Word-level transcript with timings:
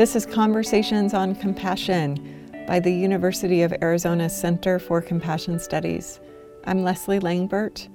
This 0.00 0.16
is 0.16 0.24
Conversations 0.24 1.12
on 1.12 1.34
Compassion 1.34 2.64
by 2.66 2.80
the 2.80 2.90
University 2.90 3.60
of 3.60 3.74
Arizona 3.82 4.30
Center 4.30 4.78
for 4.78 5.02
Compassion 5.02 5.58
Studies. 5.58 6.20
I'm 6.64 6.82
Leslie 6.82 7.20
Langbert. 7.20 7.86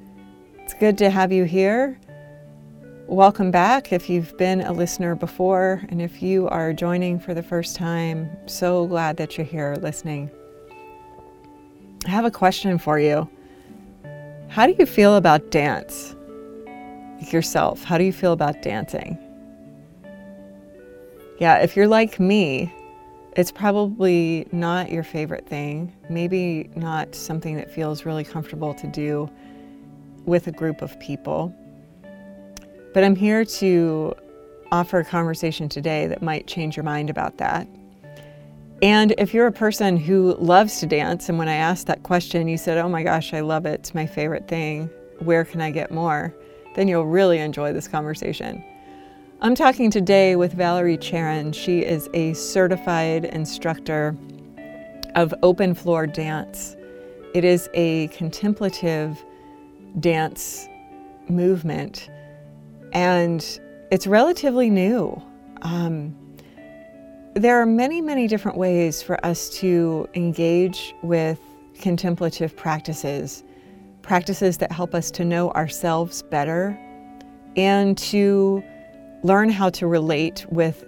It's 0.59 0.75
good 0.75 0.99
to 0.99 1.09
have 1.09 1.31
you 1.31 1.45
here. 1.45 1.99
Welcome 3.07 3.49
back 3.49 3.91
if 3.91 4.07
you've 4.07 4.37
been 4.37 4.61
a 4.61 4.71
listener 4.71 5.15
before, 5.15 5.83
and 5.89 5.99
if 5.99 6.21
you 6.21 6.47
are 6.49 6.73
joining 6.73 7.19
for 7.19 7.33
the 7.33 7.41
first 7.41 7.75
time, 7.75 8.29
so 8.45 8.85
glad 8.85 9.17
that 9.17 9.35
you're 9.35 9.47
here 9.47 9.75
listening. 9.81 10.29
I 12.05 12.09
have 12.11 12.25
a 12.25 12.29
question 12.29 12.77
for 12.77 12.99
you. 12.99 13.27
How 14.49 14.67
do 14.67 14.75
you 14.77 14.85
feel 14.85 15.15
about 15.15 15.49
dance? 15.49 16.15
Yourself, 17.31 17.83
how 17.83 17.97
do 17.97 18.03
you 18.03 18.13
feel 18.13 18.33
about 18.33 18.61
dancing? 18.61 19.24
Yeah, 21.39 21.57
if 21.57 21.75
you're 21.75 21.87
like 21.87 22.19
me, 22.19 22.73
it's 23.35 23.51
probably 23.51 24.47
not 24.53 24.89
your 24.89 25.03
favorite 25.03 25.45
thing, 25.45 25.93
maybe 26.09 26.69
not 26.75 27.13
something 27.13 27.57
that 27.57 27.69
feels 27.69 28.05
really 28.05 28.23
comfortable 28.23 28.73
to 28.75 28.87
do 28.87 29.29
with 30.25 30.47
a 30.47 30.51
group 30.51 30.81
of 30.81 30.97
people. 31.01 31.53
But 32.93 33.03
I'm 33.03 33.17
here 33.17 33.43
to 33.43 34.15
offer 34.71 34.99
a 34.99 35.05
conversation 35.05 35.67
today 35.67 36.07
that 36.07 36.21
might 36.21 36.47
change 36.47 36.77
your 36.77 36.85
mind 36.85 37.09
about 37.09 37.37
that. 37.37 37.67
And 38.81 39.13
if 39.17 39.33
you're 39.33 39.47
a 39.47 39.51
person 39.51 39.97
who 39.97 40.35
loves 40.39 40.79
to 40.79 40.85
dance, 40.85 41.27
and 41.27 41.37
when 41.37 41.49
I 41.49 41.55
asked 41.55 41.87
that 41.87 42.03
question, 42.03 42.47
you 42.47 42.57
said, 42.57 42.77
Oh 42.77 42.87
my 42.87 43.03
gosh, 43.03 43.33
I 43.33 43.41
love 43.41 43.65
it, 43.65 43.81
it's 43.81 43.93
my 43.93 44.05
favorite 44.05 44.47
thing, 44.47 44.89
where 45.19 45.43
can 45.43 45.59
I 45.59 45.71
get 45.71 45.91
more? 45.91 46.33
Then 46.75 46.87
you'll 46.87 47.05
really 47.05 47.39
enjoy 47.39 47.73
this 47.73 47.87
conversation. 47.87 48.63
I'm 49.41 49.53
talking 49.53 49.91
today 49.91 50.37
with 50.37 50.53
Valerie 50.53 50.97
Charon. 50.97 51.51
She 51.51 51.79
is 51.79 52.09
a 52.13 52.31
certified 52.33 53.25
instructor 53.25 54.15
of 55.13 55.33
open 55.43 55.73
floor 55.75 56.07
dance. 56.07 56.77
It 57.33 57.43
is 57.43 57.69
a 57.73 58.07
contemplative 58.07 59.21
dance 59.99 60.69
movement, 61.27 62.09
and 62.93 63.59
it's 63.91 64.07
relatively 64.07 64.69
new. 64.69 65.21
Um, 65.63 66.15
there 67.33 67.61
are 67.61 67.65
many, 67.65 67.99
many 67.99 68.27
different 68.27 68.57
ways 68.57 69.03
for 69.03 69.23
us 69.25 69.49
to 69.59 70.07
engage 70.13 70.95
with 71.03 71.39
contemplative 71.81 72.55
practices, 72.55 73.43
practices 74.01 74.57
that 74.59 74.71
help 74.71 74.95
us 74.95 75.11
to 75.11 75.25
know 75.25 75.51
ourselves 75.51 76.23
better 76.23 76.79
and 77.57 77.97
to 77.97 78.63
learn 79.25 79.49
how 79.49 79.71
to 79.71 79.87
relate 79.87 80.45
with 80.49 80.85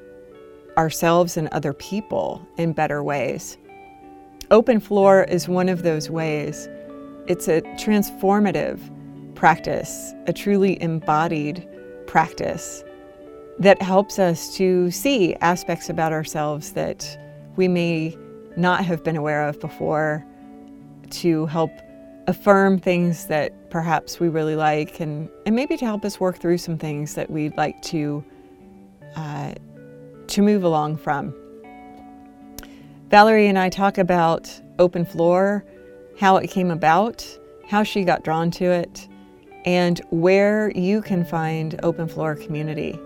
ourselves 0.78 1.38
and 1.38 1.48
other 1.48 1.74
people 1.74 2.48
in 2.58 2.72
better 2.72 3.04
ways. 3.04 3.58
Open 4.52 4.80
floor 4.80 5.24
is 5.24 5.48
one 5.48 5.68
of 5.68 5.82
those 5.82 6.12
ways. 6.12 6.70
It's 7.26 7.48
a 7.48 7.62
transformative 7.80 8.80
practice, 9.34 10.14
a 10.28 10.34
truly 10.34 10.80
embodied 10.84 11.68
practice 12.06 12.84
that 13.58 13.82
helps 13.82 14.20
us 14.20 14.56
to 14.56 14.92
see 14.92 15.34
aspects 15.42 15.90
about 15.90 16.14
ourselves 16.14 16.74
that 16.74 17.20
we 17.56 17.68
may 17.68 18.16
not 18.56 18.86
have 18.86 19.04
been 19.04 19.18
aware 19.18 19.48
of 19.48 19.60
before, 19.60 20.24
to 21.10 21.48
help 21.48 21.72
affirm 22.28 22.78
things 22.78 23.26
that 23.28 23.70
perhaps 23.70 24.20
we 24.20 24.28
really 24.28 24.56
like 24.56 25.00
and, 25.00 25.30
and 25.46 25.56
maybe 25.56 25.78
to 25.78 25.86
help 25.86 26.04
us 26.04 26.20
work 26.20 26.38
through 26.38 26.58
some 26.58 26.78
things 26.78 27.16
that 27.16 27.30
we'd 27.30 27.56
like 27.58 27.82
to 27.82 28.24
uh, 29.18 29.54
to 30.28 30.42
move 30.42 30.64
along 30.64 30.96
from. 30.96 31.34
Valerie 33.10 33.48
and 33.48 33.58
I 33.58 33.70
talk 33.70 33.98
about 33.98 34.62
open 34.80 35.06
floor, 35.06 35.66
how 36.20 36.38
it 36.38 36.48
came 36.50 36.72
about, 36.72 37.28
how 37.68 37.84
she 37.84 38.04
got 38.04 38.24
drawn 38.24 38.52
to 38.52 38.66
it, 38.66 39.08
and 39.66 40.00
where 40.12 40.72
you 40.76 41.02
can 41.02 41.26
find 41.26 41.80
open 41.84 42.08
floor 42.08 42.36
community. 42.36 43.00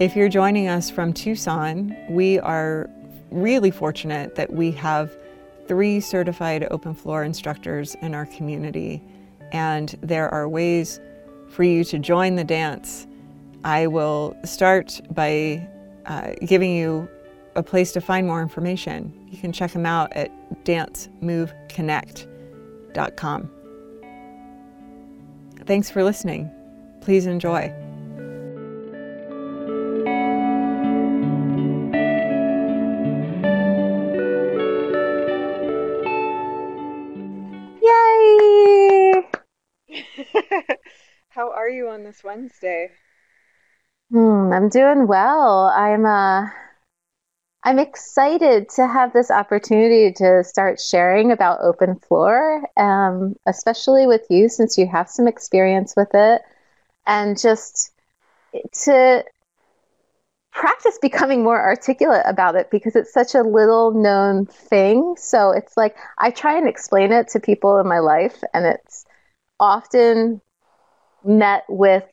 If 0.00 0.16
you're 0.16 0.28
joining 0.28 0.68
us 0.68 0.90
from 0.90 1.12
Tucson, 1.12 1.94
we 2.08 2.38
are 2.38 2.88
really 3.30 3.70
fortunate 3.70 4.34
that 4.34 4.52
we 4.52 4.72
have 4.72 5.14
three 5.68 6.00
certified 6.00 6.66
open 6.70 6.94
floor 6.94 7.24
instructors 7.24 7.94
in 7.96 8.14
our 8.14 8.26
community, 8.26 9.02
and 9.52 9.96
there 10.00 10.28
are 10.30 10.48
ways 10.48 10.98
for 11.50 11.62
you 11.62 11.84
to 11.84 11.98
join 11.98 12.36
the 12.36 12.44
dance. 12.44 13.06
I 13.64 13.86
will 13.86 14.36
start 14.44 15.00
by 15.10 15.68
uh, 16.06 16.32
giving 16.44 16.74
you 16.74 17.08
a 17.54 17.62
place 17.62 17.92
to 17.92 18.00
find 18.00 18.26
more 18.26 18.42
information. 18.42 19.12
You 19.30 19.38
can 19.38 19.52
check 19.52 19.70
them 19.72 19.86
out 19.86 20.12
at 20.14 20.32
dancemoveconnect.com. 20.64 23.50
Thanks 25.64 25.88
for 25.90 26.02
listening. 26.02 26.50
Please 27.02 27.26
enjoy. 27.26 27.72
Yay! 37.80 39.22
How 41.28 41.52
are 41.52 41.68
you 41.68 41.88
on 41.88 42.02
this 42.02 42.24
Wednesday? 42.24 42.90
Hmm, 44.12 44.52
I'm 44.52 44.68
doing 44.68 45.08
well. 45.08 45.66
I'm 45.74 46.06
uh 46.06 46.46
I'm 47.64 47.78
excited 47.78 48.68
to 48.70 48.86
have 48.88 49.12
this 49.12 49.30
opportunity 49.30 50.12
to 50.14 50.42
start 50.42 50.80
sharing 50.80 51.30
about 51.30 51.60
open 51.62 51.96
floor, 51.96 52.62
um, 52.76 53.36
especially 53.46 54.06
with 54.06 54.26
you 54.30 54.48
since 54.48 54.76
you 54.76 54.86
have 54.88 55.08
some 55.08 55.28
experience 55.28 55.94
with 55.96 56.10
it, 56.14 56.42
and 57.06 57.38
just 57.38 57.92
to 58.84 59.24
practice 60.52 60.98
becoming 61.00 61.42
more 61.42 61.60
articulate 61.60 62.22
about 62.26 62.54
it 62.56 62.70
because 62.70 62.94
it's 62.94 63.12
such 63.12 63.34
a 63.34 63.42
little 63.42 63.92
known 63.92 64.46
thing. 64.46 65.14
So 65.16 65.50
it's 65.50 65.76
like 65.76 65.96
I 66.18 66.30
try 66.30 66.56
and 66.58 66.68
explain 66.68 67.12
it 67.12 67.28
to 67.28 67.40
people 67.40 67.78
in 67.78 67.88
my 67.88 68.00
life, 68.00 68.42
and 68.52 68.66
it's 68.66 69.04
often 69.60 70.40
met 71.24 71.64
with 71.68 72.04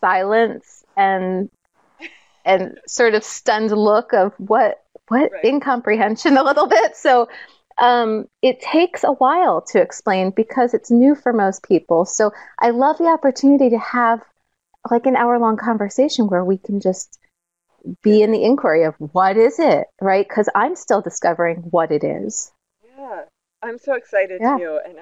silence 0.00 0.79
and 1.00 1.50
and 2.44 2.78
sort 2.86 3.14
of 3.14 3.24
stunned 3.24 3.70
look 3.70 4.12
of 4.12 4.32
what 4.38 4.82
what 5.08 5.30
right. 5.32 5.44
incomprehension 5.44 6.36
a 6.42 6.42
little 6.42 6.66
bit 6.66 6.96
so 6.96 7.28
um, 7.78 8.26
it 8.42 8.60
takes 8.60 9.04
a 9.04 9.12
while 9.12 9.62
to 9.62 9.80
explain 9.80 10.32
because 10.36 10.74
it's 10.74 10.90
new 10.90 11.14
for 11.14 11.32
most 11.32 11.62
people 11.62 12.04
so 12.04 12.30
i 12.60 12.70
love 12.70 12.98
the 12.98 13.06
opportunity 13.06 13.70
to 13.70 13.78
have 13.78 14.20
like 14.90 15.06
an 15.06 15.16
hour 15.16 15.38
long 15.38 15.56
conversation 15.56 16.26
where 16.26 16.44
we 16.44 16.58
can 16.58 16.80
just 16.80 17.18
be 18.02 18.22
in 18.22 18.32
the 18.32 18.44
inquiry 18.44 18.84
of 18.84 18.94
what 18.98 19.38
is 19.38 19.58
it 19.58 19.86
right 20.00 20.28
because 20.28 20.48
i'm 20.54 20.76
still 20.76 21.00
discovering 21.00 21.56
what 21.70 21.90
it 21.90 22.04
is 22.04 22.52
yeah 22.98 23.22
i'm 23.62 23.78
so 23.78 23.94
excited 23.94 24.40
yeah. 24.42 24.58
too 24.58 24.78
and 24.84 24.98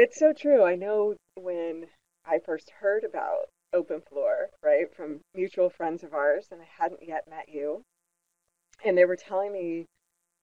it's 0.00 0.18
so 0.18 0.32
true. 0.32 0.64
I 0.64 0.76
know 0.76 1.16
when 1.34 1.86
I 2.24 2.38
first 2.38 2.70
heard 2.80 3.04
about 3.04 3.48
Open 3.72 4.00
Floor, 4.00 4.50
right, 4.62 4.92
from 4.94 5.20
mutual 5.34 5.70
friends 5.70 6.02
of 6.02 6.14
ours, 6.14 6.46
and 6.50 6.60
I 6.60 6.68
hadn't 6.78 7.02
yet 7.02 7.28
met 7.28 7.48
you, 7.48 7.82
and 8.84 8.96
they 8.96 9.04
were 9.04 9.16
telling 9.16 9.52
me 9.52 9.86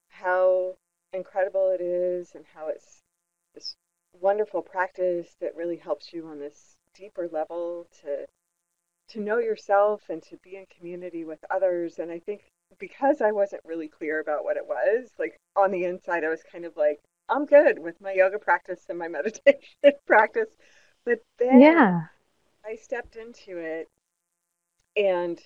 how 0.09 0.75
incredible 1.13 1.69
it 1.69 1.81
is 1.81 2.35
and 2.35 2.45
how 2.53 2.68
it's 2.68 3.00
this 3.53 3.75
wonderful 4.19 4.62
practice 4.62 5.35
that 5.41 5.56
really 5.56 5.77
helps 5.77 6.12
you 6.13 6.27
on 6.27 6.39
this 6.39 6.75
deeper 6.94 7.27
level 7.31 7.88
to 8.01 8.25
to 9.07 9.21
know 9.21 9.38
yourself 9.38 10.01
and 10.09 10.21
to 10.21 10.38
be 10.44 10.56
in 10.56 10.65
community 10.65 11.24
with 11.24 11.39
others 11.50 12.00
and 12.00 12.12
i 12.12 12.19
think 12.19 12.41
because 12.79 13.21
i 13.21 13.31
wasn't 13.31 13.62
really 13.63 13.88
clear 13.88 14.19
about 14.19 14.44
what 14.44 14.57
it 14.57 14.65
was 14.68 15.09
like 15.19 15.38
on 15.56 15.71
the 15.71 15.83
inside 15.85 16.24
i 16.24 16.29
was 16.29 16.44
kind 16.51 16.65
of 16.65 16.75
like 16.75 17.00
I'm 17.29 17.45
good 17.45 17.79
with 17.79 18.00
my 18.00 18.13
yoga 18.13 18.39
practice 18.39 18.85
and 18.89 18.97
my 18.97 19.07
meditation 19.18 19.59
practice. 20.06 20.50
But 21.06 21.19
then 21.39 21.62
yeah. 21.62 22.01
I 22.67 22.75
stepped 22.75 23.15
into 23.15 23.57
it 23.57 23.87
and 24.97 25.39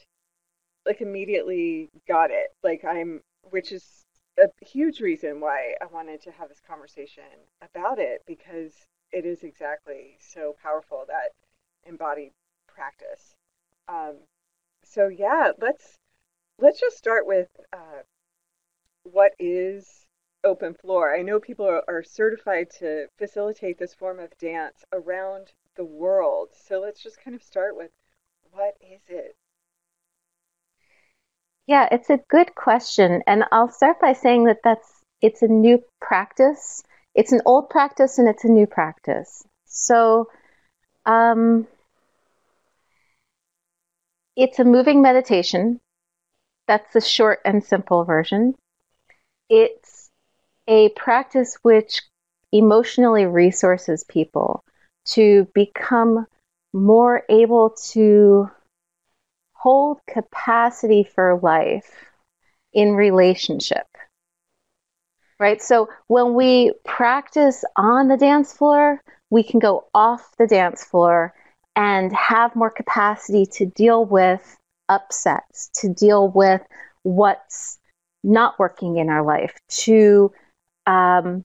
like 0.86 1.02
immediately 1.02 1.90
got 2.08 2.32
it. 2.32 2.48
Like 2.64 2.84
I'm 2.84 3.22
which 3.44 3.72
is 3.72 4.06
a 4.40 4.48
huge 4.66 5.02
reason 5.02 5.40
why 5.40 5.76
I 5.82 5.86
wanted 5.86 6.22
to 6.24 6.32
have 6.32 6.50
this 6.50 6.62
conversation 6.68 7.24
about 7.62 8.00
it 8.00 8.22
because 8.26 8.74
it 9.12 9.26
is 9.26 9.44
exactly 9.44 10.18
so 10.20 10.56
powerful 10.64 11.06
that 11.08 11.32
embodied 11.86 12.32
practice. 12.68 13.36
Um, 13.88 14.16
so 14.84 15.08
yeah, 15.08 15.52
let's 15.62 15.98
let's 16.58 16.80
just 16.80 16.98
start 16.98 17.28
with 17.28 17.50
uh, 17.72 18.02
what 19.04 19.34
is 19.38 20.08
open 20.44 20.74
floor. 20.74 21.16
I 21.16 21.22
know 21.22 21.40
people 21.40 21.68
are, 21.68 21.84
are 21.88 22.04
certified 22.04 22.72
to 22.80 23.08
facilitate 23.20 23.78
this 23.78 23.94
form 23.94 24.20
of 24.20 24.36
dance 24.40 24.84
around 24.92 25.54
the 25.76 25.86
world. 25.86 26.50
So 26.68 26.80
let's 26.80 27.02
just 27.02 27.22
kind 27.24 27.36
of 27.36 27.44
start 27.44 27.76
with 27.76 27.92
what 28.52 28.76
is 28.82 29.02
it? 29.08 29.36
Yeah, 31.68 31.88
it's 31.92 32.10
a 32.10 32.20
good 32.30 32.56
question. 32.56 33.24
And 33.28 33.46
I'll 33.52 33.72
start 33.72 34.00
by 34.00 34.14
saying 34.14 34.46
that 34.46 34.60
that's 34.64 35.02
it's 35.22 35.42
a 35.42 35.48
new 35.48 35.84
practice. 36.02 36.84
It's 37.16 37.32
an 37.32 37.42
old 37.46 37.70
practice 37.70 38.18
and 38.18 38.28
it's 38.28 38.44
a 38.44 38.50
new 38.50 38.66
practice. 38.66 39.46
So 39.66 40.30
um, 41.06 41.68
it's 44.36 44.60
a 44.60 44.66
moving 44.66 45.02
meditation. 45.02 45.80
That's 46.68 46.94
the 46.94 47.02
short 47.02 47.40
and 47.46 47.64
simple 47.64 48.04
version. 48.04 48.56
It's 49.50 50.10
a 50.68 50.90
practice 50.90 51.58
which 51.62 52.02
emotionally 52.52 53.26
resources 53.26 54.04
people 54.04 54.64
to 55.06 55.48
become 55.54 56.26
more 56.74 57.24
able 57.30 57.72
to 57.92 58.50
hold 59.54 60.00
capacity 60.08 61.04
for 61.04 61.40
life 61.42 61.92
in 62.74 62.94
relationship. 62.94 63.86
Right? 65.40 65.62
So 65.62 65.90
when 66.08 66.36
we 66.36 66.74
practice 66.86 67.64
on 67.76 68.08
the 68.08 68.18
dance 68.18 68.54
floor, 68.54 69.02
we 69.30 69.44
can 69.44 69.60
go 69.60 69.86
off 69.94 70.36
the 70.38 70.48
dance 70.48 70.84
floor 70.84 71.34
and 71.76 72.14
have 72.16 72.56
more 72.56 72.70
capacity 72.70 73.46
to 73.54 73.66
deal 73.66 74.06
with 74.06 74.58
upsets, 74.90 75.70
to 75.76 75.90
deal 75.90 76.28
with 76.28 76.62
what's 77.04 77.80
not 78.24 78.60
working 78.60 78.98
in 78.98 79.10
our 79.10 79.24
life, 79.24 79.58
to 79.70 80.32
um, 80.86 81.44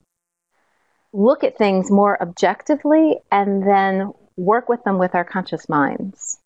look 1.13 1.43
at 1.43 1.57
things 1.57 1.89
more 1.89 2.21
objectively 2.21 3.17
and 3.31 3.63
then 3.63 4.11
work 4.35 4.69
with 4.69 4.83
them 4.83 4.97
with 4.97 5.15
our 5.15 5.25
conscious 5.25 5.67
minds. 5.67 6.39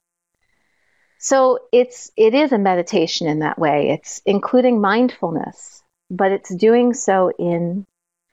So 1.19 1.59
it's 1.71 2.11
it 2.17 2.33
is 2.33 2.51
a 2.51 2.57
meditation 2.57 3.27
in 3.27 3.39
that 3.39 3.59
way. 3.59 3.91
It's 3.91 4.21
including 4.25 4.81
mindfulness, 4.81 5.83
but 6.09 6.31
it's 6.31 6.53
doing 6.55 6.93
so 6.93 7.31
in 7.37 7.85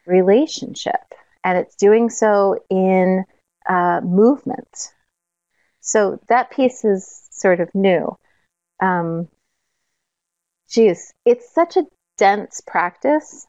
relationship 0.07 1.15
and 1.45 1.59
it's 1.59 1.77
doing 1.77 2.09
so 2.09 2.65
in 2.71 3.25
uh, 3.69 4.01
movement. 4.03 4.93
So 5.81 6.21
that 6.29 6.51
piece 6.51 6.85
is 6.85 7.29
sort 7.31 7.61
of 7.61 7.75
new. 7.75 8.17
Um, 8.81 9.29
geez, 10.71 11.13
it's 11.25 11.53
such 11.53 11.77
a 11.77 11.85
dense 12.17 12.63
practice. 12.67 13.47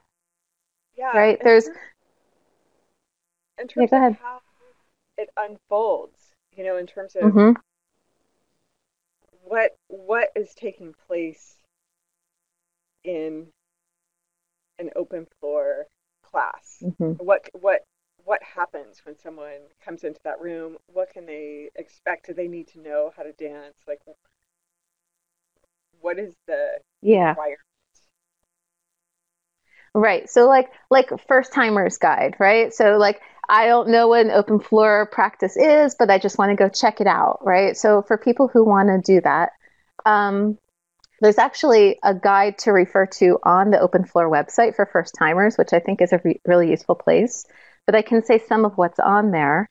Yeah. 0.98 1.18
Right. 1.18 1.40
There's. 1.42 1.70
In 3.60 3.68
terms 3.68 3.90
yeah, 3.92 4.08
of 4.08 4.18
how 4.18 4.42
it 5.18 5.30
unfolds, 5.38 6.20
you 6.56 6.64
know, 6.64 6.78
in 6.78 6.88
terms 6.88 7.16
of 7.16 7.32
mm-hmm. 7.32 7.60
what 9.44 9.76
what 9.88 10.30
is 10.36 10.54
taking 10.54 10.94
place 11.08 11.56
in 13.04 13.48
an 14.78 14.90
open 14.96 15.28
floor 15.40 15.88
class. 16.24 16.82
Mm-hmm. 16.84 17.24
What 17.24 17.50
what 17.54 17.82
what 18.24 18.42
happens 18.44 19.02
when 19.04 19.18
someone 19.18 19.60
comes 19.84 20.04
into 20.04 20.20
that 20.24 20.40
room? 20.40 20.78
What 20.94 21.12
can 21.12 21.26
they 21.26 21.70
expect? 21.76 22.28
Do 22.28 22.34
they 22.34 22.48
need 22.48 22.68
to 22.70 22.80
know 22.80 23.12
how 23.16 23.24
to 23.24 23.32
dance? 23.34 23.76
Like, 23.88 24.00
what 26.02 26.20
is 26.20 26.34
the 26.48 26.80
yeah 27.02 27.30
requirement? 27.30 27.60
Right. 29.96 30.30
So 30.30 30.48
like 30.48 30.70
like 30.90 31.10
first 31.28 31.52
timers 31.52 31.98
guide, 31.98 32.36
right? 32.40 32.74
So 32.74 32.98
like 32.98 33.20
I 33.50 33.66
don't 33.66 33.90
know 33.90 34.08
what 34.08 34.26
an 34.26 34.32
open 34.32 34.60
floor 34.60 35.10
practice 35.12 35.58
is, 35.58 35.96
but 35.98 36.10
I 36.10 36.20
just 36.20 36.38
want 36.38 36.52
to 36.52 36.56
go 36.56 36.70
check 36.70 37.02
it 37.02 37.08
out, 37.08 37.40
right? 37.44 37.76
So 37.76 38.04
for 38.04 38.18
people 38.18 38.48
who 38.48 38.64
want 38.64 38.90
to 38.90 39.14
do 39.14 39.22
that, 39.22 39.52
um, 40.06 40.58
there's 41.22 41.38
actually 41.38 42.00
a 42.04 42.14
guide 42.14 42.58
to 42.60 42.72
refer 42.72 43.06
to 43.06 43.40
on 43.44 43.72
the 43.72 43.80
open 43.80 44.06
floor 44.06 44.30
website 44.30 44.76
for 44.76 44.86
first 44.86 45.16
timers, 45.18 45.58
which 45.58 45.74
I 45.74 45.80
think 45.80 46.02
is 46.02 46.14
a 46.14 46.22
re- 46.24 46.40
really 46.46 46.70
useful 46.70 46.96
place 46.96 47.46
but 47.90 47.96
I 47.96 48.04
can 48.04 48.24
say 48.24 48.38
some 48.38 48.66
of 48.66 48.78
what's 48.78 49.00
on 49.00 49.32
there. 49.32 49.68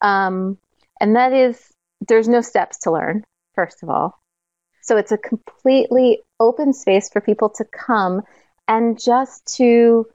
Um, 0.00 0.56
and 1.02 1.16
that 1.16 1.34
is 1.34 1.62
there's 2.08 2.26
no 2.26 2.40
steps 2.40 2.78
to 2.78 2.90
learn, 2.90 3.24
first 3.54 3.82
of 3.82 3.90
all. 3.90 4.18
So 4.80 4.96
it's 4.96 5.12
a 5.12 5.18
completely 5.18 6.20
open 6.40 6.72
space 6.72 7.10
for 7.10 7.20
people 7.20 7.50
to 7.50 7.66
come 7.66 8.22
and 8.68 8.98
just 8.98 9.54
to 9.58 10.06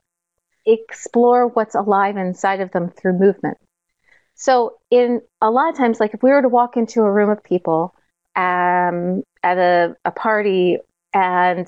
explore 0.65 1.47
what's 1.47 1.75
alive 1.75 2.17
inside 2.17 2.61
of 2.61 2.71
them 2.71 2.89
through 2.89 3.19
movement. 3.19 3.57
So, 4.35 4.77
in 4.89 5.21
a 5.41 5.51
lot 5.51 5.69
of 5.69 5.77
times, 5.77 5.99
like 5.99 6.13
if 6.13 6.23
we 6.23 6.31
were 6.31 6.41
to 6.41 6.49
walk 6.49 6.77
into 6.77 7.01
a 7.01 7.11
room 7.11 7.29
of 7.29 7.43
people 7.43 7.93
um, 8.35 9.23
at 9.43 9.57
a, 9.57 9.95
a 10.05 10.11
party, 10.11 10.77
and 11.13 11.67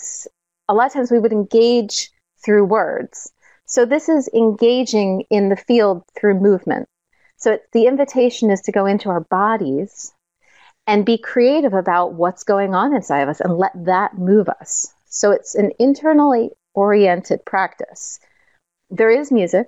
a 0.68 0.74
lot 0.74 0.88
of 0.88 0.94
times 0.94 1.12
we 1.12 1.19
would 1.19 1.31
engage 1.31 2.09
through 2.44 2.65
words. 2.65 3.31
So 3.65 3.86
this 3.86 4.09
is 4.09 4.30
engaging 4.33 5.25
in 5.30 5.50
the 5.50 5.56
field 5.56 6.03
through 6.18 6.39
movement. 6.39 6.88
So 7.38 7.59
the 7.74 7.88
invitation 7.88 8.51
is 8.51 8.62
to 8.62 8.71
go 8.71 8.86
into 8.86 9.09
our 9.09 9.21
bodies 9.21 10.13
and 10.88 11.06
be 11.06 11.18
creative 11.18 11.74
about 11.74 12.13
what's 12.13 12.44
going 12.44 12.75
on 12.75 12.94
inside 12.94 13.21
of 13.21 13.30
us 13.30 13.39
and 13.39 13.57
let 13.57 13.71
that 13.86 14.18
move 14.18 14.47
us. 14.50 14.94
So 15.07 15.31
it's 15.31 15.56
an 15.56 15.71
internally 15.80 16.51
oriented 16.74 17.44
practice. 17.45 18.19
There 18.95 19.09
is 19.09 19.30
music, 19.30 19.68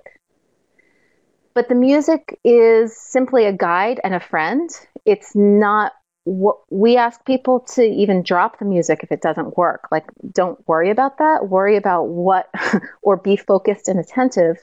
but 1.54 1.68
the 1.68 1.74
music 1.74 2.38
is 2.44 2.96
simply 2.96 3.44
a 3.44 3.52
guide 3.52 4.00
and 4.02 4.14
a 4.14 4.20
friend. 4.20 4.70
It's 5.04 5.36
not 5.36 5.92
what 6.24 6.58
we 6.70 6.96
ask 6.96 7.24
people 7.26 7.60
to 7.74 7.82
even 7.82 8.22
drop 8.22 8.58
the 8.58 8.64
music 8.64 9.00
if 9.02 9.12
it 9.12 9.20
doesn't 9.20 9.56
work. 9.58 9.88
Like, 9.90 10.04
don't 10.32 10.66
worry 10.66 10.90
about 10.90 11.18
that. 11.18 11.48
Worry 11.48 11.76
about 11.76 12.04
what, 12.04 12.48
or 13.02 13.18
be 13.18 13.36
focused 13.36 13.88
and 13.88 14.00
attentive 14.00 14.56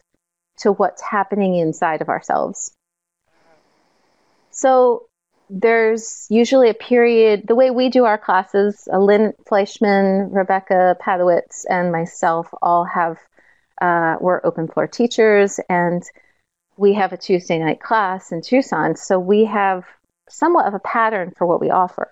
to 0.60 0.72
what's 0.72 1.02
happening 1.02 1.56
inside 1.56 2.02
of 2.02 2.10
ourselves. 2.10 2.72
So, 4.50 5.08
there's 5.48 6.26
usually 6.32 6.70
a 6.70 6.74
period, 6.74 7.44
the 7.48 7.54
way 7.54 7.70
we 7.70 7.90
do 7.90 8.06
our 8.06 8.18
classes, 8.18 8.88
Lynn 8.92 9.34
Fleischman, 9.48 10.30
Rebecca 10.32 10.98
Padowitz, 11.00 11.66
and 11.70 11.92
myself 11.92 12.48
all 12.64 12.84
have, 12.86 13.18
uh, 13.82 14.16
we're 14.20 14.42
open 14.44 14.68
floor 14.68 14.88
teachers, 14.88 15.60
and 15.70 16.04
we 16.78 16.94
have 16.94 17.14
a 17.14 17.18
Tuesday 17.18 17.58
night 17.58 17.80
class 17.82 18.32
in 18.32 18.42
Tucson. 18.42 18.96
So, 18.96 19.20
we 19.20 19.46
have 19.46 19.86
somewhat 20.30 20.66
of 20.66 20.74
a 20.74 20.80
pattern 20.80 21.34
for 21.38 21.46
what 21.46 21.62
we 21.62 21.70
offer. 21.70 22.12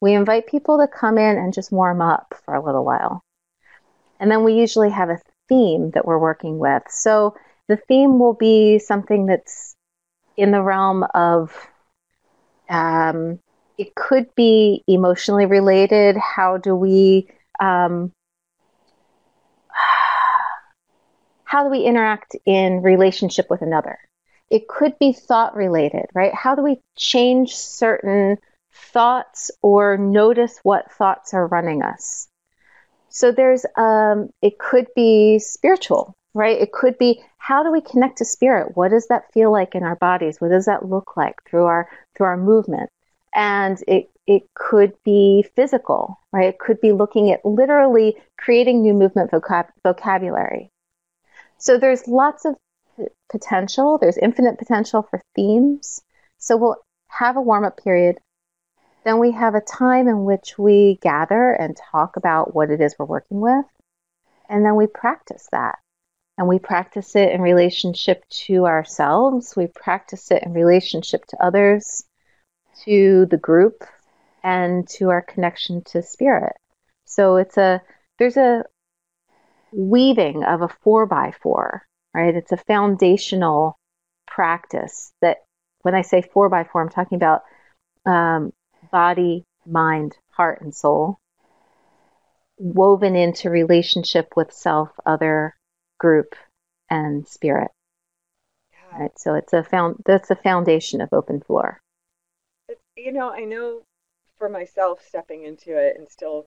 We 0.00 0.12
invite 0.12 0.46
people 0.46 0.78
to 0.78 0.88
come 0.88 1.18
in 1.18 1.38
and 1.38 1.54
just 1.54 1.72
warm 1.72 2.02
up 2.02 2.34
for 2.44 2.54
a 2.54 2.64
little 2.64 2.84
while. 2.84 3.22
And 4.20 4.30
then 4.30 4.44
we 4.44 4.54
usually 4.54 4.90
have 4.90 5.10
a 5.10 5.20
theme 5.48 5.90
that 5.92 6.06
we're 6.06 6.18
working 6.18 6.58
with. 6.58 6.82
So 6.90 7.34
the 7.68 7.76
theme 7.76 8.18
will 8.18 8.34
be 8.34 8.78
something 8.78 9.26
that's 9.26 9.74
in 10.36 10.50
the 10.50 10.62
realm 10.62 11.04
of 11.14 11.52
um, 12.68 13.38
it 13.78 13.94
could 13.94 14.34
be 14.34 14.84
emotionally 14.86 15.46
related. 15.46 16.16
How 16.16 16.56
do 16.56 16.74
we 16.74 17.28
um, 17.60 18.12
how 21.46 21.62
do 21.62 21.70
we 21.70 21.84
interact 21.84 22.36
in 22.44 22.82
relationship 22.82 23.46
with 23.48 23.62
another? 23.62 23.98
It 24.50 24.68
could 24.68 24.98
be 24.98 25.12
thought 25.12 25.56
related, 25.56 26.06
right? 26.12 26.34
How 26.34 26.54
do 26.54 26.62
we 26.62 26.80
change 26.96 27.54
certain 27.54 28.36
thoughts 28.92 29.50
or 29.62 29.96
notice 29.96 30.58
what 30.64 30.90
thoughts 30.92 31.32
are 31.34 31.46
running 31.46 31.82
us? 31.82 32.28
So 33.08 33.32
there's, 33.32 33.64
um, 33.76 34.28
it 34.42 34.58
could 34.58 34.88
be 34.94 35.38
spiritual, 35.38 36.14
right? 36.34 36.60
It 36.60 36.72
could 36.72 36.98
be 36.98 37.22
how 37.38 37.62
do 37.62 37.70
we 37.70 37.80
connect 37.80 38.18
to 38.18 38.24
spirit? 38.24 38.76
What 38.76 38.90
does 38.90 39.06
that 39.06 39.32
feel 39.32 39.52
like 39.52 39.76
in 39.76 39.84
our 39.84 39.94
bodies? 39.96 40.40
What 40.40 40.50
does 40.50 40.66
that 40.66 40.88
look 40.88 41.16
like 41.16 41.36
through 41.48 41.66
our 41.66 41.88
through 42.16 42.26
our 42.26 42.36
movement? 42.36 42.90
And 43.34 43.78
it 43.86 44.10
it 44.26 44.42
could 44.54 44.92
be 45.04 45.46
physical, 45.54 46.18
right? 46.32 46.48
It 46.48 46.58
could 46.58 46.80
be 46.80 46.90
looking 46.90 47.30
at 47.30 47.44
literally 47.46 48.16
creating 48.36 48.82
new 48.82 48.94
movement 48.94 49.30
vocab- 49.30 49.70
vocabulary. 49.84 50.70
So 51.58 51.78
there's 51.78 52.06
lots 52.06 52.44
of 52.44 52.56
potential. 53.30 53.98
There's 53.98 54.18
infinite 54.18 54.58
potential 54.58 55.02
for 55.02 55.20
themes. 55.34 56.02
So 56.38 56.56
we'll 56.56 56.76
have 57.08 57.36
a 57.36 57.40
warm 57.40 57.64
up 57.64 57.82
period. 57.82 58.18
Then 59.04 59.18
we 59.18 59.32
have 59.32 59.54
a 59.54 59.60
time 59.60 60.08
in 60.08 60.24
which 60.24 60.58
we 60.58 60.98
gather 61.00 61.52
and 61.52 61.76
talk 61.76 62.16
about 62.16 62.54
what 62.54 62.70
it 62.70 62.80
is 62.80 62.94
we're 62.98 63.06
working 63.06 63.40
with. 63.40 63.64
And 64.48 64.64
then 64.64 64.76
we 64.76 64.86
practice 64.86 65.48
that. 65.52 65.78
And 66.38 66.48
we 66.48 66.58
practice 66.58 67.16
it 67.16 67.30
in 67.30 67.40
relationship 67.40 68.24
to 68.46 68.66
ourselves. 68.66 69.56
We 69.56 69.68
practice 69.68 70.30
it 70.30 70.42
in 70.42 70.52
relationship 70.52 71.24
to 71.26 71.42
others, 71.42 72.04
to 72.84 73.26
the 73.30 73.38
group, 73.38 73.84
and 74.42 74.86
to 74.90 75.08
our 75.08 75.22
connection 75.22 75.82
to 75.84 76.02
spirit. 76.02 76.52
So 77.06 77.36
it's 77.36 77.56
a, 77.56 77.80
there's 78.18 78.36
a 78.36 78.64
weaving 79.72 80.44
of 80.44 80.62
a 80.62 80.68
four 80.68 81.06
by 81.06 81.32
four 81.42 81.86
right? 82.16 82.34
It's 82.34 82.52
a 82.52 82.56
foundational 82.56 83.78
practice 84.26 85.12
that 85.20 85.38
when 85.82 85.94
I 85.94 86.00
say 86.00 86.22
four 86.22 86.48
by 86.48 86.64
four, 86.64 86.80
I'm 86.80 86.88
talking 86.88 87.16
about 87.16 87.42
um, 88.06 88.52
body, 88.90 89.44
mind, 89.66 90.16
heart, 90.30 90.62
and 90.62 90.74
soul. 90.74 91.18
woven 92.58 93.14
into 93.14 93.50
relationship 93.50 94.32
with 94.34 94.50
self, 94.50 94.88
other, 95.04 95.54
group, 95.98 96.34
and 96.88 97.28
spirit. 97.28 97.70
Yeah. 98.72 99.00
Right. 99.00 99.18
So 99.18 99.34
it's 99.34 99.52
a 99.52 99.62
found 99.62 99.96
that's 100.06 100.30
a 100.30 100.36
foundation 100.36 101.02
of 101.02 101.10
open 101.12 101.42
floor. 101.42 101.80
It's, 102.68 102.80
you 102.96 103.12
know, 103.12 103.30
I 103.30 103.44
know 103.44 103.82
for 104.38 104.48
myself 104.48 105.00
stepping 105.06 105.44
into 105.44 105.76
it 105.76 105.96
and 105.98 106.08
still 106.08 106.46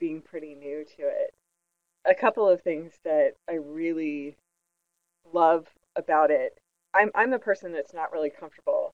being 0.00 0.22
pretty 0.22 0.56
new 0.56 0.84
to 0.96 1.02
it. 1.02 1.32
A 2.06 2.14
couple 2.14 2.48
of 2.48 2.62
things 2.62 2.92
that 3.04 3.32
I 3.48 3.54
really 3.54 4.36
love 5.32 5.66
about 5.96 6.30
it. 6.30 6.58
I'm 6.94 7.10
I'm 7.14 7.30
the 7.30 7.38
person 7.38 7.72
that's 7.72 7.94
not 7.94 8.12
really 8.12 8.30
comfortable 8.30 8.92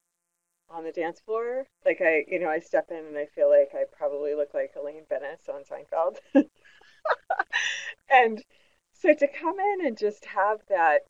on 0.70 0.84
the 0.84 0.92
dance 0.92 1.20
floor. 1.20 1.66
Like 1.84 2.00
I, 2.00 2.24
you 2.28 2.40
know, 2.40 2.48
I 2.48 2.58
step 2.58 2.86
in 2.90 3.04
and 3.04 3.16
I 3.16 3.26
feel 3.26 3.50
like 3.50 3.70
I 3.74 3.84
probably 3.96 4.34
look 4.34 4.54
like 4.54 4.72
Elaine 4.76 5.04
Benes 5.08 5.48
on 5.48 5.62
Seinfeld. 5.64 6.16
and 8.10 8.42
so 8.92 9.12
to 9.12 9.28
come 9.28 9.58
in 9.58 9.86
and 9.86 9.98
just 9.98 10.24
have 10.24 10.60
that 10.68 11.00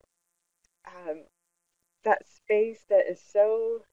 um, 0.85 1.23
that 2.03 2.27
space 2.27 2.83
that 2.89 3.09
is 3.09 3.21
so 3.21 3.83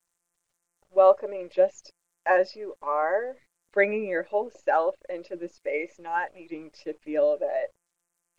welcoming 0.90 1.49
just 1.55 1.93
as 2.26 2.57
you 2.57 2.75
are, 2.83 3.37
bringing 3.73 4.09
your 4.09 4.25
whole 4.25 4.50
self 4.64 4.97
into 5.09 5.37
the 5.37 5.49
space, 5.49 5.95
not 5.99 6.35
needing 6.35 6.71
to 6.85 6.93
feel 6.93 7.38
that 7.38 7.69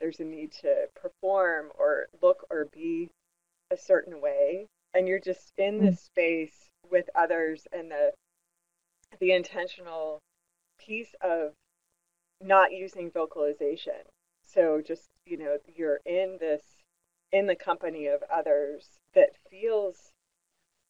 there's 0.01 0.19
a 0.19 0.25
need 0.25 0.51
to 0.51 0.87
perform 1.01 1.67
or 1.79 2.07
look 2.21 2.45
or 2.49 2.67
be 2.73 3.09
a 3.71 3.77
certain 3.77 4.19
way. 4.19 4.67
And 4.93 5.07
you're 5.07 5.19
just 5.19 5.53
in 5.57 5.79
this 5.79 5.95
mm. 5.95 6.05
space 6.05 6.69
with 6.89 7.09
others 7.15 7.67
and 7.71 7.89
the 7.91 8.11
the 9.19 9.31
intentional 9.31 10.19
piece 10.79 11.13
of 11.21 11.53
not 12.41 12.71
using 12.71 13.11
vocalization. 13.11 14.01
So 14.43 14.81
just, 14.85 15.09
you 15.25 15.37
know, 15.37 15.57
you're 15.75 15.99
in 16.05 16.37
this 16.39 16.61
in 17.31 17.45
the 17.47 17.55
company 17.55 18.07
of 18.07 18.21
others 18.33 18.87
that 19.13 19.29
feels 19.49 20.11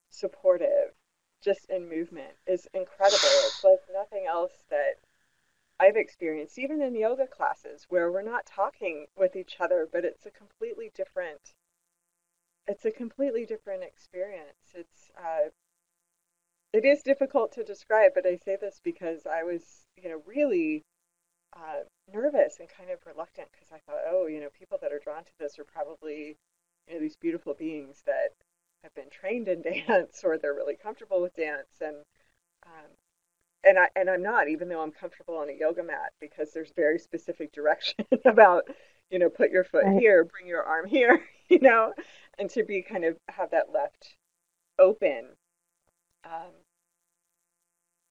supportive 0.10 0.94
just 1.44 1.70
in 1.70 1.90
movement 1.90 2.34
is 2.48 2.68
incredible. 2.74 3.20
It's 3.22 3.64
like 3.64 3.80
nothing 3.94 4.26
else 4.28 4.54
that 4.70 4.96
I've 5.82 5.96
experienced, 5.96 6.60
even 6.60 6.82
in 6.82 6.96
yoga 6.96 7.28
classes 7.28 7.88
where 7.90 8.12
we're 8.12 8.22
not 8.22 8.46
talking 8.46 9.08
with 9.18 9.36
each 9.36 9.58
other, 9.60 9.88
but 9.92 10.06
it's 10.06 10.26
a 10.26 10.32
completely 10.32 10.92
different 10.96 11.54
it's 12.68 12.86
a 12.86 12.92
completely 12.92 13.46
different 13.46 13.84
experience. 13.84 14.72
It's 14.74 15.12
uh, 15.18 15.50
it 16.74 16.86
is 16.86 17.02
difficult 17.02 17.52
to 17.54 17.64
describe, 17.64 18.12
but 18.16 18.26
I 18.26 18.38
say 18.38 18.56
this 18.60 18.80
because 18.84 19.26
I 19.26 19.44
was, 19.44 19.86
you 19.98 20.10
know, 20.10 20.22
really 20.26 20.84
uh, 21.56 21.84
nervous 22.14 22.58
and 22.60 22.70
kind 22.70 22.90
of 22.90 23.00
reluctant 23.06 23.50
because 23.52 23.72
I 23.74 23.80
thought, 23.86 24.02
oh, 24.10 24.28
you 24.28 24.40
know, 24.40 24.50
people 24.58 24.78
that 24.82 24.94
are 24.94 25.00
drawn 25.00 25.24
to 25.26 25.32
this 25.40 25.60
are 25.60 25.66
probably, 25.66 26.38
you 26.88 26.94
know, 26.94 27.00
these 27.00 27.18
beautiful 27.18 27.54
beings 27.54 28.02
that 28.06 28.32
have 28.84 28.94
been 28.96 29.10
trained 29.12 29.48
in 29.50 29.62
dance 29.88 30.22
or 30.24 30.38
they're 30.38 30.54
really 30.54 30.78
comfortable 30.82 31.22
with 31.22 31.36
dance 31.36 31.82
and 31.82 31.98
um, 32.66 32.92
and 33.64 33.78
I 33.78 33.88
and 33.96 34.10
I'm 34.10 34.24
not, 34.24 34.48
even 34.50 34.70
though 34.70 34.82
I'm 34.82 34.92
comfortable 34.92 35.38
on 35.38 35.50
a 35.50 35.54
yoga 35.54 35.84
mat 35.84 36.14
because 36.20 36.52
there's 36.54 36.72
very 36.76 37.00
specific 37.00 37.52
direction 37.52 38.06
about, 38.26 38.64
you 39.10 39.20
know, 39.20 39.30
put 39.30 39.52
your 39.52 39.64
foot 39.64 39.86
right. 39.86 40.00
here, 40.00 40.24
bring 40.24 40.48
your 40.48 40.64
arm 40.64 40.88
here, 40.88 41.24
you 41.50 41.60
know, 41.60 41.94
and 42.40 42.50
to 42.52 42.64
be 42.64 42.82
kind 42.82 43.06
of 43.06 43.18
have 43.30 43.52
that 43.52 43.72
left 43.74 44.16
open 44.80 45.26
um, 46.26 46.52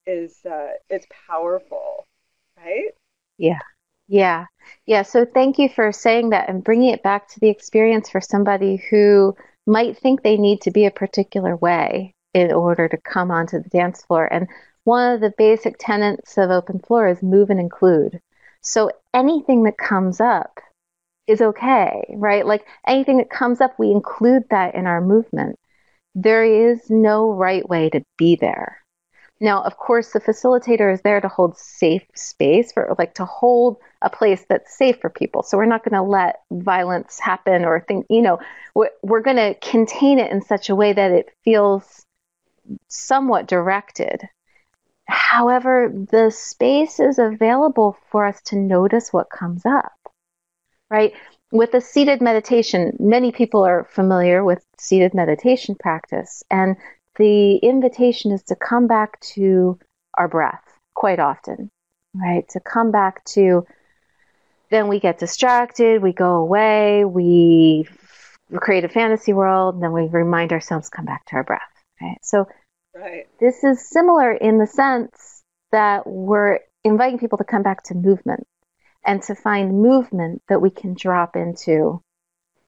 is 0.05 0.45
uh, 0.45 0.69
it's 0.89 1.07
powerful, 1.27 2.07
right? 2.57 2.91
Yeah. 3.37 3.59
Yeah. 4.07 4.45
Yeah. 4.85 5.03
So 5.03 5.25
thank 5.25 5.57
you 5.57 5.69
for 5.69 5.91
saying 5.91 6.31
that 6.31 6.49
and 6.49 6.63
bringing 6.63 6.89
it 6.89 7.03
back 7.03 7.29
to 7.29 7.39
the 7.39 7.49
experience 7.49 8.09
for 8.09 8.19
somebody 8.19 8.83
who 8.89 9.35
might 9.65 9.97
think 9.97 10.21
they 10.21 10.37
need 10.37 10.61
to 10.61 10.71
be 10.71 10.85
a 10.85 10.91
particular 10.91 11.55
way 11.55 12.13
in 12.33 12.51
order 12.51 12.87
to 12.87 12.97
come 12.97 13.31
onto 13.31 13.61
the 13.61 13.69
dance 13.69 14.03
floor. 14.03 14.25
And 14.25 14.47
one 14.83 15.13
of 15.13 15.21
the 15.21 15.33
basic 15.37 15.75
tenets 15.79 16.37
of 16.37 16.49
open 16.49 16.79
floor 16.79 17.07
is 17.07 17.21
move 17.21 17.49
and 17.49 17.59
include. 17.59 18.19
So 18.61 18.91
anything 19.13 19.63
that 19.63 19.77
comes 19.77 20.19
up 20.19 20.59
is 21.27 21.41
okay, 21.41 22.03
right? 22.15 22.45
Like 22.45 22.65
anything 22.87 23.17
that 23.17 23.29
comes 23.29 23.61
up, 23.61 23.77
we 23.77 23.91
include 23.91 24.43
that 24.49 24.75
in 24.75 24.87
our 24.87 25.01
movement. 25.01 25.57
There 26.13 26.43
is 26.43 26.89
no 26.89 27.31
right 27.31 27.67
way 27.67 27.89
to 27.89 28.03
be 28.17 28.35
there. 28.35 28.77
Now, 29.39 29.63
of 29.63 29.77
course, 29.77 30.11
the 30.11 30.19
facilitator 30.19 30.93
is 30.93 31.01
there 31.01 31.19
to 31.19 31.27
hold 31.27 31.57
safe 31.57 32.05
space 32.13 32.71
for, 32.71 32.93
like, 32.99 33.15
to 33.15 33.25
hold 33.25 33.77
a 34.03 34.09
place 34.09 34.45
that's 34.47 34.77
safe 34.77 34.99
for 35.01 35.09
people. 35.09 35.41
So 35.41 35.57
we're 35.57 35.65
not 35.65 35.83
going 35.83 35.95
to 35.95 36.07
let 36.07 36.41
violence 36.51 37.19
happen 37.19 37.65
or 37.65 37.83
think, 37.87 38.05
you 38.07 38.21
know, 38.21 38.39
we're, 38.75 38.91
we're 39.01 39.21
going 39.21 39.37
to 39.37 39.55
contain 39.55 40.19
it 40.19 40.31
in 40.31 40.43
such 40.43 40.69
a 40.69 40.75
way 40.75 40.93
that 40.93 41.09
it 41.09 41.29
feels 41.43 42.05
somewhat 42.87 43.47
directed. 43.47 44.21
However, 45.11 45.91
the 46.09 46.31
space 46.31 46.99
is 46.99 47.19
available 47.19 47.97
for 48.09 48.25
us 48.25 48.41
to 48.43 48.55
notice 48.55 49.11
what 49.11 49.29
comes 49.29 49.65
up, 49.65 49.91
right? 50.89 51.13
With 51.51 51.73
a 51.73 51.81
seated 51.81 52.21
meditation, 52.21 52.95
many 52.97 53.33
people 53.33 53.63
are 53.65 53.83
familiar 53.91 54.41
with 54.43 54.63
seated 54.77 55.13
meditation 55.13 55.75
practice. 55.75 56.43
And 56.49 56.77
the 57.17 57.57
invitation 57.57 58.31
is 58.31 58.41
to 58.43 58.55
come 58.55 58.87
back 58.87 59.19
to 59.35 59.77
our 60.13 60.29
breath 60.29 60.63
quite 60.95 61.19
often, 61.19 61.69
right? 62.15 62.47
To 62.49 62.61
come 62.61 62.91
back 62.91 63.25
to, 63.35 63.65
then 64.69 64.87
we 64.87 65.01
get 65.01 65.19
distracted, 65.19 66.01
we 66.01 66.13
go 66.13 66.35
away, 66.35 67.03
we 67.03 67.85
create 68.55 68.85
a 68.85 68.89
fantasy 68.89 69.33
world, 69.33 69.75
and 69.75 69.83
then 69.83 69.91
we 69.91 70.07
remind 70.07 70.53
ourselves 70.53 70.89
come 70.89 71.05
back 71.05 71.25
to 71.25 71.35
our 71.35 71.43
breath, 71.43 71.61
right? 72.01 72.17
So 72.21 72.47
this 73.39 73.63
is 73.63 73.89
similar 73.89 74.31
in 74.31 74.57
the 74.57 74.67
sense 74.67 75.43
that 75.71 76.05
we're 76.05 76.59
inviting 76.83 77.19
people 77.19 77.37
to 77.37 77.43
come 77.43 77.63
back 77.63 77.83
to 77.83 77.95
movement 77.95 78.45
and 79.05 79.21
to 79.23 79.35
find 79.35 79.81
movement 79.81 80.41
that 80.49 80.61
we 80.61 80.69
can 80.69 80.93
drop 80.93 81.35
into 81.35 82.01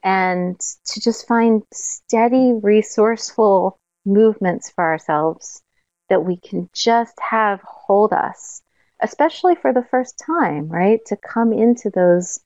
and 0.02 0.58
to 0.86 1.00
just 1.00 1.26
find 1.26 1.62
steady, 1.72 2.52
resourceful 2.62 3.78
movements 4.04 4.70
for 4.70 4.84
ourselves 4.84 5.62
that 6.10 6.24
we 6.24 6.36
can 6.36 6.68
just 6.74 7.14
have 7.20 7.60
hold 7.62 8.12
us, 8.12 8.62
especially 9.00 9.54
for 9.54 9.72
the 9.72 9.86
first 9.90 10.18
time, 10.24 10.68
right? 10.68 11.00
To 11.06 11.16
come 11.16 11.52
into 11.52 11.90
those, 11.90 12.40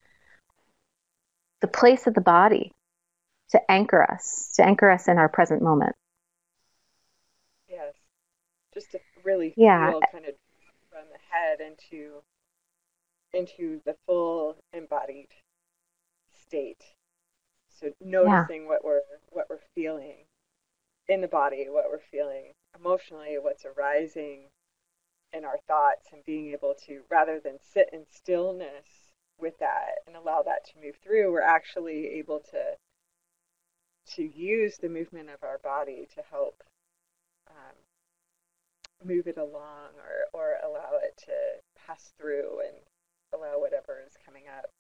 the 1.61 1.69
place 1.69 2.07
of 2.07 2.15
the 2.15 2.21
body, 2.21 2.73
to 3.51 3.71
anchor 3.71 4.03
us, 4.03 4.53
to 4.57 4.65
anchor 4.65 4.91
us 4.91 5.09
in 5.09 5.19
our 5.19 5.29
present 5.29 5.63
moment. 5.63 5.97
Just 8.79 8.93
to 8.93 9.01
really 9.25 9.55
yeah. 9.57 9.91
feel 9.91 10.01
kind 10.13 10.25
of 10.25 10.35
from 10.89 11.03
the 11.11 11.19
head 11.31 11.59
into 11.61 12.23
into 13.35 13.81
the 13.85 13.97
full 14.07 14.57
embodied 14.73 15.27
state. 16.47 16.85
So 17.69 17.91
noticing 18.01 18.63
yeah. 18.63 18.69
what 18.69 18.85
we're 18.85 19.01
what 19.31 19.47
we're 19.51 19.59
feeling 19.75 20.27
in 21.09 21.23
the 21.23 21.27
body, 21.27 21.67
what 21.69 21.87
we're 21.91 21.99
feeling 21.99 22.53
emotionally, 22.79 23.37
what's 23.41 23.65
arising 23.65 24.45
in 25.33 25.45
our 25.45 25.59
thoughts, 25.67 26.07
and 26.13 26.25
being 26.25 26.53
able 26.53 26.75
to, 26.87 27.01
rather 27.11 27.41
than 27.41 27.59
sit 27.61 27.91
in 27.93 28.05
stillness 28.09 29.11
with 29.41 29.59
that 29.59 30.03
and 30.07 30.15
allow 30.15 30.43
that 30.43 30.65
to 30.67 30.81
move 30.81 30.95
through, 31.03 31.33
we're 31.33 31.43
actually 31.43 32.07
able 32.07 32.39
to 32.39 32.77
to 34.15 34.23
use 34.23 34.79
the 34.79 34.89
movement 34.89 35.31
of 35.31 35.43
our 35.43 35.59
body 35.59 36.07
to 36.15 36.23
help 36.31 36.63
move 39.05 39.27
it 39.27 39.39
along 39.39 39.91
or, 39.97 40.27
or 40.33 40.57
allow 40.65 40.99
it 41.03 41.17
to 41.17 41.33
pass 41.87 42.13
through 42.19 42.61
and 42.67 42.77
allow 43.33 43.59
whatever 43.59 44.03
is 44.07 44.17
coming 44.25 44.45
up. 44.49 44.71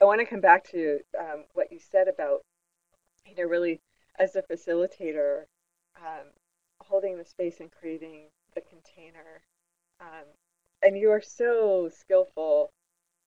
I 0.00 0.04
want 0.04 0.20
to 0.20 0.26
come 0.26 0.40
back 0.40 0.64
to 0.70 1.00
um, 1.18 1.44
what 1.54 1.72
you 1.72 1.78
said 1.78 2.06
about, 2.08 2.42
you 3.26 3.34
know, 3.34 3.48
really 3.48 3.80
as 4.18 4.36
a 4.36 4.42
facilitator, 4.42 5.44
um, 5.96 6.26
holding 6.80 7.16
the 7.16 7.24
space 7.24 7.60
and 7.60 7.70
creating 7.70 8.28
the 8.54 8.60
container. 8.60 9.42
Um, 10.00 10.26
and 10.82 10.96
you 10.96 11.10
are 11.10 11.22
so 11.22 11.88
skillful 11.88 12.70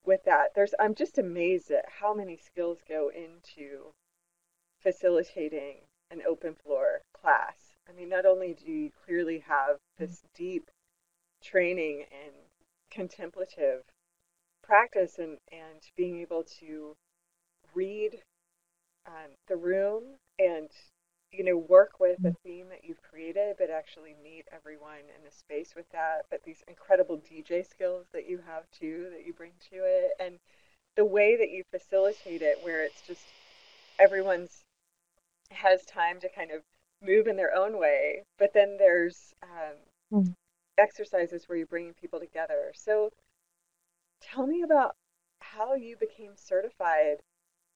with 0.06 0.24
that. 0.25 0.50
There's, 0.56 0.74
I'm 0.79 0.96
just 0.96 1.18
amazed 1.18 1.72
at 1.72 1.86
how 2.00 2.13
many 2.13 2.38
skills 2.38 2.79
go 2.88 3.10
into 3.10 3.94
facilitating 4.79 5.77
an 6.12 6.22
open 6.27 6.56
floor 6.56 7.01
class. 7.20 7.69
I 7.89 7.98
mean, 7.98 8.10
not 8.10 8.25
only 8.25 8.53
do 8.53 8.72
you 8.72 8.91
clearly 9.05 9.39
have 9.48 9.77
this 9.98 10.22
deep 10.36 10.69
training 11.43 12.05
in 12.12 12.31
contemplative 12.91 13.81
practice 14.63 15.17
and, 15.17 15.38
and 15.51 15.79
being 15.98 16.19
able 16.19 16.43
to 16.60 16.96
read 17.74 18.19
um, 19.08 19.31
the 19.48 19.55
room 19.55 20.03
and 20.38 20.69
you 21.31 21.43
know, 21.43 21.58
work 21.58 22.00
with 22.00 22.17
a 22.25 22.34
theme 22.43 22.69
that 22.69 22.84
you've 22.84 23.01
created, 23.03 23.55
but 23.60 23.69
actually 23.69 24.15
meet 24.24 24.46
everyone 24.51 25.05
in 25.15 25.24
the 25.24 25.31
space 25.31 25.74
with 25.75 25.86
that. 25.91 26.25
But 26.31 26.43
these 26.43 26.63
incredible 26.67 27.17
DJ 27.17 27.67
skills 27.67 28.08
that 28.13 28.27
you 28.27 28.39
have 28.48 28.63
too, 28.72 29.08
that 29.12 29.25
you 29.25 29.34
bring 29.34 29.51
to 29.72 29.77
it, 29.77 30.12
and 30.19 30.39
the 30.96 31.05
way 31.05 31.38
that 31.38 31.51
you 31.51 31.63
facilitate 31.72 32.41
it, 32.41 32.58
where 32.63 32.84
it's 32.84 33.01
just 33.01 33.22
everyone's 34.00 34.63
has 35.51 35.86
time 35.86 36.19
to 36.22 36.29
kind 36.29 36.51
of 36.51 36.62
move 37.01 37.27
in 37.27 37.36
their 37.36 37.56
own 37.56 37.77
way, 37.79 38.24
but 38.38 38.53
then 38.53 38.77
there's 38.77 39.34
um, 39.44 40.24
mm. 40.24 40.36
exercises 40.77 41.48
where 41.48 41.58
you're 41.58 41.68
bringing 41.68 41.94
people 41.94 42.20
together. 42.20 42.72
So 42.75 43.12
tell 44.22 44.46
me 44.46 44.62
about 44.63 44.96
how 45.39 45.75
you 45.75 45.96
became 45.98 46.34
certified 46.36 47.18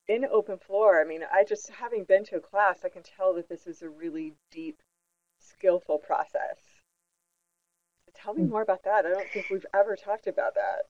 in 0.07 0.25
open 0.25 0.57
floor. 0.57 1.01
I 1.01 1.05
mean, 1.05 1.21
I 1.31 1.43
just 1.43 1.69
having 1.69 2.03
been 2.03 2.25
to 2.25 2.37
a 2.37 2.41
class, 2.41 2.79
I 2.83 2.89
can 2.89 3.03
tell 3.03 3.33
that 3.35 3.49
this 3.49 3.67
is 3.67 3.81
a 3.81 3.89
really 3.89 4.33
deep, 4.51 4.81
skillful 5.39 5.99
process. 5.99 6.57
Tell 8.13 8.33
me 8.33 8.43
hmm. 8.43 8.49
more 8.49 8.61
about 8.61 8.83
that. 8.83 9.05
I 9.05 9.09
don't 9.09 9.29
think 9.29 9.47
we've 9.49 9.65
ever 9.73 9.95
talked 9.95 10.27
about 10.27 10.55
that. 10.55 10.83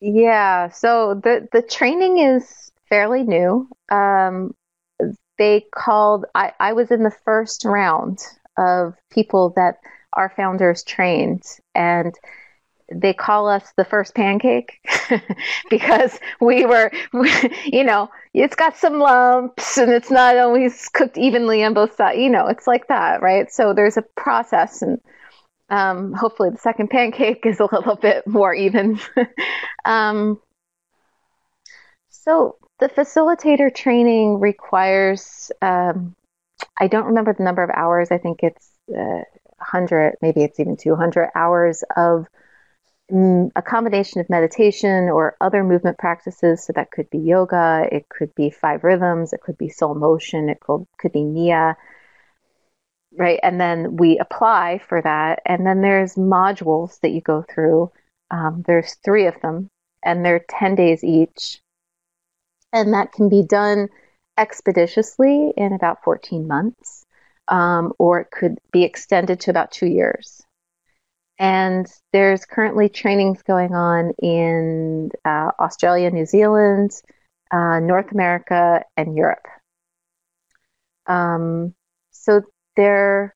Yeah, 0.00 0.68
so 0.70 1.14
the 1.14 1.48
the 1.52 1.62
training 1.62 2.18
is 2.18 2.72
fairly 2.88 3.22
new. 3.22 3.68
Um, 3.90 4.54
they 5.38 5.66
called. 5.74 6.26
I, 6.34 6.52
I 6.60 6.72
was 6.72 6.90
in 6.90 7.02
the 7.02 7.14
first 7.24 7.64
round 7.64 8.18
of 8.58 8.94
people 9.10 9.52
that 9.56 9.78
our 10.12 10.30
founders 10.36 10.82
trained, 10.84 11.42
and 11.74 12.14
they 12.92 13.14
call 13.14 13.48
us 13.48 13.72
the 13.76 13.84
first 13.84 14.14
pancake 14.14 14.78
because 15.70 16.18
we 16.40 16.66
were, 16.66 16.90
you 17.64 17.82
know, 17.84 18.10
it's 18.34 18.54
got 18.54 18.76
some 18.76 18.98
lumps 18.98 19.78
and 19.78 19.90
it's 19.90 20.10
not 20.10 20.36
always 20.36 20.88
cooked 20.90 21.16
evenly 21.16 21.64
on 21.64 21.74
both 21.74 21.96
sides. 21.96 22.18
You 22.18 22.30
know, 22.30 22.46
it's 22.48 22.66
like 22.66 22.88
that, 22.88 23.22
right? 23.22 23.50
So 23.50 23.72
there's 23.74 23.96
a 23.96 24.02
process, 24.16 24.82
and 24.82 25.00
um, 25.70 26.12
hopefully 26.12 26.50
the 26.50 26.58
second 26.58 26.90
pancake 26.90 27.46
is 27.46 27.60
a 27.60 27.68
little 27.72 27.96
bit 27.96 28.26
more 28.26 28.54
even. 28.54 29.00
um, 29.84 30.40
so 32.08 32.56
the 32.80 32.88
facilitator 32.88 33.74
training 33.74 34.40
requires, 34.40 35.50
um, 35.62 36.14
I 36.78 36.88
don't 36.88 37.06
remember 37.06 37.32
the 37.32 37.44
number 37.44 37.62
of 37.62 37.70
hours. 37.70 38.10
I 38.10 38.18
think 38.18 38.42
it's 38.42 38.70
uh, 38.90 39.22
100, 39.58 40.16
maybe 40.20 40.42
it's 40.42 40.58
even 40.58 40.76
200 40.76 41.30
hours 41.34 41.84
of 41.96 42.26
mm, 43.10 43.50
a 43.54 43.62
combination 43.62 44.20
of 44.20 44.28
meditation 44.28 45.08
or 45.08 45.36
other 45.40 45.62
movement 45.62 45.98
practices. 45.98 46.64
So 46.64 46.72
that 46.74 46.90
could 46.90 47.08
be 47.10 47.18
yoga, 47.18 47.86
it 47.90 48.08
could 48.08 48.34
be 48.34 48.50
five 48.50 48.82
rhythms, 48.82 49.32
it 49.32 49.40
could 49.40 49.58
be 49.58 49.68
soul 49.68 49.94
motion, 49.94 50.48
it 50.48 50.60
could, 50.60 50.86
could 50.98 51.12
be 51.12 51.22
Nia. 51.24 51.76
Right. 53.16 53.38
And 53.44 53.60
then 53.60 53.96
we 53.96 54.18
apply 54.18 54.80
for 54.88 55.00
that. 55.00 55.40
And 55.46 55.64
then 55.64 55.82
there's 55.82 56.16
modules 56.16 56.98
that 57.00 57.12
you 57.12 57.20
go 57.20 57.44
through. 57.48 57.92
Um, 58.32 58.64
there's 58.66 58.94
three 59.04 59.26
of 59.26 59.40
them, 59.40 59.68
and 60.04 60.24
they're 60.24 60.44
10 60.48 60.74
days 60.74 61.04
each 61.04 61.60
and 62.74 62.92
that 62.92 63.12
can 63.12 63.28
be 63.28 63.42
done 63.42 63.88
expeditiously 64.36 65.52
in 65.56 65.72
about 65.72 66.02
14 66.02 66.46
months, 66.46 67.06
um, 67.48 67.92
or 67.98 68.20
it 68.20 68.30
could 68.32 68.58
be 68.72 68.82
extended 68.82 69.40
to 69.40 69.50
about 69.50 69.70
two 69.70 69.86
years. 69.86 70.42
And 71.38 71.86
there's 72.12 72.44
currently 72.44 72.88
trainings 72.88 73.42
going 73.42 73.74
on 73.74 74.12
in 74.20 75.10
uh, 75.24 75.52
Australia, 75.58 76.10
New 76.10 76.26
Zealand, 76.26 76.90
uh, 77.50 77.78
North 77.78 78.10
America, 78.12 78.82
and 78.96 79.16
Europe. 79.16 79.46
Um, 81.06 81.74
so 82.10 82.42
there, 82.76 83.34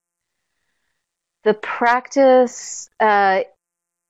the 1.45 1.55
practice 1.55 2.89
uh, 2.99 3.43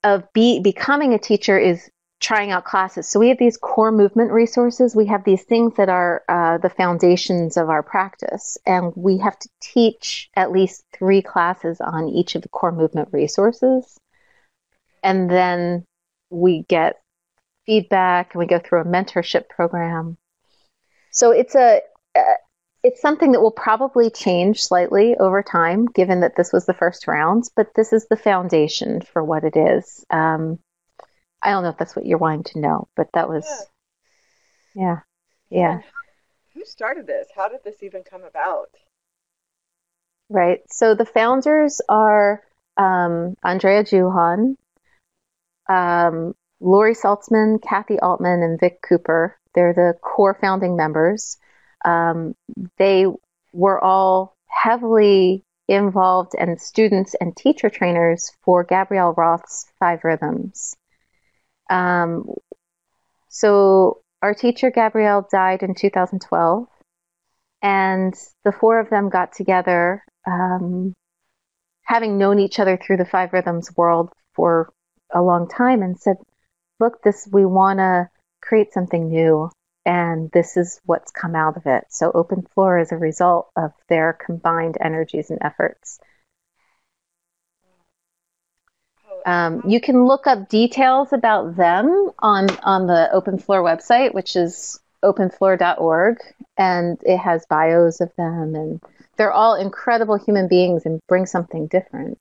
of 0.05 0.33
be, 0.33 0.61
becoming 0.61 1.13
a 1.13 1.19
teacher 1.19 1.59
is 1.59 1.91
trying 2.21 2.51
out 2.51 2.65
classes. 2.65 3.09
So 3.09 3.21
we 3.21 3.29
have 3.29 3.39
these 3.39 3.57
core 3.57 3.93
movement 3.93 4.33
resources. 4.33 4.97
We 4.97 5.07
have 5.07 5.25
these 5.25 5.45
things 5.45 5.75
that 5.77 5.89
are 5.89 6.25
uh, 6.29 6.59
the 6.59 6.71
foundations 6.71 7.57
of 7.57 7.71
our 7.71 7.83
practice, 7.83 8.59
and 8.67 8.93
we 8.97 9.19
have 9.19 9.39
to 9.39 9.49
teach 9.61 10.29
at 10.35 10.51
least 10.51 10.85
three 10.93 11.23
classes 11.23 11.81
on 11.81 12.09
each 12.09 12.35
of 12.35 12.43
the 12.43 12.49
core 12.49 12.73
movement 12.73 13.11
resources. 13.13 13.99
And 15.03 15.31
then 15.31 15.85
we 16.31 16.65
get 16.69 17.01
feedback, 17.67 18.35
and 18.35 18.41
we 18.41 18.47
go 18.47 18.59
through 18.59 18.81
a 18.81 18.85
mentorship 18.85 19.49
program. 19.49 20.17
So 21.13 21.31
it's 21.31 21.55
a 21.55 21.81
uh, 22.17 22.21
it's 22.83 23.01
something 23.01 23.33
that 23.33 23.41
will 23.41 23.53
probably 23.53 24.11
change 24.11 24.65
slightly 24.65 25.17
over 25.19 25.43
time, 25.43 25.87
given 25.87 26.21
that 26.21 26.37
this 26.37 26.53
was 26.53 26.67
the 26.67 26.75
first 26.75 27.07
round. 27.07 27.45
But 27.55 27.75
this 27.75 27.93
is 27.93 28.07
the 28.09 28.17
foundation 28.17 29.03
for 29.03 29.23
what 29.23 29.45
it 29.45 29.57
is. 29.57 30.05
Um, 30.11 30.59
I 31.43 31.51
don't 31.51 31.63
know 31.63 31.71
if 31.71 31.79
that's 31.79 31.95
what 31.95 32.07
you're 32.07 32.19
wanting 32.19 32.45
to 32.45 32.61
know, 32.61 32.89
but 32.97 33.09
that 33.15 33.29
was, 33.29 33.47
yeah, 34.75 35.01
yeah. 35.51 35.59
yeah. 35.59 35.81
Who 36.55 36.65
started 36.65 37.07
this? 37.07 37.29
How 37.35 37.49
did 37.49 37.63
this 37.65 37.83
even 37.83 38.03
come 38.03 38.25
about? 38.25 38.71
Right. 40.29 40.61
So 40.71 40.95
the 40.95 41.07
founders 41.07 41.81
are 41.89 42.43
um, 42.77 43.37
Andrea 43.43 43.85
Juhan, 43.85 44.57
um, 45.69 46.35
Laurie 46.61 46.95
Saltzman, 46.95 47.63
Kathy 47.63 47.99
Altman, 48.01 48.43
and 48.43 48.59
Vic 48.59 48.83
Cooper. 48.83 49.39
They're 49.55 49.73
the 49.73 49.95
core 50.03 50.37
founding 50.41 50.77
members. 50.77 51.39
Um, 51.85 52.35
they 52.79 53.07
were 53.53 53.83
all 53.83 54.37
heavily 54.47 55.45
involved 55.69 56.33
and 56.39 56.61
students 56.61 57.15
and 57.21 57.37
teacher 57.37 57.71
trainers 57.71 58.33
for 58.43 58.65
Gabrielle 58.65 59.13
Roth's 59.13 59.67
Five 59.79 60.03
Rhythms. 60.03 60.77
Um, 61.69 62.35
so 63.29 64.03
our 64.23 64.35
teacher 64.35 64.71
Gabrielle 64.71 65.27
died 65.31 65.63
in 65.63 65.75
2012, 65.75 66.67
and 67.63 68.15
the 68.45 68.53
four 68.53 68.81
of 68.81 68.91
them 68.91 69.09
got 69.11 69.33
together, 69.33 70.03
um, 70.27 70.95
having 71.83 72.19
known 72.19 72.39
each 72.39 72.59
other 72.59 72.77
through 72.77 72.99
the 72.99 73.05
Five 73.05 73.33
Rhythms 73.33 73.77
world 73.77 74.11
for 74.35 74.73
a 75.13 75.23
long 75.23 75.49
time, 75.49 75.83
and 75.83 75.99
said, 75.99 76.17
"Look, 76.81 77.03
this 77.03 77.29
we 77.33 77.45
want 77.45 77.79
to 77.79 78.11
create 78.41 78.73
something 78.73 79.09
new." 79.09 79.51
And 79.87 80.31
this 80.33 80.57
is 80.57 80.81
what's 80.85 81.11
come 81.13 81.35
out 81.35 81.57
of 81.57 81.67
it. 81.67 81.85
So, 81.89 82.13
Open 82.13 82.43
Floor 82.43 82.79
is 82.79 82.93
a 82.93 82.99
result 82.99 83.51
of 83.57 83.73
their 83.89 84.13
combined 84.13 84.77
energies 84.81 85.31
and 85.31 85.39
efforts. 85.43 85.99
Um, 89.27 89.63
you 89.67 89.81
can 89.81 90.07
look 90.07 90.27
up 90.27 90.49
details 90.49 91.13
about 91.13 91.57
them 91.57 92.11
on 92.19 92.51
on 92.63 92.87
the 92.87 93.11
Open 93.13 93.39
Floor 93.39 93.63
website, 93.63 94.15
which 94.15 94.37
is 94.37 94.81
openfloor.org, 95.03 96.19
and 96.57 96.99
it 97.03 97.19
has 97.19 97.47
bios 97.47 98.01
of 98.01 98.11
them, 98.17 98.55
and 98.55 98.81
they're 99.17 99.33
all 99.33 99.55
incredible 99.55 100.17
human 100.17 100.49
beings 100.49 100.87
and 100.87 101.01
bring 101.09 101.27
something 101.27 101.67
different. 101.67 102.19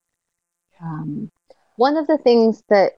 Um, 0.81 1.31
one 1.75 1.97
of 1.97 2.07
the 2.07 2.17
things 2.17 2.61
that 2.69 2.93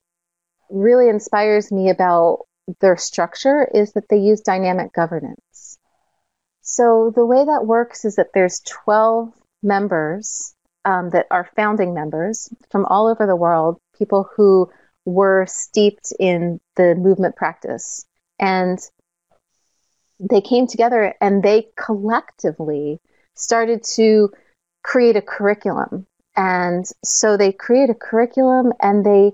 really 0.70 1.08
inspires 1.08 1.72
me 1.72 1.90
about 1.90 2.46
their 2.80 2.96
structure 2.96 3.68
is 3.74 3.92
that 3.92 4.08
they 4.08 4.18
use 4.18 4.40
dynamic 4.40 4.92
governance. 4.92 5.78
So 6.62 7.12
the 7.14 7.26
way 7.26 7.44
that 7.44 7.66
works 7.66 8.04
is 8.04 8.16
that 8.16 8.28
there's 8.32 8.60
12 8.60 9.32
members 9.62 10.54
um, 10.84 11.10
that 11.10 11.26
are 11.30 11.50
founding 11.56 11.94
members 11.94 12.48
from 12.70 12.86
all 12.86 13.08
over 13.08 13.26
the 13.26 13.36
world 13.36 13.80
people 14.00 14.28
who 14.36 14.68
were 15.04 15.46
steeped 15.46 16.12
in 16.18 16.58
the 16.76 16.94
movement 16.96 17.36
practice. 17.36 18.06
And 18.40 18.78
they 20.18 20.40
came 20.40 20.66
together 20.66 21.14
and 21.20 21.42
they 21.42 21.68
collectively 21.76 23.00
started 23.34 23.84
to 23.96 24.30
create 24.82 25.16
a 25.16 25.22
curriculum. 25.22 26.06
And 26.36 26.84
so 27.04 27.36
they 27.36 27.52
create 27.52 27.90
a 27.90 27.94
curriculum 27.94 28.72
and 28.80 29.04
they 29.04 29.32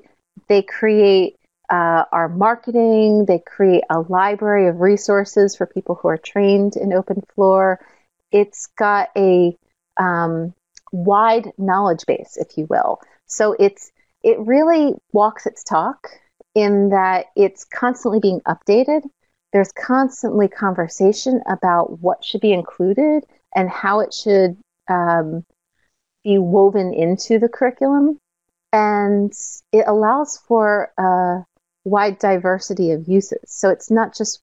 they 0.48 0.62
create 0.62 1.36
uh, 1.70 2.04
our 2.12 2.28
marketing. 2.28 3.24
They 3.26 3.40
create 3.40 3.84
a 3.90 4.00
library 4.00 4.68
of 4.68 4.80
resources 4.80 5.56
for 5.56 5.66
people 5.66 5.96
who 5.96 6.08
are 6.08 6.18
trained 6.18 6.76
in 6.76 6.92
open 6.92 7.22
floor. 7.34 7.80
It's 8.32 8.66
got 8.78 9.08
a 9.16 9.56
um, 9.98 10.54
wide 10.92 11.52
knowledge 11.58 12.04
base, 12.06 12.36
if 12.36 12.56
you 12.56 12.66
will. 12.68 13.00
So 13.26 13.56
it's 13.58 13.90
it 14.26 14.40
really 14.40 14.92
walks 15.12 15.46
its 15.46 15.62
talk 15.62 16.08
in 16.56 16.88
that 16.88 17.26
it's 17.36 17.64
constantly 17.64 18.18
being 18.18 18.40
updated. 18.40 19.02
There's 19.52 19.70
constantly 19.70 20.48
conversation 20.48 21.42
about 21.48 22.00
what 22.00 22.24
should 22.24 22.40
be 22.40 22.52
included 22.52 23.24
and 23.54 23.70
how 23.70 24.00
it 24.00 24.12
should 24.12 24.58
um, 24.90 25.44
be 26.24 26.38
woven 26.38 26.92
into 26.92 27.38
the 27.38 27.48
curriculum. 27.48 28.18
And 28.72 29.32
it 29.70 29.84
allows 29.86 30.38
for 30.38 30.90
a 30.98 31.44
wide 31.84 32.18
diversity 32.18 32.90
of 32.90 33.06
uses. 33.06 33.38
So 33.46 33.70
it's 33.70 33.92
not 33.92 34.12
just 34.12 34.40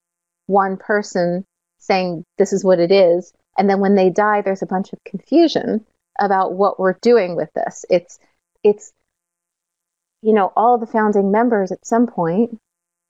one 0.47 0.77
person 0.77 1.43
saying 1.79 2.23
this 2.37 2.53
is 2.53 2.63
what 2.63 2.79
it 2.79 2.89
is. 2.89 3.33
And 3.57 3.69
then 3.69 3.81
when 3.81 3.95
they 3.95 4.09
die, 4.09 4.41
there's 4.41 4.61
a 4.61 4.65
bunch 4.65 4.93
of 4.93 5.03
confusion 5.03 5.85
about 6.21 6.53
what 6.53 6.79
we're 6.79 6.97
doing 7.01 7.35
with 7.35 7.51
this. 7.53 7.83
It's, 7.89 8.17
it's, 8.63 8.93
you 10.23 10.33
know, 10.33 10.53
all 10.55 10.77
the 10.77 10.87
founding 10.87 11.31
members 11.31 11.71
at 11.71 11.85
some 11.85 12.07
point, 12.07 12.57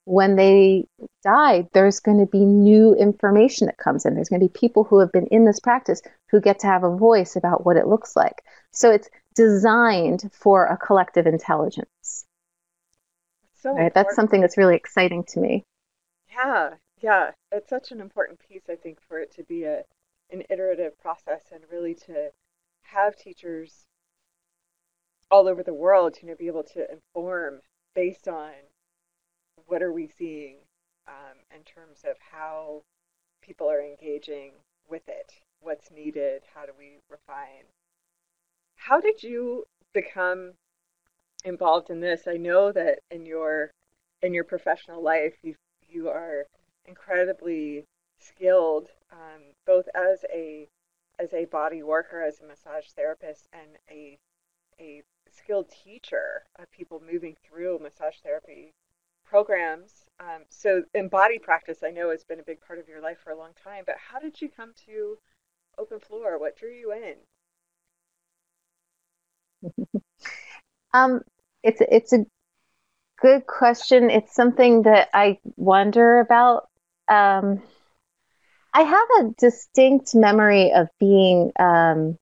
when 0.06 0.36
they 0.36 0.88
die, 1.24 1.70
there's 1.74 2.00
going 2.00 2.20
to 2.20 2.26
be 2.26 2.44
new 2.44 2.94
information 2.96 3.68
that 3.68 3.78
comes 3.78 4.06
in. 4.06 4.16
There's 4.16 4.30
going 4.30 4.42
to 4.42 4.48
be 4.48 4.60
people 4.60 4.84
who 4.84 5.00
have 5.00 5.12
been 5.12 5.28
in 5.28 5.46
this 5.46 5.60
practice 5.60 6.02
who 6.30 6.42
get 6.42 6.60
to 6.60 6.68
have 6.68 6.84
a 6.84 6.98
voice 6.98 7.36
about 7.36 7.66
what 7.66 7.78
it 7.78 7.88
looks 7.88 8.16
like. 8.16 8.44
So 8.72 8.92
it's 8.92 9.10
designed 9.36 10.30
for 10.34 10.66
a 10.66 10.76
collective 10.76 11.28
intelligence. 11.28 12.26
So 13.62 13.74
right? 13.74 13.94
That's 13.94 14.16
something 14.16 14.42
that's 14.42 14.58
really 14.58 14.76
exciting 14.76 15.24
to 15.30 15.40
me. 15.40 15.64
Yeah, 16.36 16.72
yeah. 17.00 17.32
It's 17.52 17.70
such 17.70 17.92
an 17.92 18.02
important 18.02 18.40
piece, 18.40 18.64
I 18.70 18.76
think, 18.76 18.98
for 19.08 19.20
it 19.20 19.34
to 19.36 19.44
be 19.44 19.64
a 19.64 19.84
an 20.32 20.44
iterative 20.50 21.00
process 21.00 21.44
and 21.54 21.64
really 21.72 21.94
to 21.94 22.32
have 22.82 23.16
teachers 23.16 23.86
all 25.34 25.48
over 25.48 25.64
the 25.64 25.74
world, 25.74 26.16
you 26.22 26.28
know, 26.28 26.36
be 26.36 26.46
able 26.46 26.64
to 26.64 26.86
inform 26.92 27.60
based 27.96 28.28
on 28.28 28.52
what 29.66 29.82
are 29.82 29.92
we 29.92 30.08
seeing 30.08 30.58
um, 31.08 31.40
in 31.50 31.64
terms 31.64 32.02
of 32.08 32.16
how 32.32 32.84
people 33.42 33.68
are 33.68 33.82
engaging 33.82 34.52
with 34.88 35.02
it, 35.08 35.34
what's 35.60 35.90
needed, 35.90 36.44
how 36.54 36.68
do 36.68 36.72
we 36.78 37.00
refine. 37.10 37.66
How 38.76 39.02
did 39.02 39.24
you 39.24 39.64
become 39.92 40.52
involved 41.44 41.90
in 41.90 42.00
this? 42.00 42.28
I 42.28 42.38
know 42.38 42.72
that 42.72 43.00
in 43.10 43.26
your 43.26 43.72
in 44.22 44.36
your 44.36 44.44
professional 44.44 45.02
life, 45.02 45.34
you 45.42 45.56
you 45.90 46.10
are 46.10 46.46
incredibly 46.86 47.86
skilled, 48.20 48.90
um, 49.12 49.42
both 49.66 49.86
as 49.96 50.26
a 50.32 50.68
as 51.18 51.34
a 51.34 51.46
body 51.46 51.82
worker, 51.82 52.22
as 52.22 52.40
a 52.40 52.46
massage 52.46 52.90
therapist, 52.96 53.48
and 53.52 53.78
a 53.90 54.20
a 54.80 55.02
skilled 55.36 55.70
teacher 55.70 56.44
of 56.58 56.72
people 56.72 57.02
moving 57.12 57.36
through 57.44 57.80
massage 57.80 58.18
therapy 58.24 58.74
programs. 59.26 60.06
Um, 60.20 60.44
so, 60.50 60.84
in 60.94 61.08
body 61.08 61.40
practice, 61.40 61.80
I 61.84 61.92
know 61.92 62.12
has 62.12 62.24
been 62.24 62.40
a 62.40 62.44
big 62.44 62.62
part 62.62 62.80
of 62.80 62.88
your 62.88 63.02
life 63.02 63.18
for 63.24 63.32
a 63.32 63.38
long 63.38 63.52
time. 63.64 63.84
But 63.86 63.96
how 63.98 64.20
did 64.20 64.42
you 64.42 64.50
come 64.50 64.74
to 64.86 65.18
open 65.78 66.00
floor? 66.00 66.40
What 66.40 66.58
drew 66.58 66.72
you 66.72 66.94
in? 66.94 67.16
um, 70.94 71.22
it's 71.64 71.82
it's 71.82 72.14
a 72.14 72.26
good 73.22 73.48
question. 73.48 74.10
It's 74.10 74.36
something 74.36 74.84
that 74.84 75.10
I 75.14 75.40
wonder 75.56 76.20
about. 76.20 76.68
Um, 77.08 77.62
I 78.74 78.82
have 78.82 79.08
a 79.20 79.30
distinct 79.38 80.16
memory 80.16 80.72
of 80.74 80.88
being 81.00 81.52
um, 81.60 82.18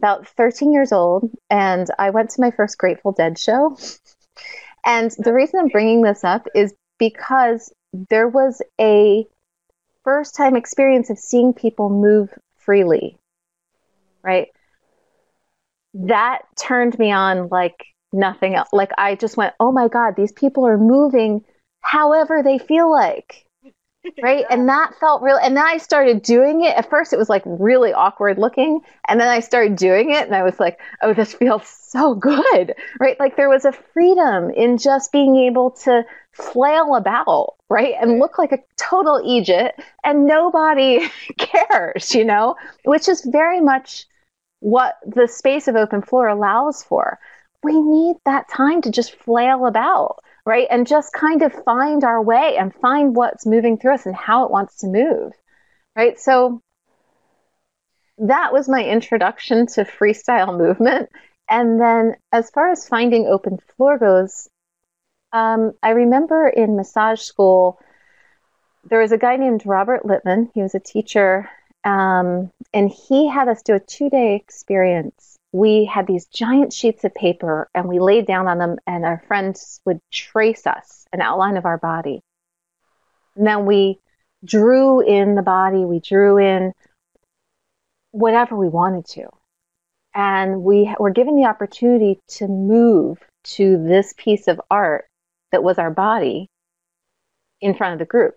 about 0.00 0.26
13 0.28 0.72
years 0.72 0.92
old, 0.92 1.30
and 1.50 1.86
I 1.98 2.08
went 2.08 2.30
to 2.30 2.40
my 2.40 2.50
first 2.50 2.78
Grateful 2.78 3.12
Dead 3.12 3.38
show. 3.38 3.76
And 4.86 5.10
the 5.18 5.34
reason 5.34 5.60
I'm 5.60 5.68
bringing 5.68 6.00
this 6.00 6.24
up 6.24 6.46
is 6.54 6.72
because 6.98 7.70
there 7.92 8.28
was 8.28 8.62
a 8.80 9.26
first 10.04 10.34
time 10.34 10.56
experience 10.56 11.10
of 11.10 11.18
seeing 11.18 11.52
people 11.52 11.90
move 11.90 12.30
freely, 12.56 13.18
right? 14.22 14.48
That 15.92 16.40
turned 16.58 16.98
me 16.98 17.12
on 17.12 17.48
like 17.48 17.84
nothing 18.10 18.54
else. 18.54 18.70
Like 18.72 18.92
I 18.96 19.16
just 19.16 19.36
went, 19.36 19.52
oh 19.60 19.70
my 19.70 19.88
God, 19.88 20.14
these 20.16 20.32
people 20.32 20.66
are 20.66 20.78
moving 20.78 21.44
however 21.82 22.42
they 22.42 22.56
feel 22.56 22.90
like 22.90 23.44
right? 24.22 24.44
And 24.50 24.68
that 24.68 24.94
felt 24.98 25.22
real. 25.22 25.36
And 25.36 25.56
then 25.56 25.64
I 25.64 25.78
started 25.78 26.22
doing 26.22 26.64
it. 26.64 26.76
At 26.76 26.88
first, 26.88 27.12
it 27.12 27.18
was 27.18 27.28
like 27.28 27.42
really 27.44 27.92
awkward 27.92 28.38
looking. 28.38 28.80
And 29.08 29.20
then 29.20 29.28
I 29.28 29.40
started 29.40 29.76
doing 29.76 30.10
it 30.10 30.26
and 30.26 30.34
I 30.34 30.42
was 30.42 30.58
like, 30.58 30.78
oh, 31.02 31.12
this 31.12 31.34
feels 31.34 31.66
so 31.68 32.14
good, 32.14 32.74
right? 32.98 33.18
Like 33.20 33.36
there 33.36 33.48
was 33.48 33.64
a 33.64 33.72
freedom 33.72 34.50
in 34.50 34.78
just 34.78 35.12
being 35.12 35.36
able 35.36 35.72
to 35.82 36.04
flail 36.32 36.94
about, 36.94 37.54
right? 37.68 37.94
And 38.00 38.18
look 38.18 38.38
like 38.38 38.52
a 38.52 38.60
total 38.76 39.20
Egypt 39.24 39.80
and 40.04 40.26
nobody 40.26 41.08
cares, 41.38 42.14
you 42.14 42.24
know, 42.24 42.56
which 42.84 43.08
is 43.08 43.24
very 43.24 43.60
much 43.60 44.06
what 44.60 44.96
the 45.06 45.26
space 45.26 45.68
of 45.68 45.76
open 45.76 46.02
floor 46.02 46.28
allows 46.28 46.82
for. 46.82 47.18
We 47.62 47.80
need 47.80 48.16
that 48.24 48.48
time 48.48 48.80
to 48.82 48.90
just 48.90 49.14
flail 49.16 49.66
about 49.66 50.22
right? 50.44 50.66
And 50.70 50.86
just 50.86 51.12
kind 51.12 51.42
of 51.42 51.52
find 51.64 52.04
our 52.04 52.22
way 52.22 52.56
and 52.58 52.74
find 52.74 53.14
what's 53.14 53.46
moving 53.46 53.78
through 53.78 53.94
us 53.94 54.06
and 54.06 54.14
how 54.14 54.44
it 54.44 54.50
wants 54.50 54.78
to 54.78 54.86
move, 54.86 55.32
right? 55.96 56.18
So 56.18 56.62
that 58.18 58.52
was 58.52 58.68
my 58.68 58.84
introduction 58.84 59.66
to 59.68 59.84
freestyle 59.84 60.56
movement. 60.56 61.10
And 61.48 61.80
then 61.80 62.14
as 62.32 62.50
far 62.50 62.70
as 62.70 62.88
finding 62.88 63.26
open 63.26 63.58
floor 63.76 63.98
goes, 63.98 64.48
um, 65.32 65.72
I 65.82 65.90
remember 65.90 66.48
in 66.48 66.76
massage 66.76 67.20
school, 67.20 67.80
there 68.84 69.00
was 69.00 69.12
a 69.12 69.18
guy 69.18 69.36
named 69.36 69.66
Robert 69.66 70.04
Littman. 70.04 70.50
He 70.54 70.62
was 70.62 70.74
a 70.74 70.80
teacher, 70.80 71.48
um, 71.84 72.50
and 72.72 72.90
he 72.90 73.28
had 73.28 73.48
us 73.48 73.62
do 73.62 73.74
a 73.74 73.80
two 73.80 74.10
day 74.10 74.36
experience 74.36 75.39
we 75.52 75.84
had 75.84 76.06
these 76.06 76.26
giant 76.26 76.72
sheets 76.72 77.04
of 77.04 77.14
paper 77.14 77.68
and 77.74 77.88
we 77.88 77.98
laid 77.98 78.26
down 78.26 78.46
on 78.46 78.58
them 78.58 78.76
and 78.86 79.04
our 79.04 79.22
friends 79.26 79.80
would 79.84 80.00
trace 80.12 80.66
us 80.66 81.06
an 81.12 81.20
outline 81.20 81.56
of 81.56 81.64
our 81.64 81.78
body. 81.78 82.22
And 83.36 83.46
then 83.46 83.66
we 83.66 83.98
drew 84.44 85.00
in 85.00 85.34
the 85.34 85.42
body 85.42 85.84
we 85.84 86.00
drew 86.00 86.38
in 86.38 86.72
whatever 88.12 88.56
we 88.56 88.68
wanted 88.68 89.06
to. 89.06 89.28
And 90.14 90.62
we 90.62 90.92
were 90.98 91.10
given 91.10 91.36
the 91.36 91.46
opportunity 91.46 92.20
to 92.28 92.48
move 92.48 93.18
to 93.42 93.82
this 93.84 94.12
piece 94.16 94.48
of 94.48 94.60
art 94.70 95.06
that 95.52 95.62
was 95.62 95.78
our 95.78 95.90
body 95.90 96.48
in 97.60 97.74
front 97.74 97.94
of 97.94 97.98
the 97.98 98.04
group. 98.04 98.34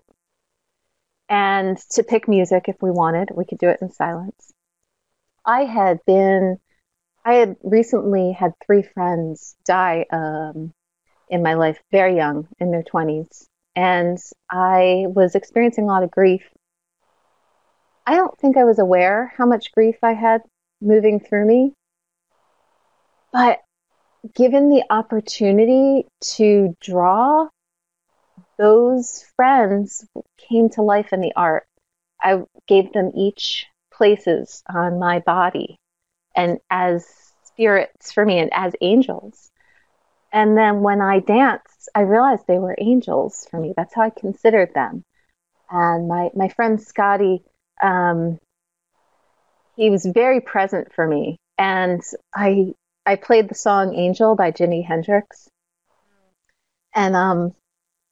And 1.28 1.78
to 1.90 2.02
pick 2.02 2.28
music 2.28 2.64
if 2.68 2.76
we 2.80 2.90
wanted 2.90 3.30
we 3.34 3.44
could 3.44 3.58
do 3.58 3.68
it 3.68 3.78
in 3.80 3.90
silence. 3.90 4.52
I 5.46 5.64
had 5.64 5.98
been 6.06 6.58
I 7.24 7.34
had 7.34 7.56
recently 7.62 8.32
had 8.32 8.52
three 8.64 8.82
friends 8.82 9.56
die 9.64 10.04
um, 10.12 10.74
in 11.30 11.42
my 11.42 11.54
life, 11.54 11.78
very 11.90 12.16
young, 12.16 12.48
in 12.60 12.70
their 12.70 12.82
20s. 12.82 13.46
And 13.74 14.18
I 14.50 15.06
was 15.08 15.34
experiencing 15.34 15.84
a 15.84 15.86
lot 15.86 16.02
of 16.02 16.10
grief. 16.10 16.42
I 18.06 18.14
don't 18.16 18.38
think 18.38 18.58
I 18.58 18.64
was 18.64 18.78
aware 18.78 19.32
how 19.38 19.46
much 19.46 19.72
grief 19.72 19.96
I 20.02 20.12
had 20.12 20.42
moving 20.82 21.18
through 21.18 21.46
me. 21.46 21.72
But 23.32 23.60
given 24.34 24.68
the 24.68 24.84
opportunity 24.90 26.06
to 26.36 26.76
draw, 26.80 27.48
those 28.58 29.24
friends 29.34 30.06
came 30.36 30.68
to 30.70 30.82
life 30.82 31.12
in 31.12 31.22
the 31.22 31.32
art. 31.34 31.66
I 32.20 32.42
gave 32.68 32.92
them 32.92 33.12
each 33.14 33.66
places 33.90 34.62
on 34.68 34.98
my 34.98 35.20
body 35.20 35.78
and 36.34 36.58
as 36.70 37.06
spirits 37.44 38.12
for 38.12 38.24
me 38.24 38.38
and 38.38 38.50
as 38.52 38.74
angels. 38.80 39.50
And 40.32 40.56
then 40.56 40.80
when 40.80 41.00
I 41.00 41.20
danced, 41.20 41.88
I 41.94 42.00
realized 42.00 42.44
they 42.46 42.58
were 42.58 42.74
angels 42.78 43.46
for 43.50 43.60
me. 43.60 43.72
That's 43.76 43.94
how 43.94 44.02
I 44.02 44.10
considered 44.10 44.74
them. 44.74 45.04
And 45.70 46.08
my, 46.08 46.30
my 46.34 46.48
friend 46.48 46.80
Scotty, 46.80 47.44
um, 47.82 48.38
he 49.76 49.90
was 49.90 50.04
very 50.04 50.40
present 50.40 50.92
for 50.92 51.06
me. 51.06 51.38
And 51.56 52.02
I 52.34 52.74
I 53.06 53.16
played 53.16 53.48
the 53.48 53.54
song 53.54 53.94
Angel 53.94 54.34
by 54.34 54.50
Jimi 54.50 54.84
Hendrix. 54.84 55.48
And 56.94 57.14
um, 57.14 57.54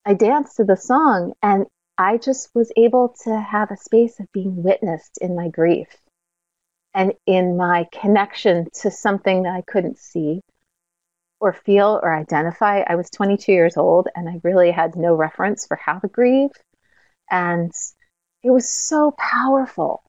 I 0.05 0.13
danced 0.13 0.57
to 0.57 0.65
the 0.65 0.77
song 0.77 1.33
and 1.41 1.65
I 1.97 2.17
just 2.17 2.49
was 2.53 2.71
able 2.77 3.15
to 3.23 3.39
have 3.39 3.71
a 3.71 3.77
space 3.77 4.19
of 4.19 4.31
being 4.31 4.61
witnessed 4.61 5.17
in 5.19 5.35
my 5.35 5.47
grief 5.47 5.87
and 6.93 7.13
in 7.25 7.57
my 7.57 7.87
connection 7.91 8.67
to 8.81 8.91
something 8.91 9.43
that 9.43 9.53
I 9.53 9.61
couldn't 9.61 9.97
see 9.97 10.41
or 11.39 11.53
feel 11.53 11.99
or 12.01 12.15
identify. 12.15 12.83
I 12.87 12.95
was 12.95 13.09
22 13.09 13.51
years 13.51 13.77
old 13.77 14.07
and 14.15 14.29
I 14.29 14.39
really 14.43 14.71
had 14.71 14.95
no 14.95 15.13
reference 15.13 15.65
for 15.67 15.75
how 15.75 15.99
to 15.99 16.07
grieve. 16.07 16.51
And 17.29 17.71
it 18.43 18.51
was 18.51 18.69
so 18.69 19.11
powerful. 19.17 20.03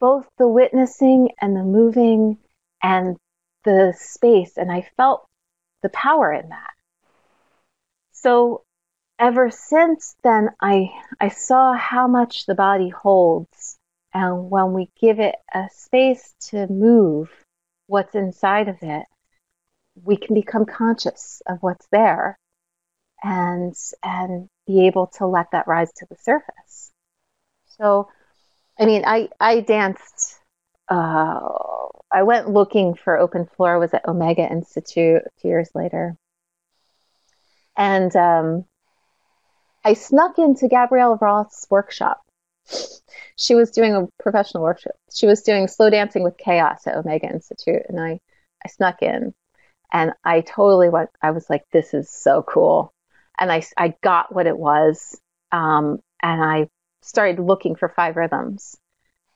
Both 0.00 0.28
the 0.38 0.48
witnessing 0.48 1.30
and 1.40 1.56
the 1.56 1.64
moving 1.64 2.38
and 2.82 3.16
the 3.64 3.94
space. 3.98 4.56
And 4.56 4.70
I 4.70 4.88
felt 4.96 5.26
the 5.82 5.88
power 5.88 6.32
in 6.32 6.50
that. 6.50 6.72
So 8.12 8.62
ever 9.18 9.50
since 9.50 10.14
then, 10.22 10.50
I, 10.60 10.90
I 11.20 11.28
saw 11.28 11.72
how 11.72 12.06
much 12.06 12.46
the 12.46 12.54
body 12.54 12.90
holds 12.90 13.77
and 14.18 14.50
when 14.50 14.72
we 14.72 14.90
give 15.00 15.20
it 15.20 15.36
a 15.54 15.68
space 15.70 16.34
to 16.50 16.66
move 16.66 17.30
what's 17.86 18.16
inside 18.16 18.66
of 18.66 18.76
it, 18.82 19.04
we 20.02 20.16
can 20.16 20.34
become 20.34 20.64
conscious 20.64 21.40
of 21.46 21.58
what's 21.60 21.86
there 21.92 22.36
and 23.22 23.74
and 24.02 24.48
be 24.66 24.88
able 24.88 25.06
to 25.06 25.26
let 25.26 25.46
that 25.52 25.68
rise 25.68 25.92
to 25.92 26.06
the 26.10 26.16
surface. 26.16 26.90
So 27.78 28.08
I 28.78 28.86
mean, 28.86 29.04
I 29.06 29.28
I 29.38 29.60
danced. 29.60 30.40
Uh, 30.88 31.38
I 32.10 32.24
went 32.24 32.50
looking 32.50 32.94
for 32.94 33.18
open 33.18 33.46
floor. 33.46 33.78
Was 33.78 33.94
at 33.94 34.08
Omega 34.08 34.50
Institute 34.50 35.22
a 35.24 35.40
few 35.40 35.50
years 35.50 35.70
later, 35.76 36.16
and 37.76 38.14
um, 38.16 38.64
I 39.84 39.92
snuck 39.92 40.40
into 40.40 40.66
Gabrielle 40.66 41.18
Roth's 41.20 41.68
workshop. 41.70 42.20
She 43.36 43.54
was 43.54 43.70
doing 43.70 43.94
a 43.94 44.06
professional 44.22 44.62
workshop. 44.62 44.92
She 45.12 45.26
was 45.26 45.42
doing 45.42 45.68
slow 45.68 45.90
dancing 45.90 46.22
with 46.22 46.36
chaos 46.38 46.86
at 46.86 46.96
Omega 46.96 47.26
Institute, 47.28 47.82
and 47.88 48.00
I 48.00 48.20
I 48.64 48.68
snuck 48.68 49.02
in, 49.02 49.34
and 49.92 50.12
I 50.24 50.42
totally 50.42 50.88
went. 50.90 51.10
I 51.22 51.32
was 51.32 51.50
like, 51.50 51.64
"This 51.72 51.94
is 51.94 52.10
so 52.10 52.42
cool," 52.44 52.92
and 53.38 53.52
I 53.52 53.62
I 53.78 53.94
got 54.02 54.34
what 54.34 54.46
it 54.48 54.58
was, 54.58 55.20
um, 55.52 56.00
and 56.22 56.44
I 56.44 56.68
started 57.02 57.40
looking 57.40 57.76
for 57.76 57.88
five 57.90 58.16
rhythms. 58.16 58.76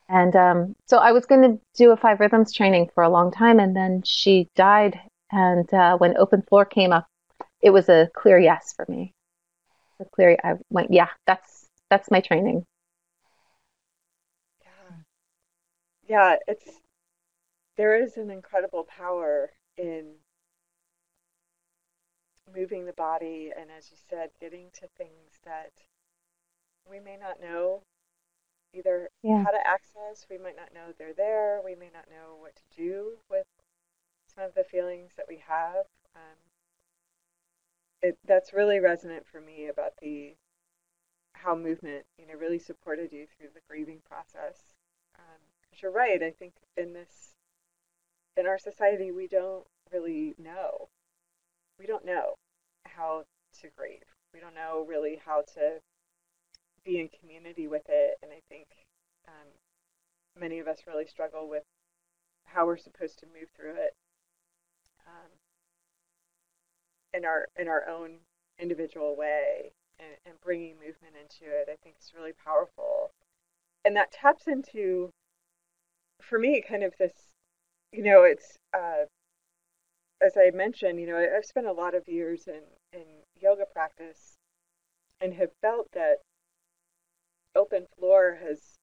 And 0.09 0.37
um, 0.37 0.77
so 0.87 0.99
I 0.99 1.13
was 1.13 1.27
going 1.27 1.43
to 1.43 1.61
do 1.75 1.91
a 1.93 1.97
five 1.97 2.21
rhythms 2.21 2.53
training 2.53 2.91
for 2.95 3.03
a 3.03 3.09
long 3.09 3.33
time, 3.33 3.59
and 3.61 3.75
then 3.77 4.03
she 4.05 4.49
died. 4.57 5.01
And 5.33 5.73
uh, 5.75 5.97
when 5.99 6.17
open 6.19 6.43
floor 6.43 6.65
came 6.67 6.93
up, 6.93 7.07
it 7.63 7.71
was 7.71 7.89
a 7.89 8.11
clear 8.17 8.39
yes 8.39 8.73
for 8.75 8.87
me. 8.89 9.15
A 10.01 10.05
clear, 10.07 10.37
I 10.45 10.55
went, 10.71 10.93
yeah, 10.93 11.09
that's 11.27 11.69
that's 11.91 12.11
my 12.11 12.21
training. 12.21 12.65
Yeah, 14.61 15.03
yeah, 16.13 16.37
it's 16.47 16.69
there 17.79 17.97
is 17.97 18.19
an 18.19 18.31
incredible 18.31 18.85
power 18.85 19.51
in 19.79 20.17
moving 22.55 22.85
the 22.85 22.93
body, 22.93 23.51
and 23.59 23.71
as 23.71 23.91
you 23.91 23.97
said, 24.11 24.29
getting 24.39 24.67
to 24.75 24.87
things 24.99 25.41
that 25.47 25.73
we 26.89 27.01
may 27.01 27.17
not 27.17 27.41
know 27.41 27.81
either 28.75 29.09
yeah. 29.23 29.43
how 29.43 29.51
to 29.53 29.67
access, 29.67 30.27
we 30.29 30.37
might 30.37 30.55
not 30.55 30.75
know 30.75 30.93
they're 30.99 31.15
there, 31.15 31.63
we 31.65 31.75
may 31.75 31.89
not 31.93 32.05
know 32.11 32.37
what 32.39 32.57
to 32.57 32.77
do 32.77 33.13
with 33.31 33.47
some 34.35 34.45
of 34.45 34.55
the 34.55 34.65
feelings 34.65 35.13
that 35.17 35.27
we 35.27 35.43
have. 35.49 35.87
Um, 36.15 36.37
it, 38.03 38.19
that's 38.29 38.53
really 38.53 38.81
resonant 38.81 39.25
for 39.27 39.41
me 39.41 39.67
about 39.69 39.93
the 40.03 40.35
how 41.33 41.57
movement, 41.57 42.05
you 42.19 42.27
know, 42.27 42.35
really 42.35 42.59
supported 42.59 43.13
you 43.13 43.27
through 43.27 43.49
the 43.55 43.61
grieving 43.67 44.01
process. 44.07 44.75
Um, 45.19 45.52
right. 45.91 46.23
I 46.23 46.31
think 46.31 46.55
in 46.77 46.93
this, 46.93 47.35
in 48.37 48.47
our 48.47 48.59
society, 48.59 49.11
we 49.11 49.27
don't 49.27 49.65
really 49.93 50.35
know. 50.39 50.89
We 51.79 51.87
don't 51.87 52.05
know 52.05 52.35
how 52.85 53.25
to 53.61 53.69
grieve. 53.77 54.05
We 54.33 54.41
don't 54.41 54.55
know 54.55 54.85
really 54.89 55.21
how 55.25 55.43
to 55.55 55.81
be 56.85 56.99
in 57.01 57.09
community 57.09 57.67
with 57.67 57.83
it. 57.89 58.19
And 58.23 58.33
I 58.33 58.41
think 58.49 58.67
um, 59.29 59.49
many 60.39 60.59
of 60.59 60.69
us 60.69 60.87
really 60.87 61.07
struggle 61.07 61.49
with 61.49 61.65
how 62.45 62.67
we're 62.67 62.77
supposed 62.77 63.19
to 63.21 63.27
move 63.27 63.49
through 63.57 63.75
it 63.75 63.95
um, 65.07 65.31
in 67.15 67.25
our 67.25 67.47
in 67.59 67.69
our 67.69 67.89
own 67.89 68.19
individual 68.59 69.17
way 69.17 69.73
and, 69.99 70.17
and 70.27 70.41
bringing 70.41 70.75
movement 70.75 71.15
into 71.21 71.51
it. 71.51 71.69
I 71.71 71.77
think 71.83 71.97
is 72.01 72.13
really 72.17 72.33
powerful, 72.33 73.13
and 73.85 73.97
that 73.97 74.13
taps 74.13 74.47
into, 74.47 75.11
for 76.23 76.39
me, 76.39 76.63
kind 76.67 76.83
of 76.83 76.95
this. 76.99 77.13
You 77.93 78.03
know, 78.03 78.23
it's 78.23 78.57
uh, 78.75 79.05
as 80.25 80.37
I 80.37 80.51
mentioned. 80.55 81.01
You 81.01 81.09
know, 81.09 81.17
I, 81.17 81.37
I've 81.37 81.45
spent 81.45 81.67
a 81.67 81.73
lot 81.73 81.95
of 81.95 82.09
years 82.09 82.47
in 82.47 82.63
in 82.93 83.05
yoga 83.41 83.65
practice 83.73 84.37
and 85.21 85.35
have 85.35 85.51
felt 85.61 85.89
that 85.93 86.17
open 87.55 87.87
floor 87.99 88.39
has 88.43 88.75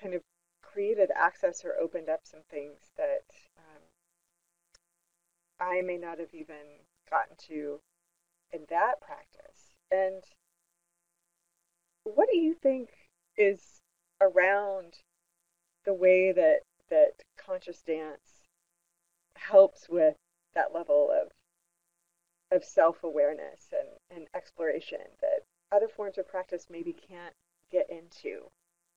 kind 0.00 0.14
of 0.14 0.22
created 0.62 1.10
access 1.16 1.64
or 1.64 1.74
opened 1.80 2.08
up 2.08 2.20
some 2.24 2.42
things 2.50 2.78
that 2.96 3.24
um, 3.58 3.82
I 5.60 5.80
may 5.82 5.96
not 5.96 6.18
have 6.18 6.34
even 6.34 6.84
gotten 7.10 7.36
to 7.48 7.80
in 8.52 8.60
that 8.68 9.00
practice. 9.00 9.72
And 9.90 10.22
what 12.04 12.28
do 12.30 12.38
you 12.38 12.54
think 12.54 12.90
is 13.36 13.80
around 14.20 14.94
the 15.88 15.94
way 15.94 16.32
that 16.32 16.58
that 16.90 17.12
conscious 17.38 17.80
dance 17.80 18.44
helps 19.36 19.88
with 19.88 20.14
that 20.54 20.74
level 20.74 21.10
of 21.10 21.30
of 22.54 22.62
self-awareness 22.62 23.68
and, 23.72 23.88
and 24.14 24.28
exploration 24.34 25.00
that 25.22 25.44
other 25.72 25.88
forms 25.88 26.18
of 26.18 26.28
practice 26.28 26.66
maybe 26.70 26.92
can't 26.92 27.32
get 27.72 27.88
into 27.88 28.48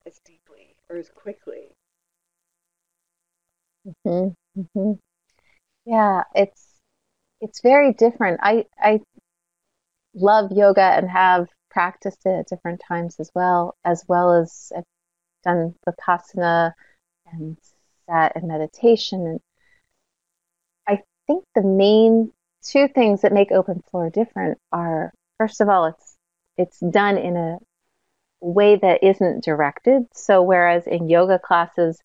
as 0.06 0.20
deeply 0.24 0.74
or 0.90 0.96
as 0.96 1.08
quickly. 1.08 1.72
Mm-hmm. 3.86 4.60
Mm-hmm. 4.60 4.92
Yeah, 5.86 6.24
it's 6.34 6.66
it's 7.40 7.62
very 7.62 7.94
different. 7.94 8.40
I 8.42 8.66
I 8.78 9.00
love 10.14 10.52
yoga 10.52 10.82
and 10.82 11.08
have 11.08 11.48
practiced 11.70 12.26
it 12.26 12.40
at 12.40 12.48
different 12.48 12.82
times 12.86 13.16
as 13.18 13.30
well, 13.34 13.76
as 13.82 14.04
well 14.08 14.34
as 14.34 14.70
I've 14.76 14.84
done 15.42 15.74
vipassana 15.86 16.72
and 17.32 17.56
sat 18.08 18.32
and 18.34 18.48
meditation. 18.48 19.26
And 19.26 19.40
I 20.86 21.02
think 21.26 21.44
the 21.54 21.62
main 21.62 22.32
two 22.64 22.88
things 22.88 23.22
that 23.22 23.32
make 23.32 23.50
open 23.50 23.82
floor 23.90 24.10
different 24.10 24.58
are 24.70 25.12
first 25.38 25.60
of 25.60 25.68
all, 25.68 25.86
it's 25.86 26.16
it's 26.56 26.80
done 26.80 27.16
in 27.16 27.36
a 27.36 27.58
way 28.40 28.76
that 28.76 29.02
isn't 29.02 29.44
directed. 29.44 30.06
So 30.12 30.42
whereas 30.42 30.86
in 30.86 31.08
yoga 31.08 31.38
classes, 31.38 32.02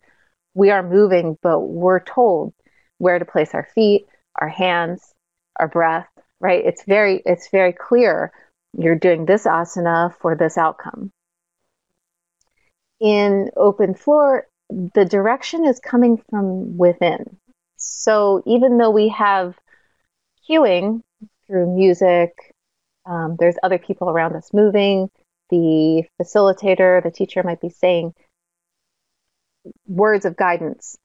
we 0.54 0.70
are 0.70 0.82
moving, 0.82 1.36
but 1.42 1.60
we're 1.60 2.00
told 2.00 2.54
where 2.98 3.18
to 3.18 3.24
place 3.24 3.54
our 3.54 3.68
feet, 3.74 4.06
our 4.40 4.48
hands, 4.48 5.14
our 5.56 5.68
breath, 5.68 6.08
right? 6.40 6.64
It's 6.64 6.84
very, 6.84 7.22
it's 7.26 7.48
very 7.50 7.72
clear. 7.72 8.32
You're 8.76 8.96
doing 8.96 9.24
this 9.24 9.44
asana 9.44 10.14
for 10.20 10.36
this 10.36 10.56
outcome. 10.58 11.10
In 13.00 13.50
open 13.56 13.94
floor, 13.94 14.46
the 14.70 15.04
direction 15.04 15.64
is 15.64 15.80
coming 15.80 16.20
from 16.30 16.76
within. 16.76 17.38
So 17.76 18.42
even 18.46 18.78
though 18.78 18.90
we 18.90 19.08
have 19.08 19.56
cueing 20.48 21.02
through 21.46 21.74
music, 21.74 22.32
um, 23.06 23.36
there's 23.38 23.56
other 23.62 23.78
people 23.78 24.10
around 24.10 24.34
us 24.34 24.52
moving. 24.52 25.10
The 25.50 26.04
facilitator, 26.20 27.02
the 27.02 27.10
teacher 27.10 27.42
might 27.42 27.60
be 27.60 27.70
saying 27.70 28.14
words 29.86 30.24
of 30.24 30.36
guidance. 30.36 30.98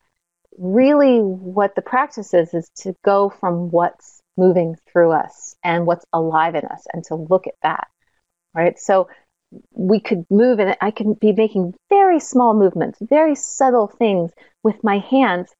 Really, 0.58 1.20
what 1.20 1.76
the 1.76 1.82
practice 1.82 2.34
is, 2.34 2.54
is 2.54 2.70
to 2.78 2.96
go 3.04 3.30
from 3.30 3.72
what's 3.72 4.22
moving 4.38 4.76
through 4.92 5.12
us 5.12 5.56
and 5.64 5.86
what's 5.86 6.06
alive 6.12 6.56
in 6.56 6.66
us 6.66 6.86
and 6.92 7.04
to 7.06 7.16
look 7.16 7.48
at 7.48 7.56
that, 7.64 7.88
right? 8.54 8.78
So 8.78 9.08
we 9.72 10.00
could 10.00 10.26
move 10.30 10.60
and 10.60 10.76
I 10.82 10.92
can 10.92 11.14
be 11.14 11.32
making 11.32 11.74
very 11.90 12.20
small 12.20 12.54
movements, 12.54 13.00
very 13.02 13.36
subtle 13.36 13.88
things 13.88 14.32
with 14.64 14.84
my 14.84 15.00
hands. 15.00 15.54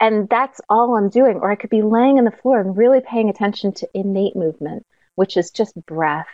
And 0.00 0.28
that's 0.28 0.60
all 0.68 0.96
I'm 0.96 1.08
doing. 1.08 1.36
Or 1.36 1.50
I 1.50 1.54
could 1.54 1.70
be 1.70 1.80
laying 1.80 2.18
on 2.18 2.24
the 2.24 2.30
floor 2.30 2.60
and 2.60 2.76
really 2.76 3.00
paying 3.00 3.30
attention 3.30 3.72
to 3.74 3.88
innate 3.94 4.34
movement 4.36 4.84
which 5.14 5.36
is 5.36 5.50
just 5.50 5.74
breath, 5.86 6.28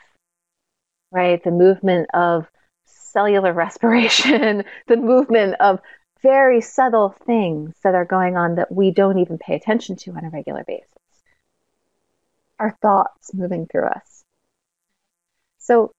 right? 1.11 1.43
The 1.43 1.51
movement 1.51 2.09
of 2.15 2.47
cellular 2.87 3.53
respiration, 3.65 4.65
the 4.87 4.97
movement 4.97 5.57
of 5.61 5.81
very 6.23 6.61
subtle 6.61 7.15
things 7.27 7.75
that 7.83 7.95
are 7.95 8.05
going 8.05 8.37
on 8.37 8.57
that 8.57 8.71
we 8.71 8.91
don't 8.91 9.19
even 9.19 9.39
pay 9.39 9.55
attention 9.55 9.97
to 9.97 10.11
on 10.13 10.25
a 10.25 10.31
regular 10.31 10.65
basis. 10.67 10.91
Our 12.59 12.77
thoughts 12.83 13.33
moving 13.33 13.67
through 13.67 13.87
us. 13.87 14.23
So 15.59 15.93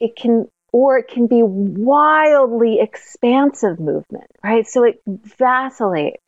it 0.00 0.16
can, 0.16 0.48
or 0.72 0.98
it 0.98 1.08
can 1.08 1.26
be 1.26 1.42
wildly 1.42 2.80
expansive 2.80 3.80
movement, 3.80 4.30
right? 4.42 4.66
So 4.66 4.84
it 4.84 5.00
vacillates. 5.06 6.20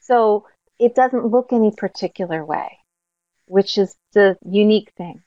So 0.00 0.46
it 0.78 0.94
doesn't 0.94 1.26
look 1.26 1.52
any 1.52 1.72
particular 1.72 2.44
way 2.44 2.78
which 3.46 3.78
is 3.78 3.96
the 4.12 4.36
unique 4.44 4.92
thing. 4.96 5.22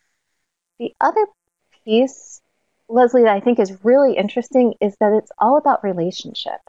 The 0.77 0.93
other 1.01 1.25
piece, 1.85 2.41
Leslie, 2.87 3.23
that 3.23 3.35
I 3.35 3.39
think 3.39 3.59
is 3.59 3.83
really 3.83 4.15
interesting 4.15 4.75
is 4.81 4.95
that 4.99 5.13
it's 5.13 5.31
all 5.39 5.57
about 5.57 5.83
relationship. 5.83 6.59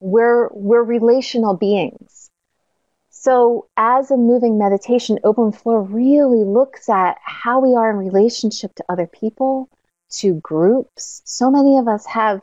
We're, 0.00 0.48
we're 0.52 0.82
relational 0.82 1.56
beings. 1.56 2.21
So, 3.22 3.68
as 3.76 4.10
a 4.10 4.16
moving 4.16 4.58
meditation, 4.58 5.20
open 5.22 5.52
floor 5.52 5.80
really 5.80 6.42
looks 6.42 6.88
at 6.88 7.18
how 7.24 7.60
we 7.60 7.76
are 7.76 7.90
in 7.90 7.96
relationship 7.96 8.74
to 8.74 8.84
other 8.88 9.06
people, 9.06 9.68
to 10.18 10.40
groups. 10.40 11.22
So 11.24 11.48
many 11.48 11.78
of 11.78 11.86
us 11.86 12.04
have 12.06 12.40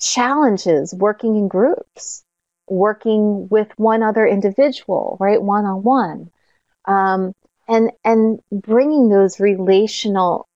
challenges 0.00 0.94
working 0.94 1.36
in 1.36 1.48
groups 1.48 2.24
working 2.66 3.46
with 3.50 3.68
one 3.76 4.02
other 4.02 4.26
individual, 4.26 5.18
right, 5.20 5.42
one 5.42 5.66
on 5.66 5.82
one, 5.82 6.30
and 6.86 7.92
and 8.04 8.40
bringing 8.50 9.10
those 9.10 9.38
relational 9.38 10.48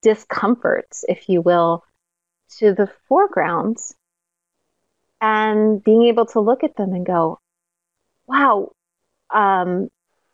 discomforts, 0.00 1.04
if 1.08 1.28
you 1.28 1.42
will, 1.42 1.84
to 2.58 2.72
the 2.72 2.90
foreground 3.06 3.76
and 5.24 5.82
being 5.82 6.02
able 6.02 6.26
to 6.26 6.40
look 6.40 6.62
at 6.64 6.76
them 6.76 6.92
and 6.92 7.06
go, 7.06 7.38
wow, 8.26 8.72
um, 9.30 9.88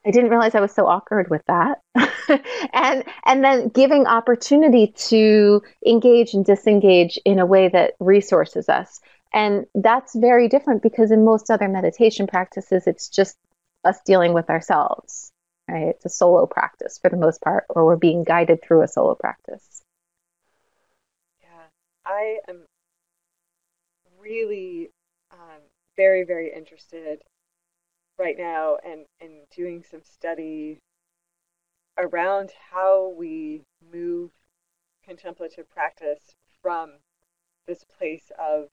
I 0.04 0.10
didn't 0.10 0.30
realize 0.30 0.56
I 0.56 0.60
was 0.60 0.72
so 0.72 0.86
awkward 0.86 1.30
with 1.30 1.42
that. 1.46 1.78
and 2.72 3.04
and 3.24 3.44
then 3.44 3.68
giving 3.68 4.06
opportunity 4.06 4.92
to 5.10 5.62
engage 5.86 6.34
and 6.34 6.44
disengage 6.44 7.20
in 7.24 7.38
a 7.38 7.46
way 7.46 7.68
that 7.68 7.94
resources 8.00 8.68
us. 8.68 8.98
And 9.32 9.66
that's 9.76 10.16
very 10.16 10.48
different 10.48 10.82
because 10.82 11.12
in 11.12 11.24
most 11.24 11.50
other 11.50 11.68
meditation 11.68 12.26
practices 12.26 12.88
it's 12.88 13.08
just 13.08 13.36
us 13.84 14.00
dealing 14.04 14.32
with 14.32 14.50
ourselves. 14.50 15.30
Right? 15.68 15.86
It's 15.86 16.04
a 16.04 16.08
solo 16.08 16.46
practice 16.46 16.98
for 16.98 17.10
the 17.10 17.16
most 17.16 17.40
part 17.42 17.64
or 17.70 17.84
we're 17.86 17.96
being 17.96 18.24
guided 18.24 18.60
through 18.60 18.82
a 18.82 18.88
solo 18.88 19.14
practice. 19.14 19.82
Yeah. 21.42 21.68
I 22.04 22.38
am 22.48 22.62
really 24.20 24.90
um, 25.32 25.60
very 25.96 26.24
very 26.24 26.52
interested 26.52 27.22
right 28.18 28.36
now 28.38 28.76
and, 28.84 29.06
and 29.20 29.32
doing 29.54 29.82
some 29.88 30.02
study 30.02 30.78
around 31.98 32.50
how 32.70 33.12
we 33.16 33.62
move 33.92 34.30
contemplative 35.04 35.68
practice 35.70 36.34
from 36.62 36.92
this 37.66 37.84
place 37.98 38.30
of 38.38 38.68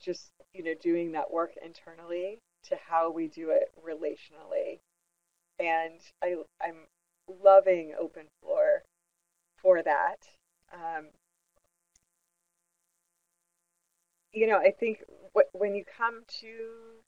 just 0.00 0.30
you 0.52 0.64
know 0.64 0.74
doing 0.82 1.12
that 1.12 1.30
work 1.30 1.52
internally 1.64 2.38
to 2.64 2.76
how 2.88 3.10
we 3.10 3.28
do 3.28 3.50
it 3.50 3.70
relationally. 3.86 4.80
And 5.58 6.00
I, 6.22 6.36
i'm 6.62 6.86
loving 7.42 7.94
open 7.98 8.26
floor 8.40 8.82
for 9.62 9.82
that 9.82 10.16
um, 10.72 11.08
you 14.32 14.46
know 14.46 14.58
i 14.58 14.70
think 14.70 15.02
when 15.52 15.74
you 15.74 15.84
come 15.84 16.22
to 16.40 17.00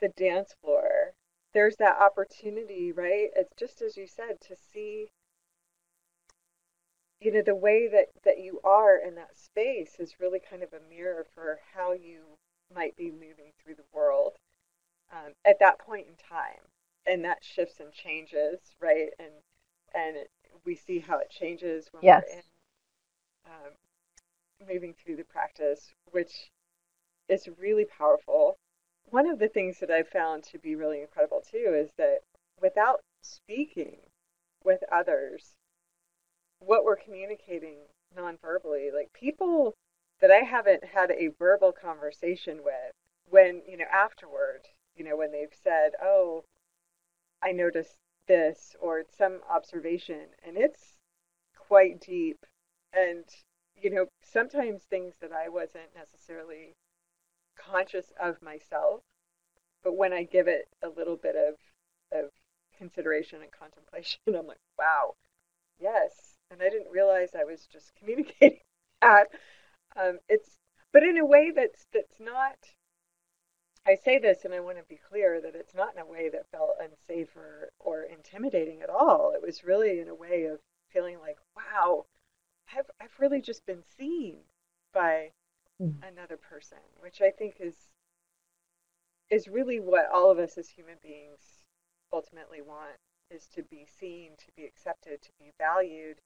the 0.00 0.08
dance 0.08 0.54
floor, 0.60 1.12
there's 1.52 1.76
that 1.76 2.00
opportunity, 2.00 2.92
right? 2.92 3.28
It's 3.36 3.54
just 3.58 3.80
as 3.80 3.96
you 3.96 4.06
said, 4.06 4.40
to 4.48 4.56
see 4.72 5.08
you 7.20 7.32
know 7.32 7.42
the 7.42 7.54
way 7.54 7.88
that 7.88 8.08
that 8.24 8.38
you 8.38 8.60
are 8.64 8.98
in 8.98 9.14
that 9.14 9.36
space 9.36 9.96
is 9.98 10.20
really 10.20 10.40
kind 10.40 10.62
of 10.62 10.72
a 10.72 10.94
mirror 10.94 11.24
for 11.34 11.58
how 11.74 11.92
you 11.92 12.36
might 12.74 12.96
be 12.96 13.10
moving 13.10 13.52
through 13.62 13.76
the 13.76 13.84
world 13.94 14.32
um, 15.12 15.32
at 15.44 15.58
that 15.60 15.78
point 15.78 16.06
in 16.08 16.14
time 16.16 16.60
and 17.06 17.24
that 17.24 17.38
shifts 17.40 17.78
and 17.80 17.92
changes 17.92 18.58
right 18.80 19.10
and 19.18 19.30
and 19.94 20.16
it, 20.16 20.30
we 20.66 20.74
see 20.74 20.98
how 20.98 21.18
it 21.18 21.30
changes 21.30 21.88
when 21.92 22.02
yes. 22.02 22.24
we're 22.26 22.34
in 22.34 22.42
um, 23.46 23.72
moving 24.68 24.94
through 24.94 25.16
the 25.16 25.24
practice 25.24 25.92
which 26.10 26.50
is 27.28 27.48
really 27.58 27.84
powerful 27.84 28.56
one 29.10 29.28
of 29.28 29.38
the 29.38 29.48
things 29.48 29.78
that 29.80 29.90
I've 29.90 30.08
found 30.08 30.42
to 30.44 30.58
be 30.58 30.74
really 30.74 31.00
incredible 31.00 31.40
too 31.40 31.74
is 31.76 31.90
that 31.96 32.20
without 32.60 33.00
speaking 33.22 33.96
with 34.64 34.82
others, 34.90 35.54
what 36.58 36.84
we're 36.84 36.96
communicating 36.96 37.78
non-verbally, 38.16 38.90
like 38.94 39.12
people 39.12 39.74
that 40.20 40.30
I 40.30 40.44
haven't 40.44 40.84
had 40.84 41.10
a 41.10 41.28
verbal 41.38 41.72
conversation 41.72 42.62
with, 42.64 42.92
when, 43.28 43.62
you 43.68 43.76
know, 43.76 43.84
afterward, 43.92 44.62
you 44.96 45.04
know, 45.04 45.16
when 45.16 45.32
they've 45.32 45.54
said, 45.62 45.92
oh, 46.02 46.44
I 47.42 47.52
noticed 47.52 47.96
this 48.26 48.74
or 48.80 49.04
some 49.18 49.40
observation, 49.50 50.28
and 50.46 50.56
it's 50.56 50.94
quite 51.68 52.00
deep. 52.00 52.46
And, 52.92 53.24
you 53.80 53.90
know, 53.90 54.06
sometimes 54.22 54.82
things 54.82 55.14
that 55.20 55.32
I 55.32 55.48
wasn't 55.48 55.94
necessarily 55.96 56.74
conscious 57.58 58.12
of 58.20 58.42
myself, 58.42 59.00
but 59.82 59.96
when 59.96 60.12
I 60.12 60.24
give 60.24 60.48
it 60.48 60.68
a 60.82 60.88
little 60.88 61.16
bit 61.16 61.36
of 61.36 61.54
of 62.12 62.30
consideration 62.78 63.40
and 63.42 63.52
contemplation, 63.58 64.20
I'm 64.28 64.46
like, 64.46 64.58
wow, 64.78 65.14
yes. 65.80 66.36
And 66.50 66.62
I 66.62 66.68
didn't 66.68 66.92
realize 66.92 67.30
I 67.34 67.44
was 67.44 67.66
just 67.66 67.92
communicating 67.98 68.60
that. 69.02 69.28
Um, 69.96 70.18
it's 70.28 70.56
but 70.92 71.02
in 71.02 71.18
a 71.18 71.26
way 71.26 71.52
that's 71.54 71.86
that's 71.92 72.20
not. 72.20 72.56
I 73.86 73.96
say 73.96 74.18
this, 74.18 74.46
and 74.46 74.54
I 74.54 74.60
want 74.60 74.78
to 74.78 74.84
be 74.84 74.96
clear 75.10 75.42
that 75.42 75.54
it's 75.54 75.74
not 75.74 75.94
in 75.94 76.00
a 76.00 76.06
way 76.06 76.30
that 76.30 76.50
felt 76.50 76.76
unsafe 76.80 77.36
or, 77.36 77.68
or 77.78 78.02
intimidating 78.02 78.80
at 78.80 78.88
all. 78.88 79.32
It 79.34 79.42
was 79.42 79.62
really 79.62 80.00
in 80.00 80.08
a 80.08 80.14
way 80.14 80.46
of 80.46 80.58
feeling 80.88 81.18
like, 81.20 81.36
wow, 81.54 82.06
I've 82.72 82.90
I've 83.00 83.18
really 83.18 83.40
just 83.40 83.66
been 83.66 83.82
seen 83.98 84.36
by 84.92 85.30
mm. 85.80 85.94
another 86.02 86.36
person, 86.36 86.78
which 87.00 87.20
I 87.20 87.30
think 87.30 87.56
is 87.60 87.74
is 89.30 89.48
really 89.48 89.80
what 89.80 90.08
all 90.12 90.30
of 90.30 90.38
us 90.38 90.58
as 90.58 90.68
human 90.68 90.96
beings 91.02 91.60
ultimately 92.12 92.60
want 92.60 92.96
is 93.30 93.46
to 93.54 93.62
be 93.62 93.86
seen, 93.98 94.32
to 94.38 94.46
be 94.56 94.64
accepted, 94.64 95.22
to 95.22 95.30
be 95.38 95.50
valued 95.58 96.18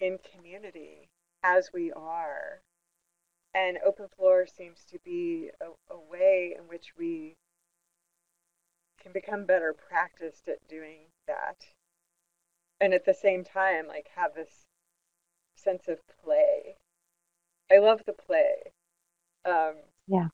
in 0.00 0.18
community 0.18 1.08
as 1.42 1.70
we 1.72 1.92
are. 1.92 2.60
And 3.54 3.78
open 3.84 4.08
floor 4.08 4.46
seems 4.46 4.84
to 4.90 4.98
be 5.04 5.50
a, 5.60 5.94
a 5.94 5.98
way 5.98 6.54
in 6.58 6.64
which 6.64 6.92
we 6.98 7.36
can 9.00 9.12
become 9.12 9.46
better 9.46 9.72
practiced 9.72 10.48
at 10.48 10.66
doing 10.68 11.06
that. 11.26 11.66
And 12.80 12.92
at 12.92 13.06
the 13.06 13.14
same 13.14 13.44
time, 13.44 13.86
like 13.86 14.10
have 14.16 14.34
this 14.34 14.65
sense 15.66 15.88
of 15.88 15.98
play 16.24 16.76
I 17.70 17.78
love 17.78 18.02
the 18.06 18.12
play. 18.12 18.72
Um, 19.44 19.74
yeah. 20.06 20.28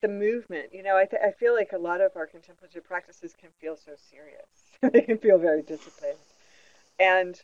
The 0.00 0.08
movement, 0.08 0.72
you 0.72 0.82
know, 0.82 0.96
I, 0.96 1.06
th- 1.06 1.22
I 1.22 1.32
feel 1.32 1.54
like 1.54 1.72
a 1.72 1.78
lot 1.78 2.00
of 2.00 2.12
our 2.16 2.26
contemplative 2.26 2.84
practices 2.84 3.34
can 3.38 3.50
feel 3.60 3.76
so 3.76 3.92
serious. 4.10 4.46
they 4.92 5.02
can 5.02 5.18
feel 5.18 5.38
very 5.38 5.62
disciplined. 5.62 6.18
And 7.00 7.40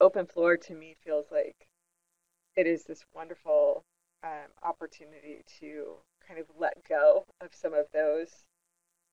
open 0.00 0.26
floor 0.26 0.56
to 0.56 0.74
me 0.74 0.96
feels 1.04 1.26
like 1.30 1.68
it 2.56 2.66
is 2.66 2.84
this 2.84 3.04
wonderful 3.14 3.84
um, 4.24 4.50
opportunity 4.62 5.44
to 5.60 5.94
kind 6.26 6.40
of 6.40 6.46
let 6.58 6.84
go 6.88 7.24
of 7.40 7.54
some 7.54 7.72
of 7.72 7.86
those 7.92 8.44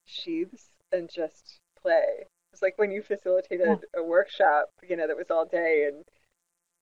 sheaths 0.06 0.70
and 0.92 1.10
just 1.10 1.60
play. 1.80 2.28
It's 2.56 2.62
like 2.62 2.78
when 2.78 2.90
you 2.90 3.02
facilitated 3.02 3.68
yeah. 3.68 4.00
a 4.00 4.02
workshop, 4.02 4.70
you 4.82 4.96
know, 4.96 5.08
that 5.08 5.18
was 5.18 5.30
all 5.30 5.46
day 5.46 5.90
and 5.90 6.06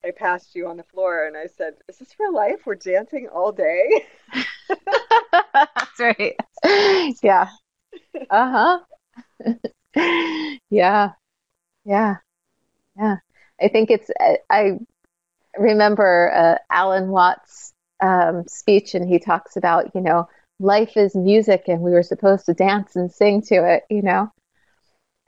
I 0.05 0.11
passed 0.11 0.53
you 0.53 0.67
on 0.67 0.77
the 0.77 0.83
floor 0.83 1.25
and 1.25 1.35
I 1.35 1.47
said, 1.47 1.73
Is 1.89 1.97
this 1.97 2.13
real 2.19 2.31
life? 2.31 2.59
We're 2.67 2.75
dancing 2.75 3.27
all 3.27 3.51
day. 3.51 4.05
That's 4.69 5.99
right. 5.99 6.35
Yeah. 7.23 7.47
Uh 8.29 8.79
huh. 9.43 9.55
yeah. 10.69 11.13
Yeah. 11.85 12.17
Yeah. 12.95 13.15
I 13.59 13.67
think 13.67 13.89
it's, 13.89 14.11
I 14.51 14.73
remember 15.57 16.31
uh, 16.35 16.57
Alan 16.69 17.07
Watts' 17.07 17.73
um, 17.99 18.43
speech, 18.47 18.93
and 18.93 19.09
he 19.09 19.17
talks 19.17 19.55
about, 19.55 19.95
you 19.95 20.01
know, 20.01 20.29
life 20.59 20.97
is 20.97 21.15
music 21.15 21.63
and 21.67 21.81
we 21.81 21.89
were 21.89 22.03
supposed 22.03 22.45
to 22.45 22.53
dance 22.53 22.95
and 22.95 23.11
sing 23.11 23.41
to 23.47 23.55
it, 23.55 23.85
you 23.89 24.03
know? 24.03 24.31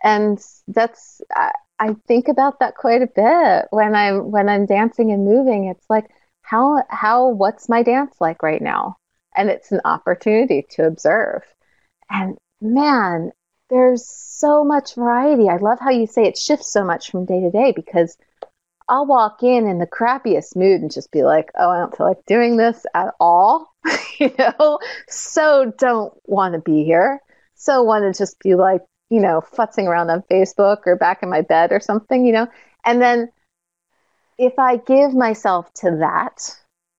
And 0.04 0.40
that's, 0.68 1.22
I 1.80 1.96
think 2.08 2.28
about 2.28 2.60
that 2.60 2.76
quite 2.76 3.02
a 3.02 3.08
bit 3.08 3.68
when 3.72 3.96
I'm 3.96 4.32
when 4.32 4.48
I'm 4.50 4.66
dancing 4.66 5.12
and 5.12 5.26
moving. 5.26 5.66
It's 5.66 5.86
like 5.90 6.06
how 6.42 6.84
how 6.90 7.30
what's 7.30 7.70
my 7.70 7.84
dance 7.84 8.16
like 8.22 8.44
right 8.44 8.62
now? 8.62 8.98
And 9.36 9.50
it's 9.50 9.72
an 9.72 9.82
opportunity 9.86 10.66
to 10.72 10.86
observe. 10.86 11.44
And 12.10 12.38
man, 12.62 13.32
there's 13.70 14.08
so 14.08 14.64
much 14.64 14.96
variety. 14.96 15.50
I 15.50 15.58
love 15.58 15.80
how 15.80 15.90
you 15.90 16.08
say 16.08 16.26
it 16.26 16.38
shifts 16.38 16.72
so 16.72 16.84
much 16.86 17.12
from 17.12 17.26
day 17.26 17.42
to 17.42 17.52
day 17.52 17.74
because 17.76 18.18
I'll 18.88 19.08
walk 19.08 19.44
in 19.44 19.68
in 19.68 19.80
the 19.80 19.88
crappiest 19.88 20.56
mood 20.56 20.82
and 20.82 20.92
just 20.92 21.12
be 21.12 21.24
like, 21.24 21.52
"Oh, 21.58 21.70
I 21.70 21.80
don't 21.80 21.96
feel 21.98 22.08
like 22.08 22.26
doing 22.28 22.58
this 22.58 22.86
at 22.94 23.14
all." 23.20 23.74
you 24.20 24.32
know, 24.40 24.80
so 25.10 25.74
don't 25.78 26.14
want 26.26 26.54
to 26.54 26.62
be 26.62 26.84
here. 26.86 27.22
So 27.56 27.84
want 27.84 28.04
to 28.04 28.18
just 28.18 28.40
be 28.40 28.56
like, 28.56 28.82
you 29.10 29.20
know, 29.20 29.42
futzing 29.42 29.86
around 29.86 30.10
on 30.10 30.24
Facebook 30.32 30.80
or 30.86 30.96
back 30.96 31.22
in 31.24 31.30
my 31.30 31.42
bed 31.42 31.72
or 31.72 31.80
something, 31.80 32.26
you 32.26 32.34
know. 32.34 32.48
And 32.84 33.02
then 33.02 33.32
if 34.38 34.58
I 34.58 34.78
give 34.78 35.14
myself 35.14 35.72
to 35.76 35.98
that 36.00 36.58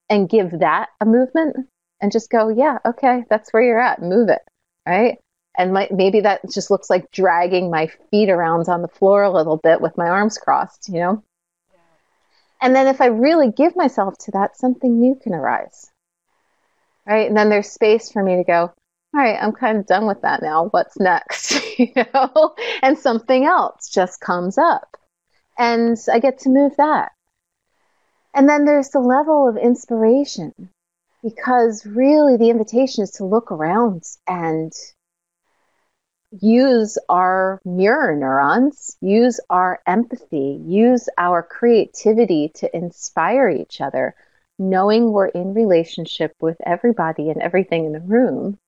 and 0.08 0.28
give 0.28 0.60
that 0.60 0.88
a 1.00 1.04
movement 1.04 1.56
and 2.00 2.12
just 2.12 2.30
go, 2.30 2.48
yeah, 2.48 2.78
okay, 2.84 3.24
that's 3.28 3.52
where 3.52 3.62
you're 3.62 3.80
at, 3.80 4.02
move 4.02 4.28
it, 4.28 4.42
right? 4.86 5.18
And 5.58 5.72
my, 5.72 5.88
maybe 5.90 6.20
that 6.20 6.48
just 6.50 6.70
looks 6.70 6.90
like 6.90 7.10
dragging 7.10 7.70
my 7.70 7.88
feet 8.10 8.28
around 8.28 8.68
on 8.68 8.82
the 8.82 8.88
floor 8.88 9.22
a 9.22 9.30
little 9.30 9.56
bit 9.56 9.80
with 9.80 9.96
my 9.96 10.06
arms 10.06 10.38
crossed, 10.38 10.88
you 10.88 11.00
know? 11.00 11.22
And 12.60 12.74
then 12.74 12.86
if 12.86 13.00
I 13.00 13.06
really 13.06 13.50
give 13.50 13.76
myself 13.76 14.16
to 14.18 14.30
that, 14.32 14.56
something 14.56 14.98
new 14.98 15.14
can 15.14 15.34
arise, 15.34 15.90
right? 17.06 17.26
And 17.28 17.36
then 17.36 17.48
there's 17.48 17.70
space 17.70 18.10
for 18.10 18.22
me 18.22 18.36
to 18.36 18.44
go, 18.44 18.72
all 19.14 19.20
right, 19.20 19.38
I'm 19.40 19.52
kind 19.52 19.78
of 19.78 19.86
done 19.86 20.06
with 20.06 20.22
that 20.22 20.42
now. 20.42 20.66
What's 20.66 20.98
next? 20.98 21.54
you 21.78 21.92
know, 22.12 22.54
and 22.82 22.98
something 22.98 23.44
else 23.44 23.88
just 23.88 24.20
comes 24.20 24.58
up, 24.58 24.96
and 25.58 25.96
I 26.12 26.18
get 26.18 26.38
to 26.40 26.50
move 26.50 26.76
that. 26.76 27.12
And 28.34 28.48
then 28.48 28.66
there's 28.66 28.90
the 28.90 29.00
level 29.00 29.48
of 29.48 29.56
inspiration, 29.56 30.52
because 31.22 31.86
really 31.86 32.36
the 32.36 32.50
invitation 32.50 33.04
is 33.04 33.10
to 33.12 33.24
look 33.24 33.50
around 33.50 34.02
and 34.26 34.72
use 36.40 36.98
our 37.08 37.60
mirror 37.64 38.14
neurons, 38.14 38.96
use 39.00 39.40
our 39.48 39.80
empathy, 39.86 40.60
use 40.66 41.08
our 41.16 41.42
creativity 41.42 42.50
to 42.56 42.76
inspire 42.76 43.48
each 43.48 43.80
other, 43.80 44.14
knowing 44.58 45.12
we're 45.12 45.28
in 45.28 45.54
relationship 45.54 46.32
with 46.40 46.56
everybody 46.66 47.30
and 47.30 47.40
everything 47.40 47.86
in 47.86 47.92
the 47.92 48.00
room, 48.00 48.58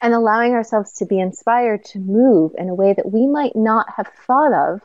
and 0.00 0.14
allowing 0.14 0.52
ourselves 0.52 0.92
to 0.94 1.06
be 1.06 1.18
inspired 1.18 1.84
to 1.84 1.98
move 1.98 2.52
in 2.58 2.68
a 2.68 2.74
way 2.74 2.92
that 2.92 3.10
we 3.10 3.26
might 3.26 3.56
not 3.56 3.86
have 3.96 4.08
thought 4.26 4.52
of. 4.52 4.80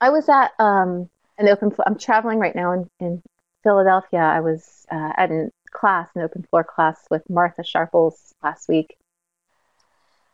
I 0.00 0.10
was 0.10 0.28
at 0.28 0.52
um, 0.58 1.08
an 1.38 1.48
open, 1.48 1.72
I'm 1.86 1.98
traveling 1.98 2.38
right 2.38 2.54
now 2.54 2.72
in, 2.72 2.90
in 3.00 3.22
Philadelphia. 3.62 4.20
I 4.20 4.40
was 4.40 4.86
uh, 4.90 5.12
at 5.16 5.30
a 5.30 5.50
class, 5.70 6.08
an 6.14 6.22
open 6.22 6.42
floor 6.44 6.64
class 6.64 7.04
with 7.10 7.28
Martha 7.28 7.64
Sharples 7.64 8.34
last 8.42 8.68
week 8.68 8.96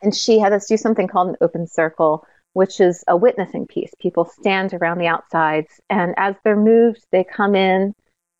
and 0.01 0.15
she 0.15 0.39
had 0.39 0.53
us 0.53 0.67
do 0.67 0.77
something 0.77 1.07
called 1.07 1.29
an 1.29 1.37
open 1.41 1.67
circle, 1.67 2.25
which 2.53 2.79
is 2.79 3.03
a 3.07 3.15
witnessing 3.15 3.67
piece. 3.67 3.93
People 3.99 4.25
stand 4.25 4.73
around 4.73 4.97
the 4.97 5.07
outsides, 5.07 5.79
and 5.89 6.13
as 6.17 6.35
they're 6.43 6.55
moved, 6.55 7.05
they 7.11 7.23
come 7.23 7.55
in 7.55 7.93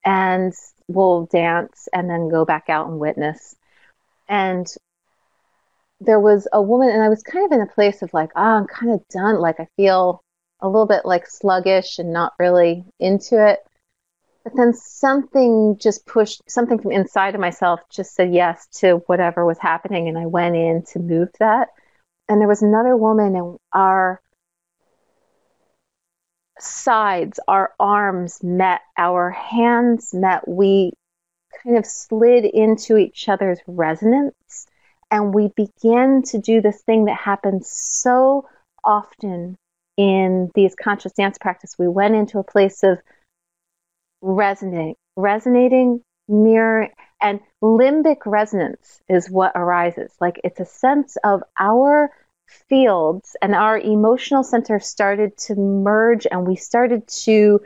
and 0.04 0.54
will 0.88 1.28
dance 1.28 1.88
and 1.94 2.10
then 2.10 2.30
go 2.30 2.44
back 2.44 2.70
out 2.70 2.88
and 2.88 3.00
witness. 3.00 3.56
And 4.28 4.68
there 6.02 6.20
was 6.20 6.48
a 6.52 6.62
woman, 6.62 6.90
and 6.90 7.04
I 7.04 7.10
was 7.10 7.24
kind 7.24 7.46
of 7.46 7.52
in 7.52 7.62
a 7.62 7.72
place 7.72 8.02
of 8.02 8.14
like, 8.14 8.32
oh, 8.36 8.42
I'm 8.42 8.68
kind 8.68 8.92
of 8.92 9.08
done. 9.10 9.40
Like, 9.40 9.60
I 9.60 9.68
feel 9.78 10.24
a 10.60 10.68
little 10.68 10.88
bit 10.88 11.06
like 11.06 11.28
sluggish 11.28 12.00
and 12.00 12.12
not 12.12 12.34
really 12.40 12.84
into 13.00 13.44
it. 13.48 13.60
But 14.44 14.54
then 14.56 14.74
something 14.74 15.78
just 15.80 16.06
pushed, 16.08 16.42
something 16.50 16.80
from 16.80 16.92
inside 16.92 17.36
of 17.36 17.42
myself 17.42 17.80
just 17.92 18.16
said 18.16 18.34
yes 18.34 18.68
to 18.80 19.04
whatever 19.06 19.46
was 19.46 19.60
happening. 19.60 20.08
And 20.08 20.18
I 20.18 20.26
went 20.26 20.56
in 20.56 20.84
to 20.94 21.00
move 21.00 21.30
that. 21.40 21.70
And 22.28 22.42
there 22.42 22.48
was 22.48 22.64
another 22.64 22.98
woman, 22.98 23.36
and 23.36 23.58
our 23.72 24.22
sides, 26.60 27.40
our 27.48 27.74
arms 27.80 28.44
met, 28.44 28.82
our 28.98 29.30
hands 29.30 30.14
met. 30.14 30.48
We 30.48 30.94
kind 31.64 31.78
of 31.78 31.86
slid 31.86 32.46
into 32.46 32.98
each 32.98 33.30
other's 33.30 33.60
resonance. 33.68 34.66
And 35.12 35.34
we 35.34 35.50
began 35.56 36.24
to 36.28 36.40
do 36.40 36.62
this 36.62 36.82
thing 36.82 37.06
that 37.06 37.18
happens 37.18 37.70
so 37.70 38.48
often 38.84 39.58
in 39.98 40.50
these 40.56 40.74
conscious 40.74 41.12
dance 41.12 41.38
practice. 41.38 41.76
We 41.78 41.90
went 41.90 42.16
into 42.16 42.40
a 42.40 42.44
place 42.44 42.82
of 42.84 42.98
resonating, 44.22 44.96
resonating, 45.16 46.02
mirror, 46.28 46.90
and 47.22 47.42
limbic 47.62 48.20
resonance 48.26 49.02
is 49.10 49.30
what 49.30 49.52
arises. 49.54 50.12
Like 50.20 50.40
it's 50.44 50.60
a 50.60 50.66
sense 50.66 51.18
of 51.24 51.44
our 51.60 52.10
fields 52.70 53.36
and 53.42 53.54
our 53.54 53.78
emotional 53.78 54.44
center 54.44 54.80
started 54.80 55.38
to 55.38 55.56
merge 55.56 56.26
and 56.30 56.48
we 56.48 56.56
started 56.56 57.08
to 57.08 57.62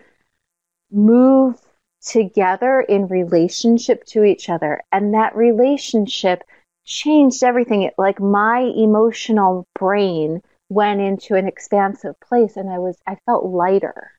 move 0.91 1.60
together 2.02 2.82
in 2.82 3.08
relationship 3.08 4.04
to 4.06 4.24
each 4.24 4.50
other. 4.50 4.82
And 4.91 5.14
that 5.14 5.36
relationship 5.36 6.43
changed 6.86 7.44
everything. 7.44 7.84
It, 7.84 7.94
like 7.98 8.20
my 8.20 8.60
emotional 8.60 9.68
brain 9.78 10.42
went 10.70 11.02
into 11.02 11.36
an 11.36 11.48
expansive 11.48 12.20
place 12.20 12.56
and 12.56 12.70
I 12.70 12.80
was, 12.80 12.98
I 13.08 13.18
felt 13.26 13.46
lighter. 13.46 14.12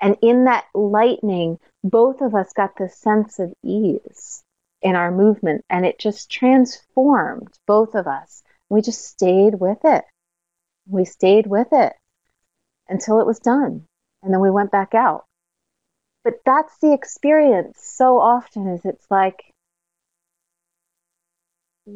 And 0.00 0.16
in 0.22 0.44
that 0.44 0.64
lightning, 0.74 1.58
both 1.84 2.20
of 2.22 2.34
us 2.34 2.52
got 2.52 2.76
this 2.76 2.96
sense 2.96 3.38
of 3.38 3.52
ease 3.62 4.42
in 4.82 4.96
our 4.96 5.10
movement, 5.10 5.64
and 5.68 5.84
it 5.84 5.98
just 5.98 6.30
transformed 6.30 7.52
both 7.66 7.94
of 7.94 8.06
us. 8.06 8.42
We 8.70 8.80
just 8.80 9.04
stayed 9.04 9.54
with 9.60 9.78
it. 9.84 10.04
We 10.88 11.04
stayed 11.04 11.46
with 11.46 11.68
it 11.72 11.92
until 12.88 13.20
it 13.20 13.26
was 13.26 13.38
done. 13.40 13.84
And 14.22 14.32
then 14.32 14.40
we 14.40 14.50
went 14.50 14.70
back 14.70 14.94
out. 14.94 15.24
But 16.24 16.40
that's 16.44 16.78
the 16.78 16.92
experience 16.92 17.80
so 17.82 18.18
often 18.18 18.68
is 18.68 18.84
it's 18.84 19.06
like 19.10 19.49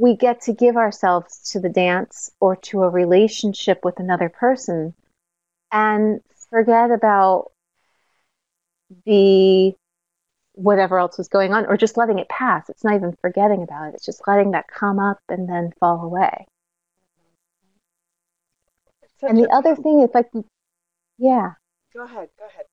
we 0.01 0.17
get 0.17 0.43
to 0.43 0.53
give 0.53 0.77
ourselves 0.77 1.39
to 1.53 1.61
the 1.61 1.69
dance 1.69 2.31
or 2.41 2.57
to 2.57 2.83
a 2.83 2.89
relationship 2.89 3.85
with 3.85 3.99
another 4.01 4.29
person 4.29 4.95
and 5.71 6.21
forget 6.51 6.91
about 6.91 7.53
the 9.07 9.75
whatever 10.53 10.99
else 10.99 11.19
was 11.19 11.29
going 11.29 11.53
on 11.53 11.67
or 11.67 11.77
just 11.77 11.97
letting 11.97 12.19
it 12.19 12.29
pass. 12.29 12.69
It's 12.69 12.85
not 12.85 12.95
even 12.95 13.17
forgetting 13.21 13.63
about 13.63 13.89
it. 13.89 13.95
It's 13.95 14.07
just 14.07 14.27
letting 14.27 14.53
that 14.53 14.69
come 14.69 14.99
up 14.99 15.19
and 15.29 15.49
then 15.49 15.73
fall 15.81 16.03
away. 16.03 16.47
And 19.23 19.39
the 19.39 19.51
other 19.51 19.75
thing 19.75 20.01
is 20.01 20.11
like 20.13 20.31
yeah. 21.19 21.53
Go 21.95 22.05
ahead. 22.05 22.29
Go 22.39 22.47
ahead. 22.47 22.67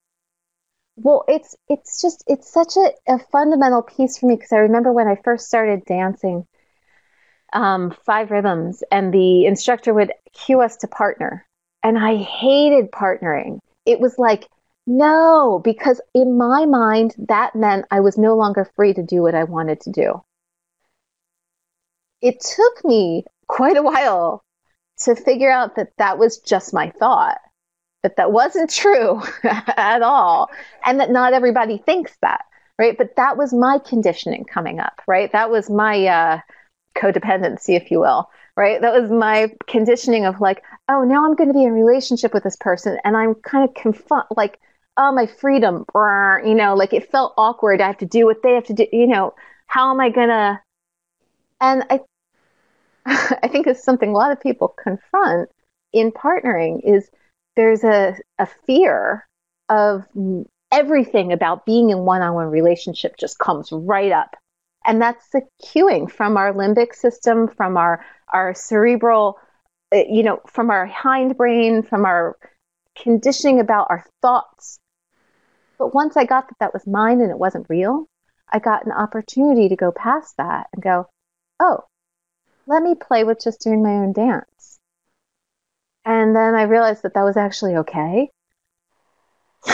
Well, 0.98 1.24
it's 1.28 1.56
it's 1.70 2.02
just 2.02 2.24
it's 2.28 2.52
such 2.52 2.76
a, 2.78 2.92
a 3.08 3.20
fundamental 3.20 3.82
piece 3.82 4.18
for 4.18 4.26
me 4.26 4.36
because 4.36 4.52
I 4.52 4.58
remember 4.58 4.92
when 4.92 5.08
I 5.08 5.16
first 5.24 5.48
started 5.48 5.86
dancing 5.86 6.46
um, 7.54 7.95
five 8.06 8.32
rhythms 8.32 8.84
and 8.91 9.14
the 9.14 9.45
instructor 9.45 9.93
would 9.93 10.12
cue 10.34 10.62
us 10.62 10.78
to 10.78 10.88
partner 10.88 11.45
and 11.84 11.97
I 11.97 12.18
hated 12.18 12.91
partnering. 12.91 13.60
It 13.86 13.99
was 13.99 14.18
like 14.18 14.47
no, 14.88 15.62
because 15.64 16.02
in 16.14 16.38
my 16.38 16.66
mind, 16.66 17.16
that 17.30 17.56
meant 17.56 17.86
I 17.91 17.99
was 17.99 18.18
no 18.18 18.36
longer 18.36 18.70
free 18.76 18.93
to 18.95 19.04
do 19.04 19.22
what 19.22 19.36
I 19.36 19.43
wanted 19.43 19.80
to 19.82 19.91
do. 19.91 20.24
It 22.22 22.39
took 22.39 22.84
me 22.84 23.24
quite 23.47 23.78
a 23.78 23.84
while 23.84 24.43
to 25.04 25.16
figure 25.16 25.52
out 25.52 25.76
that 25.76 25.89
that 25.97 26.18
was 26.18 26.39
just 26.39 26.74
my 26.74 26.91
thought, 26.99 27.38
that 28.04 28.16
that 28.18 28.32
wasn't 28.32 28.70
true 28.72 29.22
at 29.43 30.02
all, 30.02 30.49
and 30.84 30.99
that 30.99 31.12
not 31.12 31.34
everybody 31.34 31.78
thinks 31.78 32.18
that, 32.22 32.41
right? 32.80 32.97
But 32.97 33.16
that 33.18 33.38
was 33.38 33.54
my 33.54 33.80
conditioning 33.80 34.45
coming 34.45 34.80
up, 34.80 35.02
right? 35.08 35.32
That 35.32 35.52
was 35.52 35.70
my 35.70 36.06
uh, 36.08 36.39
codependency, 36.96 37.76
if 37.76 37.92
you 37.92 38.00
will, 38.00 38.30
right? 38.56 38.82
That 38.82 39.00
was 39.00 39.12
my 39.12 39.52
conditioning 39.68 40.26
of 40.26 40.42
like, 40.42 40.64
oh, 40.89 41.04
now 41.04 41.26
I'm 41.26 41.36
going 41.36 41.50
to 41.50 41.54
be 41.54 41.64
in 41.64 41.74
relationship 41.74 42.34
with 42.34 42.44
this 42.44 42.58
person, 42.58 42.98
and 43.04 43.16
I'm 43.18 43.36
kind 43.36 43.68
of 43.68 43.74
confront 43.76 44.26
like 44.36 44.60
oh 44.98 45.12
my 45.12 45.26
freedom 45.26 45.86
you 46.46 46.54
know 46.54 46.76
like 46.76 46.94
it 46.94 47.10
felt 47.10 47.34
awkward 47.38 47.82
i 47.82 47.88
have 47.88 47.98
to 47.98 48.06
do 48.06 48.26
what 48.26 48.44
they 48.44 48.52
have 48.52 48.66
to 48.66 48.74
do 48.74 48.86
you 48.92 49.08
know 49.08 49.34
how 49.68 49.89
am 49.89 50.00
i 50.00 50.10
gonna 50.10 50.62
and 51.62 51.84
i 51.89 52.00
i 53.44 53.48
think 53.48 53.68
it's 53.68 53.84
something 53.84 54.10
a 54.10 54.14
lot 54.14 54.32
of 54.32 54.42
people 54.42 54.68
confront 54.68 55.50
in 55.94 56.12
partnering 56.12 56.80
is 56.84 57.10
there's 57.56 57.84
a, 57.84 58.16
a 58.39 58.46
fear 58.66 59.28
of 59.70 60.06
everything 60.72 61.34
about 61.34 61.66
being 61.66 61.89
in 61.89 62.00
one-on-one 62.00 62.48
relationship 62.48 63.18
just 63.18 63.39
comes 63.39 63.72
right 63.72 64.12
up 64.12 64.36
and 64.86 65.02
that's 65.02 65.28
the 65.30 65.42
cueing 65.64 66.10
from 66.10 66.38
our 66.38 66.54
limbic 66.54 66.94
system 66.94 67.48
from 67.48 67.78
our 67.78 68.06
our 68.30 68.54
cerebral 68.54 69.38
uh, 69.94 70.04
you 70.10 70.24
know 70.24 70.40
from 70.48 70.70
our 70.70 70.88
hindbrain 70.88 71.88
from 71.88 72.06
our 72.06 72.36
conditioning 72.96 73.60
about 73.60 73.88
our 73.90 74.06
thoughts 74.22 74.80
but 75.82 75.96
once 75.96 76.16
I 76.16 76.26
got 76.26 76.48
that 76.48 76.58
that 76.60 76.74
was 76.76 76.86
mine 76.86 77.22
and 77.22 77.32
it 77.32 77.40
wasn't 77.40 77.66
real, 77.68 78.06
I 78.48 78.60
got 78.60 78.86
an 78.86 78.92
opportunity 78.92 79.68
to 79.68 79.76
go 79.76 79.92
past 79.92 80.38
that 80.38 80.68
and 80.72 80.84
go, 80.84 81.08
oh, 81.60 81.86
let 82.68 82.84
me 82.84 82.94
play 82.94 83.24
with 83.24 83.44
just 83.44 83.62
doing 83.62 83.82
my 83.82 83.90
own 83.90 84.14
dance. 84.14 84.78
And 86.06 86.36
then 86.36 86.54
I 86.54 86.64
realized 86.64 87.02
that 87.02 87.16
that 87.16 87.24
was 87.24 87.36
actually 87.36 87.78
okay. 87.78 88.30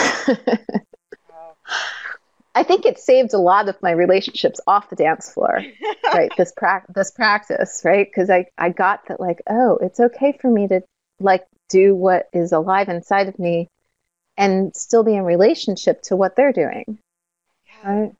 I 2.58 2.64
think 2.64 2.84
it 2.84 2.98
saved 2.98 3.34
a 3.34 3.38
lot 3.38 3.68
of 3.68 3.80
my 3.82 3.92
relationships 3.92 4.60
off 4.66 4.90
the 4.90 4.96
dance 4.96 5.32
floor, 5.32 5.62
right? 6.04 6.32
this 6.36 6.52
pra- 6.56 6.84
this 6.92 7.12
practice, 7.12 7.82
right? 7.84 8.04
Because 8.04 8.30
I 8.30 8.46
I 8.58 8.70
got 8.70 9.06
that 9.06 9.20
like, 9.20 9.42
oh, 9.48 9.78
it's 9.80 10.00
okay 10.00 10.36
for 10.40 10.50
me 10.50 10.66
to 10.66 10.80
like 11.20 11.46
do 11.68 11.94
what 11.94 12.28
is 12.32 12.50
alive 12.50 12.88
inside 12.88 13.28
of 13.28 13.38
me 13.38 13.68
and 14.36 14.74
still 14.74 15.04
be 15.04 15.14
in 15.14 15.22
relationship 15.22 16.02
to 16.02 16.16
what 16.16 16.34
they're 16.34 16.52
doing. 16.52 16.98
Yeah. 17.66 17.90
Right? 17.90 18.12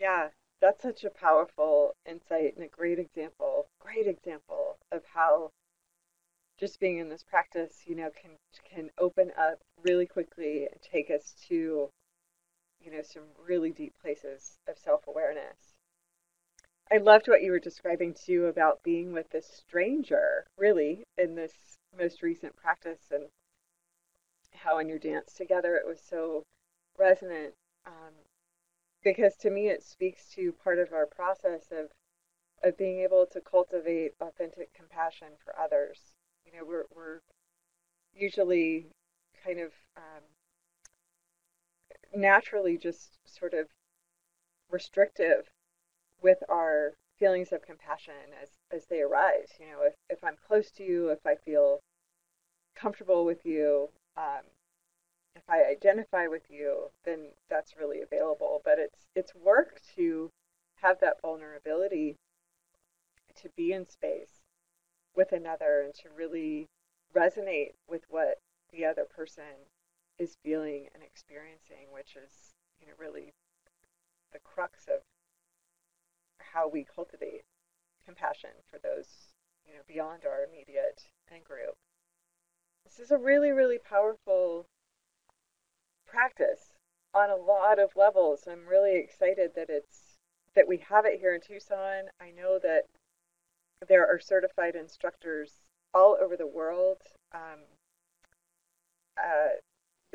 Yeah, 0.00 0.28
that's 0.60 0.82
such 0.82 1.04
a 1.04 1.10
powerful 1.10 1.94
insight 2.04 2.56
and 2.56 2.64
a 2.64 2.68
great 2.68 2.98
example, 2.98 3.66
great 3.80 4.08
example 4.08 4.78
of 4.90 5.02
how 5.14 5.50
just 6.58 6.80
being 6.80 6.98
in 6.98 7.08
this 7.08 7.22
practice, 7.22 7.82
you 7.86 7.94
know, 7.94 8.10
can 8.20 8.32
can 8.68 8.90
open 8.98 9.30
up 9.38 9.60
really 9.84 10.06
quickly 10.06 10.66
and 10.66 10.82
take 10.82 11.08
us 11.08 11.34
to, 11.48 11.88
you 12.80 12.90
know, 12.90 13.02
some 13.02 13.24
really 13.46 13.70
deep 13.70 13.94
places 14.00 14.58
of 14.68 14.78
self 14.78 15.06
awareness. 15.06 15.74
I 16.92 16.96
loved 16.96 17.28
what 17.28 17.42
you 17.42 17.52
were 17.52 17.60
describing 17.60 18.14
too 18.14 18.46
about 18.46 18.82
being 18.82 19.12
with 19.12 19.30
this 19.30 19.46
stranger, 19.46 20.44
really, 20.56 21.04
in 21.16 21.36
this 21.36 21.78
most 21.96 22.22
recent 22.22 22.56
practice 22.56 23.10
and 23.10 23.28
how 24.54 24.78
in 24.78 24.88
your 24.88 24.98
dance 24.98 25.32
together 25.32 25.76
it 25.76 25.86
was 25.86 26.00
so 26.00 26.42
resonant. 26.98 27.54
Um, 27.86 28.14
because 29.02 29.36
to 29.36 29.50
me, 29.50 29.68
it 29.68 29.82
speaks 29.82 30.28
to 30.34 30.52
part 30.52 30.78
of 30.78 30.92
our 30.92 31.06
process 31.06 31.68
of 31.70 31.90
of 32.62 32.76
being 32.76 33.00
able 33.00 33.24
to 33.26 33.40
cultivate 33.40 34.12
authentic 34.20 34.74
compassion 34.74 35.28
for 35.42 35.58
others. 35.58 36.12
You 36.44 36.52
know, 36.52 36.64
we're 36.66 36.84
we're 36.94 37.20
usually 38.12 38.88
kind 39.44 39.60
of 39.60 39.72
um, 39.96 40.22
naturally 42.14 42.76
just 42.76 43.18
sort 43.24 43.54
of 43.54 43.68
restrictive 44.70 45.50
with 46.22 46.38
our 46.48 46.94
feelings 47.18 47.52
of 47.52 47.62
compassion 47.62 48.14
as 48.42 48.50
as 48.70 48.86
they 48.86 49.00
arise. 49.00 49.48
You 49.58 49.66
know, 49.66 49.82
if 49.82 49.94
if 50.08 50.24
I'm 50.24 50.36
close 50.46 50.70
to 50.72 50.84
you, 50.84 51.10
if 51.10 51.26
I 51.26 51.34
feel 51.34 51.80
comfortable 52.74 53.24
with 53.24 53.44
you, 53.44 53.90
um, 54.16 54.42
if 55.36 55.42
I 55.48 55.64
identify 55.64 56.26
with 56.26 56.50
you, 56.50 56.90
then 57.04 57.28
that's 57.48 57.76
really 57.76 58.00
available. 58.00 58.60
But 58.64 58.78
it's 58.78 59.06
it's 59.14 59.34
work 59.34 59.80
to 59.96 60.30
have 60.82 61.00
that 61.00 61.20
vulnerability 61.20 62.16
to 63.36 63.48
be 63.56 63.72
in 63.72 63.86
space 63.86 64.40
with 65.14 65.32
another 65.32 65.82
and 65.84 65.94
to 65.94 66.08
really 66.16 66.66
resonate 67.14 67.72
with 67.88 68.02
what 68.08 68.38
the 68.72 68.84
other 68.84 69.04
person 69.04 69.66
is 70.20 70.36
feeling 70.44 70.86
and 70.94 71.02
experiencing, 71.02 71.88
which 71.90 72.14
is 72.14 72.52
you 72.78 72.86
know 72.86 72.92
really 72.98 73.32
the 74.32 74.38
crux 74.38 74.86
of 74.86 75.00
how 76.52 76.68
we 76.68 76.84
cultivate 76.84 77.42
compassion 78.04 78.50
for 78.70 78.78
those 78.78 79.32
you 79.66 79.72
know 79.72 79.80
beyond 79.88 80.24
our 80.26 80.44
immediate 80.44 81.08
and 81.32 81.42
group. 81.42 81.74
This 82.84 83.00
is 83.00 83.10
a 83.10 83.18
really 83.18 83.50
really 83.50 83.78
powerful 83.78 84.66
practice 86.06 86.74
on 87.14 87.30
a 87.30 87.36
lot 87.36 87.78
of 87.78 87.96
levels. 87.96 88.46
I'm 88.46 88.66
really 88.68 88.98
excited 88.98 89.52
that 89.56 89.70
it's 89.70 90.18
that 90.54 90.68
we 90.68 90.78
have 90.88 91.06
it 91.06 91.20
here 91.20 91.34
in 91.34 91.40
Tucson. 91.40 92.10
I 92.20 92.30
know 92.30 92.58
that 92.62 92.82
there 93.88 94.06
are 94.06 94.18
certified 94.20 94.74
instructors 94.74 95.60
all 95.94 96.16
over 96.20 96.36
the 96.36 96.46
world. 96.46 96.98
Um, 97.32 97.60
uh, 99.16 99.60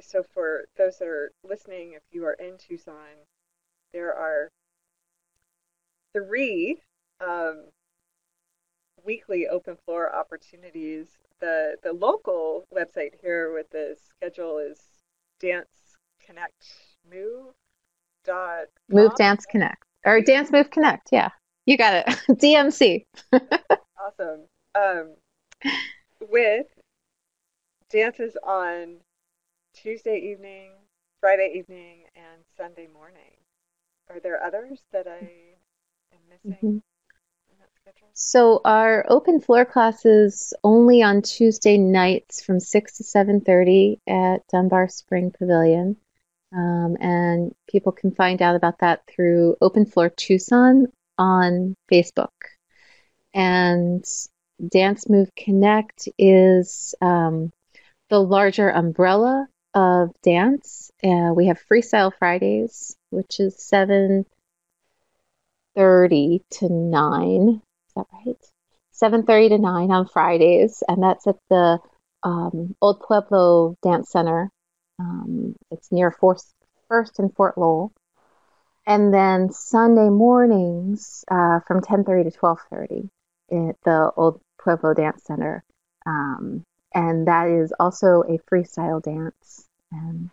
so 0.01 0.23
for 0.23 0.65
those 0.77 0.97
that 0.99 1.07
are 1.07 1.31
listening, 1.43 1.93
if 1.93 2.03
you 2.11 2.25
are 2.25 2.33
in 2.33 2.57
Tucson, 2.57 3.25
there 3.93 4.13
are 4.13 4.49
three 6.13 6.81
um, 7.25 7.65
weekly 9.05 9.47
open 9.47 9.77
floor 9.85 10.13
opportunities. 10.13 11.07
The 11.39 11.75
the 11.83 11.93
local 11.93 12.65
website 12.75 13.11
here 13.21 13.53
with 13.53 13.69
the 13.69 13.95
schedule 13.99 14.57
is 14.57 14.79
Dance 15.39 15.97
Connect 16.25 16.53
Move 17.09 17.53
dot 18.23 18.65
Move 18.89 19.15
Dance 19.15 19.45
Connect 19.45 19.83
or 20.05 20.21
Dance 20.21 20.51
Move 20.51 20.69
Connect. 20.69 21.09
Yeah, 21.11 21.29
you 21.65 21.77
got 21.77 21.93
it. 21.95 22.05
DMC. 22.31 23.05
awesome. 23.33 24.47
Um, 24.75 25.15
with 26.29 26.67
dances 27.89 28.35
on 28.45 28.97
Tuesday 29.75 30.17
evening, 30.31 30.71
Friday 31.19 31.53
evening, 31.57 32.03
and 32.15 32.43
Sunday 32.57 32.87
morning. 32.87 33.37
Are 34.09 34.19
there 34.19 34.41
others 34.41 34.79
that 34.93 35.05
I 35.07 35.19
am 36.13 36.19
missing? 36.29 36.59
Mm-hmm. 36.63 36.77
So 38.13 38.61
our 38.63 39.05
open 39.09 39.41
floor 39.41 39.65
classes 39.65 40.53
only 40.63 41.03
on 41.03 41.21
Tuesday 41.21 41.77
nights 41.77 42.41
from 42.41 42.59
six 42.59 42.97
to 42.97 43.03
seven 43.03 43.41
thirty 43.41 43.99
at 44.07 44.47
Dunbar 44.51 44.87
Spring 44.87 45.31
Pavilion, 45.37 45.97
um, 46.53 46.95
and 46.99 47.53
people 47.69 47.91
can 47.91 48.11
find 48.11 48.41
out 48.41 48.55
about 48.55 48.79
that 48.79 49.01
through 49.07 49.57
Open 49.61 49.85
Floor 49.85 50.09
Tucson 50.09 50.87
on 51.17 51.75
Facebook. 51.91 52.29
And 53.33 54.05
Dance 54.69 55.09
Move 55.09 55.29
Connect 55.35 56.07
is 56.17 56.95
um, 57.01 57.51
the 58.09 58.19
larger 58.19 58.69
umbrella 58.69 59.47
of 59.75 60.09
dance. 60.23 60.91
Uh, 61.03 61.33
we 61.35 61.47
have 61.47 61.59
Freestyle 61.69 62.11
Fridays, 62.17 62.95
which 63.11 63.39
is 63.39 63.55
seven 63.61 64.25
thirty 65.75 66.41
to 66.51 66.69
nine. 66.69 67.61
Is 67.87 67.93
that 67.95 68.07
right? 68.13 68.37
Seven 68.91 69.23
thirty 69.23 69.49
to 69.49 69.57
nine 69.57 69.91
on 69.91 70.07
Fridays, 70.07 70.81
and 70.87 71.03
that's 71.03 71.27
at 71.27 71.37
the 71.49 71.79
um, 72.23 72.75
Old 72.81 73.01
Pueblo 73.01 73.75
Dance 73.83 74.09
Center. 74.09 74.49
Um, 74.97 75.55
it's 75.71 75.91
near 75.91 76.09
First 76.09 77.19
and 77.19 77.33
Fort 77.35 77.57
Lowell. 77.57 77.91
And 78.87 79.13
then 79.13 79.51
Sunday 79.51 80.09
mornings 80.09 81.25
uh, 81.29 81.59
from 81.67 81.81
10:30 81.81 82.31
to 82.31 82.31
12:30 82.31 83.09
at 83.69 83.75
the 83.83 84.11
Old 84.15 84.39
Pueblo 84.59 84.93
Dance 84.93 85.23
Center. 85.23 85.63
Um, 86.05 86.63
and 86.93 87.27
that 87.27 87.49
is 87.49 87.73
also 87.79 88.23
a 88.23 88.37
freestyle 88.49 89.01
dance. 89.01 89.64
And 89.95 90.29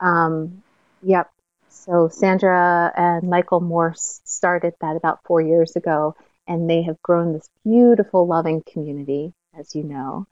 um, 0.00 0.62
yep, 1.02 1.30
so 1.68 2.08
Sandra 2.08 2.92
and 2.96 3.28
Michael 3.28 3.60
Morse 3.60 4.20
started 4.24 4.74
that 4.80 4.96
about 4.96 5.24
four 5.24 5.40
years 5.40 5.76
ago, 5.76 6.14
and 6.46 6.68
they 6.68 6.82
have 6.82 7.00
grown 7.02 7.32
this 7.32 7.48
beautiful, 7.64 8.26
loving 8.26 8.62
community, 8.62 9.32
as 9.58 9.74
you 9.74 9.84
know. 9.84 10.26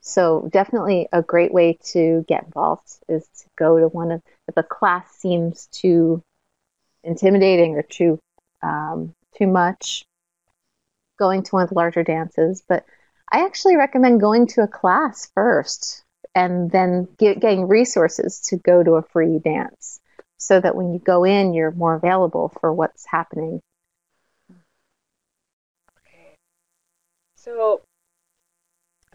So 0.00 0.48
definitely 0.52 1.08
a 1.12 1.22
great 1.22 1.52
way 1.52 1.78
to 1.92 2.24
get 2.28 2.44
involved 2.44 2.98
is 3.08 3.26
to 3.26 3.46
go 3.56 3.80
to 3.80 3.88
one 3.88 4.12
of 4.12 4.22
if 4.48 4.56
a 4.56 4.62
class 4.62 5.10
seems 5.16 5.66
too 5.68 6.22
intimidating 7.02 7.74
or 7.74 7.82
too 7.82 8.20
um, 8.62 9.14
too 9.36 9.46
much, 9.46 10.04
going 11.18 11.42
to 11.42 11.50
one 11.52 11.62
of 11.62 11.70
the 11.70 11.74
larger 11.74 12.02
dances. 12.02 12.62
But 12.68 12.84
I 13.32 13.46
actually 13.46 13.76
recommend 13.76 14.20
going 14.20 14.46
to 14.48 14.62
a 14.62 14.68
class 14.68 15.30
first 15.34 16.03
and 16.34 16.70
then 16.70 17.08
get, 17.18 17.40
getting 17.40 17.68
resources 17.68 18.40
to 18.40 18.56
go 18.56 18.82
to 18.82 18.92
a 18.92 19.02
free 19.02 19.38
dance 19.38 20.00
so 20.38 20.60
that 20.60 20.74
when 20.74 20.92
you 20.92 20.98
go 20.98 21.24
in, 21.24 21.54
you're 21.54 21.70
more 21.70 21.94
available 21.94 22.52
for 22.60 22.72
what's 22.72 23.06
happening. 23.06 23.60
Okay. 25.98 26.34
So, 27.36 27.82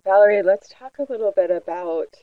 Valerie, 0.03 0.41
let's 0.41 0.69
talk 0.69 0.97
a 0.99 1.11
little 1.11 1.31
bit 1.31 1.51
about 1.51 2.15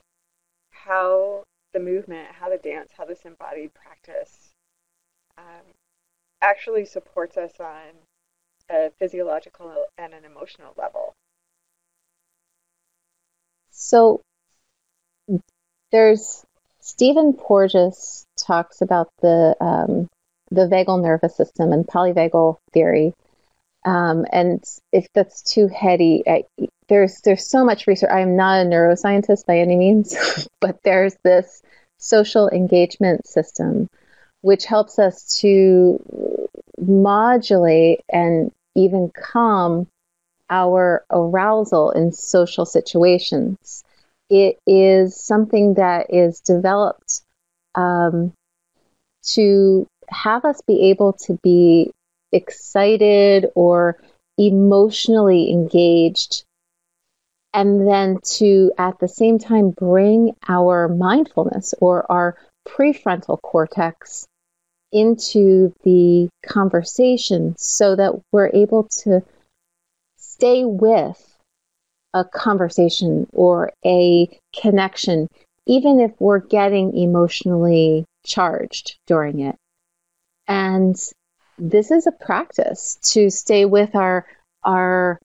how 0.71 1.45
the 1.73 1.81
movement, 1.81 2.29
how 2.33 2.49
the 2.49 2.57
dance, 2.59 2.91
how 2.97 3.05
this 3.05 3.21
embodied 3.25 3.73
practice 3.75 4.51
um, 5.37 5.75
actually 6.41 6.85
supports 6.85 7.37
us 7.37 7.53
on 7.61 7.83
a 8.71 8.91
physiological 8.99 9.87
and 9.99 10.15
an 10.15 10.25
emotional 10.25 10.73
level. 10.77 11.13
So 13.71 14.23
there's 15.97 16.45
Stephen 16.81 17.33
Porges 17.33 18.27
talks 18.37 18.83
about 18.83 19.09
the 19.23 19.57
um, 19.63 20.11
the 20.51 20.69
vagal 20.69 21.03
nervous 21.03 21.35
system 21.35 21.73
and 21.73 21.87
polyvagal 21.87 22.59
theory. 22.75 23.15
Um, 23.87 24.27
and 24.31 24.63
if 24.93 25.07
that's 25.15 25.41
too 25.41 25.69
heady, 25.69 26.23
I, 26.27 26.45
there's 26.89 27.23
there's 27.23 27.47
so 27.47 27.65
much 27.65 27.87
research. 27.87 28.11
I 28.11 28.21
am 28.21 28.37
not 28.37 28.61
a 28.61 28.69
neuroscientist 28.69 29.47
by 29.47 29.59
any 29.59 29.75
means, 29.77 30.15
but 30.61 30.83
there's 30.85 31.17
this 31.25 31.63
social 31.97 32.51
engagement 32.51 33.27
system 33.27 33.89
which 34.43 34.67
helps 34.67 34.99
us 34.99 35.41
to 35.41 35.99
modulate 36.79 38.03
and 38.13 38.53
even 38.75 39.11
calm 39.17 39.87
our 40.51 41.07
arousal 41.11 41.91
in 41.93 42.13
social 42.13 42.67
situations. 42.67 43.83
It 44.29 44.59
is 44.67 45.17
something 45.17 45.75
that 45.75 46.07
is 46.13 46.41
developed 46.41 47.23
um, 47.75 48.33
to 49.35 49.87
have 50.09 50.45
us 50.45 50.61
be 50.67 50.91
able 50.91 51.13
to 51.13 51.39
be 51.43 51.93
excited 52.33 53.47
or 53.55 53.99
emotionally 54.39 55.51
engaged, 55.51 56.45
and 57.55 57.87
then 57.87 58.19
to 58.39 58.73
at 58.79 58.99
the 58.99 59.09
same 59.09 59.39
time 59.39 59.71
bring 59.71 60.35
our 60.49 60.89
mindfulness 60.89 61.75
or 61.81 62.11
our 62.11 62.37
prefrontal 62.69 63.41
cortex 63.41 64.27
into 64.93 65.73
the 65.85 66.29
conversation 66.45 67.55
so 67.57 67.97
that 67.97 68.13
we're 68.33 68.51
able 68.53 68.85
to 68.85 69.23
stay 70.17 70.65
with 70.65 71.36
a 72.17 72.25
conversation 72.25 73.27
or 73.33 73.71
a 73.85 74.27
connection, 74.59 75.29
even 75.67 76.01
if 76.01 76.13
we're 76.19 76.39
getting 76.39 76.97
emotionally 76.97 78.07
charged 78.25 78.97
during 79.07 79.41
it. 79.41 79.57
And 80.49 80.97
this 81.59 81.91
is 81.91 82.07
a 82.07 82.13
practice 82.13 82.99
to 83.13 83.31
stay 83.31 83.65
with 83.67 83.95
our 83.95 84.27
our 84.65 85.19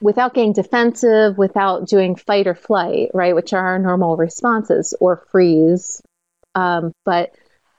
without 0.00 0.34
getting 0.34 0.52
defensive, 0.52 1.38
without 1.38 1.86
doing 1.86 2.16
fight 2.16 2.46
or 2.46 2.54
flight, 2.54 3.10
right, 3.14 3.34
which 3.34 3.52
are 3.52 3.64
our 3.64 3.78
normal 3.78 4.16
responses, 4.16 4.94
or 5.00 5.24
freeze, 5.30 6.02
um, 6.54 6.92
but 7.04 7.30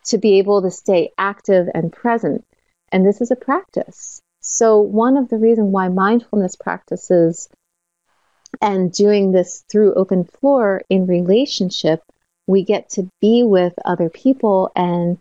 to 0.06 0.18
be 0.18 0.38
able 0.38 0.62
to 0.62 0.72
stay 0.72 1.12
active 1.18 1.68
and 1.74 1.92
present. 1.92 2.46
And 2.92 3.06
this 3.06 3.22
is 3.22 3.32
a 3.32 3.36
practice. 3.36 4.22
So, 4.40 4.80
one 4.80 5.18
of 5.18 5.30
the 5.30 5.38
reasons 5.38 5.72
why 5.72 5.88
mindfulness 5.90 6.56
practices 6.56 7.50
and 8.62 8.92
doing 8.92 9.32
this 9.32 9.64
through 9.72 9.94
open 9.94 10.26
floor 10.26 10.82
in 10.90 11.08
relationship, 11.08 12.02
we 12.48 12.64
get 12.64 12.90
to 12.92 13.08
be 13.22 13.44
with 13.44 13.74
other 13.86 14.10
people 14.10 14.72
and 14.76 15.18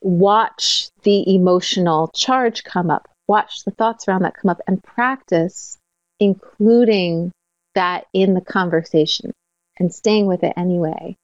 watch 0.00 0.88
the 1.02 1.34
emotional 1.34 2.08
charge 2.14 2.64
come 2.64 2.90
up, 2.90 3.08
watch 3.28 3.64
the 3.64 3.70
thoughts 3.70 4.06
around 4.06 4.22
that 4.22 4.36
come 4.36 4.50
up, 4.50 4.60
and 4.66 4.82
practice 4.82 5.78
including 6.20 7.32
that 7.74 8.06
in 8.12 8.34
the 8.34 8.40
conversation 8.40 9.32
and 9.78 9.92
staying 9.92 10.26
with 10.26 10.44
it 10.44 10.52
anyway. 10.56 11.16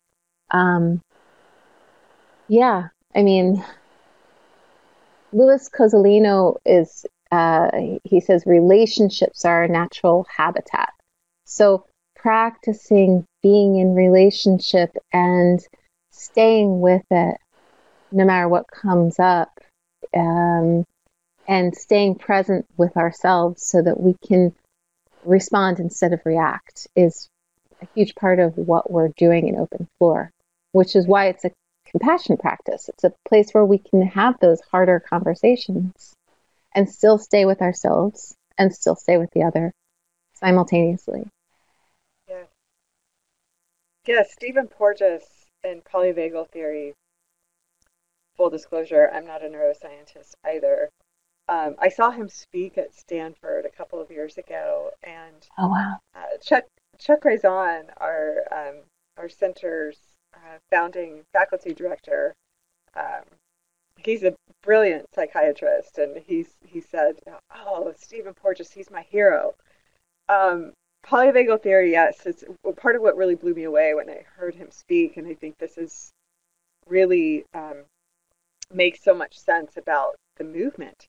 Um, 0.51 1.01
yeah, 2.49 2.89
I 3.15 3.23
mean, 3.23 3.63
Louis 5.33 5.69
Cozolino 5.69 6.57
is, 6.65 7.07
uh, 7.31 7.71
he 8.05 8.21
says, 8.21 8.45
relationships 8.47 9.45
are 9.45 9.65
a 9.65 9.69
natural 9.69 10.27
habitat. 10.35 10.93
So 11.51 11.87
practicing 12.15 13.25
being 13.43 13.77
in 13.77 13.95
relationship 13.95 14.91
and 15.13 15.61
staying 16.11 16.81
with 16.81 17.05
it 17.11 17.39
no 18.13 18.25
matter 18.25 18.49
what 18.49 18.71
comes 18.71 19.19
up 19.19 19.59
um, 20.15 20.85
and 21.47 21.75
staying 21.75 22.17
present 22.17 22.67
with 22.77 22.97
ourselves 22.97 23.67
so 23.67 23.81
that 23.83 23.99
we 23.99 24.15
can 24.27 24.55
respond 25.25 25.81
instead 25.81 26.13
of 26.13 26.21
react 26.27 26.87
is 26.95 27.29
a 27.81 27.89
huge 27.95 28.15
part 28.15 28.39
of 28.39 28.57
what 28.57 28.91
we're 28.91 29.13
doing 29.17 29.49
in 29.49 29.57
open 29.57 29.89
floor 29.99 30.31
which 30.73 30.95
is 30.95 31.07
why 31.07 31.27
it's 31.29 31.45
a 31.45 31.51
compassion 31.91 32.37
practice. 32.37 32.89
It's 32.89 33.05
a 33.05 33.13
place 33.27 33.51
where 33.53 33.65
we 33.65 33.79
can 33.79 34.03
have 34.03 34.39
those 34.41 34.61
harder 34.71 35.01
conversations 35.01 36.15
and 36.75 36.89
still 36.89 37.19
stay 37.19 37.47
with 37.47 37.63
ourselves 37.63 38.35
and 38.59 38.75
still 38.75 38.95
stay 38.95 39.17
with 39.17 39.31
the 39.33 39.43
other 39.43 39.73
simultaneously 40.35 41.27
yeah 44.07 44.23
stephen 44.29 44.67
porges 44.67 45.23
in 45.65 45.81
polyvagal 45.83 46.49
theory 46.51 46.95
full 48.37 48.51
disclosure 48.51 49.11
i'm 49.13 49.27
not 49.27 49.45
a 49.45 49.49
neuroscientist 49.49 50.33
either 50.45 50.91
um, 51.49 51.77
I 51.79 51.89
saw 51.89 52.11
him 52.11 52.29
speak 52.29 52.77
at 52.77 52.95
Stanford 52.95 53.65
a 53.65 53.71
couple 53.71 54.01
of 54.01 54.11
years 54.11 54.37
ago, 54.37 54.91
and 55.03 55.49
oh 55.57 55.69
wow, 55.69 55.97
uh, 56.15 56.37
Chuck 56.43 56.65
Chuck 56.99 57.25
Raison, 57.25 57.87
our 57.97 58.43
um, 58.53 58.83
our 59.17 59.31
center's 59.31 59.97
uh, 60.35 60.59
founding 60.71 61.25
faculty 61.33 61.73
director, 61.73 62.35
um, 62.95 63.25
he's 63.99 64.25
a 64.25 64.35
brilliant 64.63 65.07
psychiatrist, 65.15 65.97
and 65.97 66.19
he's 66.27 66.55
he 66.67 66.81
said, 66.81 67.17
"Oh, 67.55 67.95
Stephen 67.97 68.35
Porges, 68.35 68.71
he's 68.73 68.91
my 68.91 69.03
hero." 69.03 69.55
Um, 70.29 70.75
polyvagal 71.09 71.63
theory, 71.63 71.93
yes, 71.93 72.27
it's 72.27 72.45
part 72.77 72.97
of 72.97 73.03
what 73.03 73.17
really 73.17 73.35
blew 73.35 73.55
me 73.55 73.65
away 73.65 73.95
when 73.95 74.11
I 74.11 74.25
heard 74.37 74.55
him 74.55 74.71
speak, 74.71 75.17
and 75.17 75.27
I 75.27 75.35
think 75.35 75.59
this 75.59 75.79
is 75.79 76.13
really 76.87 77.45
um, 77.55 77.85
makes 78.73 79.03
so 79.03 79.15
much 79.15 79.39
sense 79.39 79.77
about 79.77 80.17
the 80.37 80.45
movement 80.45 81.09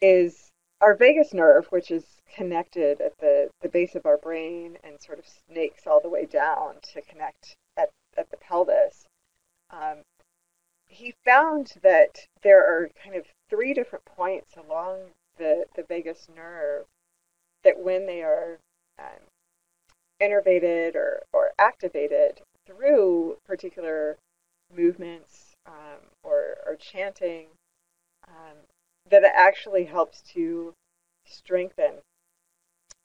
is 0.00 0.50
our 0.80 0.94
vagus 0.94 1.32
nerve, 1.32 1.66
which 1.66 1.90
is 1.90 2.04
connected 2.34 3.00
at 3.00 3.16
the, 3.18 3.48
the 3.62 3.68
base 3.68 3.94
of 3.94 4.06
our 4.06 4.18
brain 4.18 4.76
and 4.84 5.00
sort 5.00 5.18
of 5.18 5.24
snakes 5.50 5.86
all 5.86 6.00
the 6.00 6.08
way 6.08 6.26
down 6.26 6.74
to 6.82 7.00
connect 7.02 7.56
at, 7.76 7.88
at 8.16 8.30
the 8.30 8.36
pelvis. 8.36 9.06
Um, 9.70 10.02
he 10.86 11.14
found 11.24 11.72
that 11.82 12.26
there 12.42 12.64
are 12.64 12.90
kind 13.02 13.16
of 13.16 13.26
three 13.48 13.74
different 13.74 14.04
points 14.04 14.54
along 14.56 15.10
the, 15.38 15.64
the 15.74 15.82
vagus 15.82 16.28
nerve 16.34 16.84
that 17.64 17.78
when 17.78 18.06
they 18.06 18.22
are 18.22 18.58
um, 18.98 19.22
innervated 20.20 20.94
or, 20.94 21.22
or 21.32 21.52
activated 21.58 22.40
through 22.66 23.36
particular 23.46 24.16
movements 24.74 25.54
um, 25.66 26.00
or, 26.22 26.56
or 26.66 26.76
chanting, 26.76 27.46
um, 28.28 28.56
that 29.10 29.22
it 29.22 29.32
actually 29.34 29.84
helps 29.84 30.22
to 30.22 30.72
strengthen. 31.24 31.92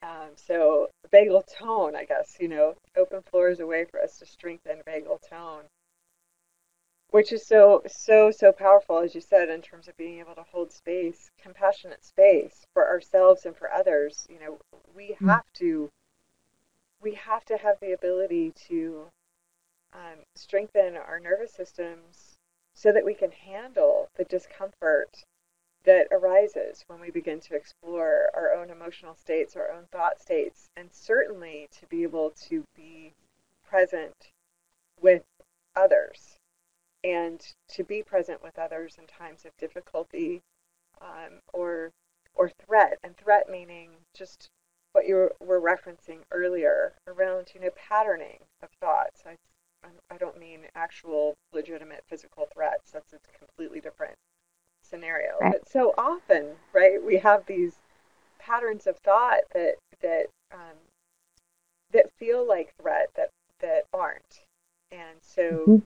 Um, 0.02 0.30
so 0.34 0.88
vagal 1.12 1.44
tone, 1.56 1.94
I 1.94 2.04
guess, 2.04 2.36
you 2.40 2.48
know, 2.48 2.74
open 2.96 3.22
floor 3.22 3.50
is 3.50 3.60
a 3.60 3.66
way 3.66 3.84
for 3.84 4.00
us 4.00 4.18
to 4.18 4.26
strengthen 4.26 4.78
vagal 4.86 5.18
tone, 5.28 5.62
which 7.10 7.32
is 7.32 7.46
so, 7.46 7.82
so, 7.86 8.32
so 8.32 8.50
powerful, 8.50 8.98
as 8.98 9.14
you 9.14 9.20
said, 9.20 9.48
in 9.48 9.62
terms 9.62 9.86
of 9.86 9.96
being 9.96 10.18
able 10.18 10.34
to 10.34 10.44
hold 10.50 10.72
space, 10.72 11.30
compassionate 11.40 12.04
space 12.04 12.64
for 12.74 12.88
ourselves 12.88 13.44
and 13.44 13.56
for 13.56 13.70
others. 13.70 14.26
You 14.28 14.40
know, 14.40 14.58
we 14.94 15.10
mm-hmm. 15.10 15.28
have 15.28 15.44
to, 15.54 15.90
we 17.00 17.14
have 17.14 17.44
to 17.46 17.56
have 17.56 17.76
the 17.80 17.92
ability 17.92 18.52
to 18.68 19.06
um, 19.92 20.24
strengthen 20.34 20.96
our 20.96 21.20
nervous 21.20 21.52
systems 21.52 22.36
so 22.74 22.92
that 22.92 23.04
we 23.04 23.14
can 23.14 23.30
handle 23.30 24.08
the 24.16 24.24
discomfort 24.24 25.24
that 25.84 26.06
arises 26.12 26.84
when 26.86 27.00
we 27.00 27.10
begin 27.10 27.40
to 27.40 27.54
explore 27.54 28.30
our 28.34 28.52
own 28.52 28.70
emotional 28.70 29.14
states, 29.14 29.56
our 29.56 29.70
own 29.70 29.84
thought 29.90 30.20
states, 30.20 30.68
and 30.76 30.92
certainly 30.92 31.68
to 31.72 31.86
be 31.86 32.02
able 32.02 32.30
to 32.30 32.64
be 32.76 33.12
present 33.68 34.30
with 35.00 35.24
others 35.74 36.36
and 37.02 37.54
to 37.68 37.82
be 37.82 38.02
present 38.02 38.42
with 38.42 38.58
others 38.58 38.96
in 38.98 39.06
times 39.06 39.44
of 39.44 39.56
difficulty 39.56 40.40
um, 41.00 41.40
or 41.52 41.90
or 42.34 42.50
threat 42.64 42.98
and 43.02 43.16
threat 43.16 43.48
meaning 43.50 43.90
just 44.14 44.48
what 44.92 45.06
you 45.06 45.30
were 45.40 45.60
referencing 45.60 46.18
earlier 46.30 46.92
around 47.06 47.48
you 47.54 47.60
know 47.60 47.70
patterning 47.76 48.38
of 48.62 48.68
thoughts 48.80 49.22
I, 49.26 49.36
I 50.10 50.16
don't 50.16 50.38
mean 50.38 50.60
actual 50.74 51.34
legitimate 51.52 52.04
physical 52.08 52.46
threats 52.52 52.90
that's 52.90 53.12
a 53.12 53.38
completely 53.38 53.80
different 53.80 54.14
scenario. 54.82 55.38
Right. 55.40 55.52
But 55.52 55.68
so 55.68 55.94
often, 55.96 56.56
right, 56.72 57.02
we 57.02 57.16
have 57.18 57.46
these 57.46 57.78
patterns 58.38 58.86
of 58.86 58.98
thought 58.98 59.40
that 59.54 59.76
that 60.02 60.26
um, 60.52 60.76
that 61.92 62.12
feel 62.18 62.46
like 62.46 62.74
threat 62.80 63.10
that 63.16 63.30
that 63.60 63.84
aren't, 63.92 64.42
and 64.90 65.18
so. 65.20 65.42
Mm-hmm. 65.42 65.76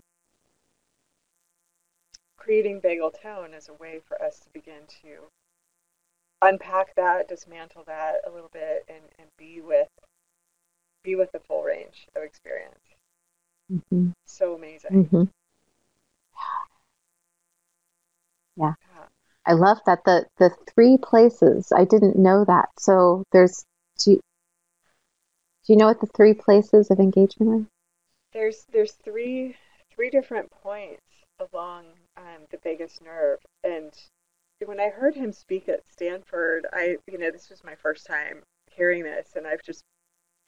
Creating 2.38 2.80
vagal 2.80 3.20
tone 3.20 3.52
is 3.54 3.68
a 3.68 3.74
way 3.74 3.98
for 4.06 4.22
us 4.22 4.38
to 4.38 4.46
begin 4.52 4.82
to 5.02 5.26
unpack 6.42 6.94
that, 6.96 7.28
dismantle 7.28 7.84
that 7.86 8.16
a 8.26 8.30
little 8.30 8.50
bit, 8.52 8.84
and, 8.88 9.04
and 9.18 9.28
be 9.38 9.60
with 9.60 9.88
be 11.02 11.14
with 11.14 11.30
the 11.32 11.38
full 11.38 11.62
range 11.62 12.08
of 12.16 12.22
experience. 12.22 12.74
Mm-hmm. 13.72 14.10
So 14.26 14.54
amazing. 14.54 15.04
Mm-hmm. 15.04 15.22
Yeah. 18.56 18.74
I 19.46 19.52
love 19.52 19.78
that 19.86 20.04
the 20.04 20.26
the 20.38 20.50
three 20.74 20.98
places. 20.98 21.72
I 21.74 21.84
didn't 21.84 22.16
know 22.16 22.44
that. 22.44 22.68
So 22.78 23.22
there's 23.30 23.64
do 23.98 24.12
you, 24.12 24.16
do 24.16 25.72
you 25.72 25.76
know 25.76 25.86
what 25.86 26.00
the 26.00 26.08
three 26.08 26.34
places 26.34 26.90
of 26.90 26.98
engagement 26.98 27.50
are? 27.50 27.66
There's 28.32 28.66
there's 28.72 28.92
three 28.92 29.56
three 29.94 30.10
different 30.10 30.50
points 30.50 31.02
along 31.38 31.86
um, 32.16 32.42
the 32.50 32.58
vagus 32.58 32.98
nerve, 33.04 33.38
and 33.62 33.92
when 34.66 34.80
I 34.80 34.88
heard 34.90 35.14
him 35.14 35.32
speak 35.32 35.68
at 35.68 35.88
Stanford, 35.90 36.66
I 36.72 36.96
you 37.10 37.18
know 37.18 37.30
this 37.30 37.50
was 37.50 37.64
my 37.64 37.74
first 37.74 38.06
time 38.06 38.42
hearing 38.70 39.04
this, 39.04 39.32
and 39.36 39.46
I've 39.46 39.62
just 39.62 39.82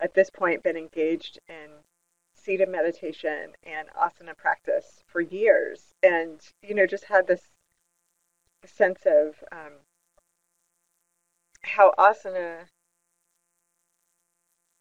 at 0.01 0.15
this 0.15 0.31
point 0.31 0.63
been 0.63 0.77
engaged 0.77 1.39
in 1.49 1.71
seated 2.35 2.69
meditation 2.69 3.53
and 3.65 3.89
asana 3.91 4.37
practice 4.37 5.03
for 5.07 5.21
years, 5.21 5.95
and 6.03 6.41
you 6.63 6.75
know 6.75 6.87
just 6.87 7.05
had 7.05 7.27
this 7.27 7.43
sense 8.65 9.01
of 9.07 9.43
um, 9.53 9.73
how 11.63 11.93
asana 11.99 12.67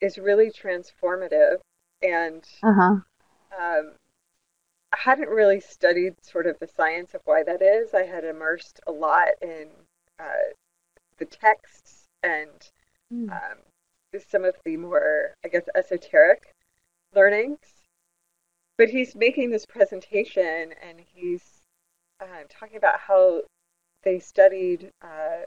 is 0.01 0.17
really 0.17 0.51
transformative 0.51 1.57
and 2.01 2.43
uh-huh. 2.63 2.97
um, 3.59 3.93
hadn't 4.97 5.29
really 5.29 5.59
studied 5.59 6.13
sort 6.23 6.47
of 6.47 6.57
the 6.59 6.67
science 6.67 7.13
of 7.13 7.21
why 7.25 7.43
that 7.43 7.61
is. 7.61 7.93
I 7.93 8.03
had 8.03 8.23
immersed 8.23 8.79
a 8.87 8.91
lot 8.91 9.29
in 9.41 9.67
uh, 10.19 10.53
the 11.17 11.25
texts 11.25 12.05
and 12.23 12.71
mm. 13.13 13.31
um, 13.31 13.57
some 14.27 14.43
of 14.43 14.55
the 14.65 14.77
more, 14.77 15.33
I 15.45 15.49
guess, 15.49 15.65
esoteric 15.75 16.53
learnings. 17.13 17.59
But 18.77 18.89
he's 18.89 19.15
making 19.15 19.51
this 19.51 19.65
presentation 19.65 20.73
and 20.87 20.99
he's 21.13 21.61
uh, 22.19 22.43
talking 22.49 22.77
about 22.77 22.99
how 22.99 23.41
they 24.03 24.19
studied 24.19 24.91
uh, 25.01 25.45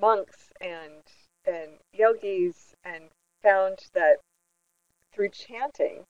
monks 0.00 0.52
and 0.60 1.02
and 1.46 1.72
yogis 1.92 2.74
and 2.84 3.04
found 3.42 3.78
that 3.92 4.16
through 5.12 5.28
chanting 5.28 6.04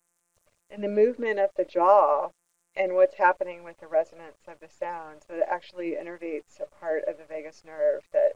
and 0.74 0.82
the 0.82 0.88
movement 0.88 1.38
of 1.38 1.50
the 1.56 1.64
jaw 1.64 2.30
and 2.76 2.94
what's 2.94 3.14
happening 3.14 3.62
with 3.62 3.78
the 3.78 3.86
resonance 3.86 4.42
of 4.48 4.58
the 4.58 4.68
sounds 4.68 5.24
that 5.28 5.38
it 5.38 5.46
actually 5.48 5.92
innervates 5.92 6.60
a 6.60 6.66
part 6.80 7.04
of 7.06 7.16
the 7.16 7.24
vagus 7.24 7.62
nerve 7.64 8.02
that 8.12 8.32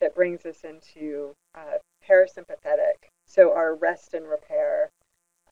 that 0.00 0.14
brings 0.14 0.46
us 0.46 0.64
into 0.64 1.34
uh, 1.54 1.76
parasympathetic 2.08 3.10
so 3.26 3.52
our 3.54 3.74
rest 3.74 4.14
and 4.14 4.26
repair 4.26 4.90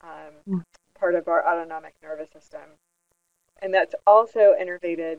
um, 0.02 0.32
mm. 0.48 0.62
part 0.98 1.14
of 1.14 1.28
our 1.28 1.46
autonomic 1.46 1.94
nervous 2.02 2.30
system 2.30 2.78
and 3.60 3.74
that's 3.74 3.94
also 4.06 4.54
innervated 4.58 5.18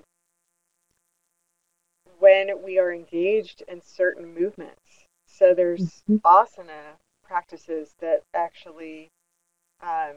when 2.17 2.63
we 2.63 2.79
are 2.79 2.91
engaged 2.91 3.61
in 3.67 3.79
certain 3.79 4.33
movements 4.33 5.05
so 5.27 5.53
there's 5.53 6.01
mm-hmm. 6.09 6.17
asana 6.25 6.97
practices 7.23 7.93
that 7.99 8.21
actually 8.33 9.09
um, 9.83 10.15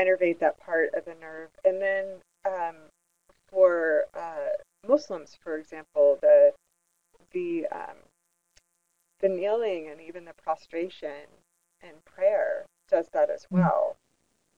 innervate 0.00 0.40
that 0.40 0.58
part 0.58 0.90
of 0.94 1.04
the 1.04 1.14
nerve. 1.20 1.50
And 1.64 1.80
then 1.80 2.06
um, 2.46 2.76
for 3.48 4.04
uh, 4.14 4.88
Muslims, 4.88 5.36
for 5.42 5.56
example, 5.56 6.18
the 6.20 6.52
the 7.32 7.66
um, 7.72 7.96
the 9.20 9.28
kneeling 9.28 9.88
and 9.88 10.00
even 10.00 10.24
the 10.24 10.32
prostration 10.42 11.28
and 11.82 12.04
prayer 12.04 12.66
does 12.90 13.06
that 13.12 13.30
as 13.30 13.42
mm. 13.44 13.58
well. 13.58 13.96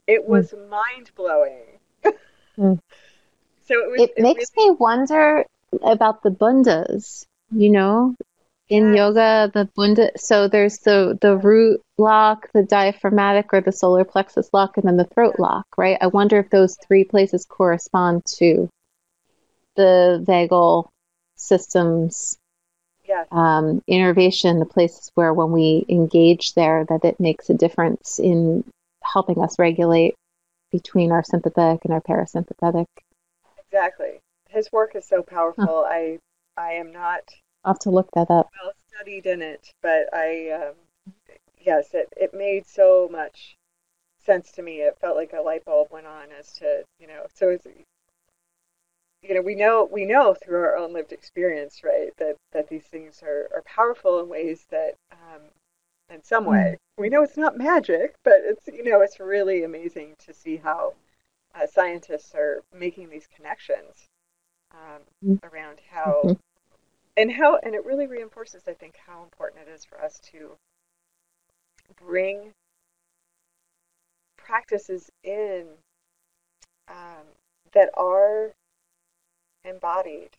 It 0.07 0.25
mm. 0.25 0.27
was 0.27 0.51
mm. 0.51 0.69
mind 0.69 1.11
blowing. 1.15 1.79
mm. 2.57 2.79
So 3.65 3.75
it, 3.75 3.91
was, 3.91 4.01
it, 4.01 4.13
it 4.17 4.21
makes 4.21 4.51
really... 4.57 4.71
me 4.71 4.77
wonder 4.79 5.45
about 5.83 6.23
the 6.23 6.31
bandhas. 6.31 7.25
You 7.51 7.71
know, 7.71 8.15
in 8.69 8.93
yoga 8.93 9.51
the 9.53 9.69
bandha 9.77 10.09
so 10.17 10.47
there's 10.47 10.77
the 10.79 11.17
the 11.21 11.35
root 11.37 11.81
lock 11.97 12.47
the 12.53 12.63
diaphragmatic 12.63 13.53
or 13.53 13.61
the 13.61 13.71
solar 13.71 14.05
plexus 14.05 14.49
lock 14.53 14.77
and 14.77 14.85
then 14.85 14.97
the 14.97 15.03
throat 15.05 15.35
lock 15.37 15.65
right? 15.77 15.97
I 16.01 16.07
wonder 16.07 16.39
if 16.39 16.49
those 16.49 16.77
three 16.87 17.03
places 17.03 17.45
correspond 17.45 18.23
to 18.37 18.69
the 19.75 20.23
vagal 20.27 20.87
systems 21.35 22.37
yes. 23.05 23.27
um, 23.31 23.81
innervation 23.87 24.59
the 24.59 24.65
places 24.65 25.11
where 25.15 25.33
when 25.33 25.51
we 25.51 25.85
engage 25.89 26.53
there 26.53 26.85
that 26.87 27.03
it 27.03 27.19
makes 27.19 27.49
a 27.49 27.53
difference 27.53 28.19
in 28.19 28.63
helping 29.03 29.41
us 29.41 29.59
regulate 29.59 30.15
between 30.71 31.11
our 31.11 31.23
sympathetic 31.23 31.83
and 31.85 31.93
our 31.93 32.01
parasympathetic. 32.01 32.85
Exactly. 33.67 34.21
His 34.49 34.71
work 34.71 34.95
is 34.95 35.05
so 35.05 35.21
powerful. 35.21 35.65
Huh. 35.65 35.81
i 35.81 36.19
i 36.55 36.73
am 36.73 36.91
not 36.91 37.21
I'll 37.63 37.73
have 37.73 37.79
to 37.79 37.89
look 37.89 38.09
that 38.13 38.29
up. 38.29 38.49
Well 38.63 38.73
studied 39.03 39.25
in 39.25 39.41
it, 39.41 39.73
but 39.81 40.13
I, 40.13 40.49
um, 40.51 41.13
yes, 41.59 41.93
it, 41.93 42.09
it 42.15 42.33
made 42.33 42.65
so 42.65 43.09
much 43.11 43.57
sense 44.25 44.51
to 44.53 44.61
me. 44.61 44.81
It 44.81 44.97
felt 44.99 45.15
like 45.15 45.33
a 45.33 45.41
light 45.41 45.65
bulb 45.65 45.87
went 45.91 46.07
on 46.07 46.27
as 46.37 46.53
to, 46.53 46.83
you 46.99 47.07
know, 47.07 47.25
so 47.33 47.49
it's, 47.49 47.65
you 49.21 49.33
know, 49.33 49.41
we 49.41 49.55
know 49.55 49.87
we 49.89 50.05
know 50.05 50.33
through 50.33 50.61
our 50.63 50.75
own 50.75 50.93
lived 50.93 51.13
experience, 51.13 51.81
right, 51.83 52.11
that 52.17 52.35
that 52.51 52.67
these 52.67 52.83
things 52.83 53.21
are, 53.23 53.49
are 53.53 53.63
powerful 53.65 54.19
in 54.19 54.27
ways 54.27 54.65
that, 54.69 54.95
um, 55.11 55.41
in 56.09 56.21
some 56.23 56.45
way, 56.45 56.75
mm. 56.75 57.01
we 57.01 57.09
know 57.09 57.23
it's 57.23 57.37
not 57.37 57.57
magic, 57.57 58.15
but 58.23 58.35
it's 58.39 58.67
you 58.67 58.83
know 58.83 59.01
it's 59.01 59.21
really 59.21 59.63
amazing 59.63 60.15
to 60.25 60.33
see 60.33 60.57
how 60.57 60.93
uh, 61.55 61.65
scientists 61.65 62.35
are 62.35 62.63
making 62.77 63.09
these 63.09 63.27
connections 63.33 64.09
um, 64.71 65.01
mm. 65.25 65.39
around 65.43 65.79
how 65.89 66.21
mm-hmm 66.25 66.33
and 67.17 67.31
how 67.31 67.57
and 67.57 67.75
it 67.75 67.85
really 67.85 68.07
reinforces 68.07 68.63
i 68.67 68.73
think 68.73 68.95
how 69.07 69.23
important 69.23 69.61
it 69.67 69.71
is 69.71 69.85
for 69.85 70.01
us 70.03 70.19
to 70.19 70.51
bring 72.05 72.51
practices 74.37 75.09
in 75.23 75.65
um, 76.87 77.25
that 77.73 77.89
are 77.95 78.51
embodied 79.63 80.29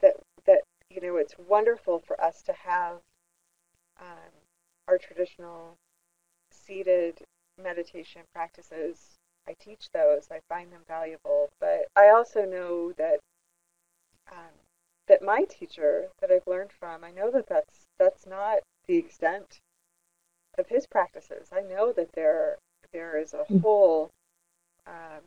that 0.00 0.14
that 0.46 0.60
you 0.90 1.00
know 1.00 1.16
it's 1.16 1.34
wonderful 1.38 1.98
for 1.98 2.20
us 2.20 2.42
to 2.42 2.52
have 2.52 3.00
um, 4.00 4.32
our 4.88 4.98
traditional 4.98 5.76
seated 6.50 7.22
meditation 7.62 8.22
practices. 8.34 9.16
I 9.48 9.54
teach 9.58 9.90
those. 9.92 10.28
I 10.30 10.40
find 10.48 10.72
them 10.72 10.82
valuable. 10.86 11.48
But 11.60 11.86
i 11.96 12.08
also 12.08 12.44
know 12.44 12.92
that 12.92 13.18
um, 14.30 14.65
that 15.08 15.22
my 15.22 15.44
teacher 15.48 16.08
that 16.20 16.30
I've 16.30 16.46
learned 16.46 16.72
from, 16.72 17.04
I 17.04 17.10
know 17.10 17.30
that 17.30 17.48
that's 17.48 17.86
that's 17.98 18.26
not 18.26 18.58
the 18.86 18.96
extent 18.96 19.60
of 20.58 20.68
his 20.68 20.86
practices. 20.86 21.50
I 21.52 21.60
know 21.60 21.92
that 21.92 22.12
there 22.12 22.58
there 22.92 23.18
is 23.18 23.34
a 23.34 23.44
hmm. 23.44 23.58
whole 23.58 24.10
um, 24.86 25.22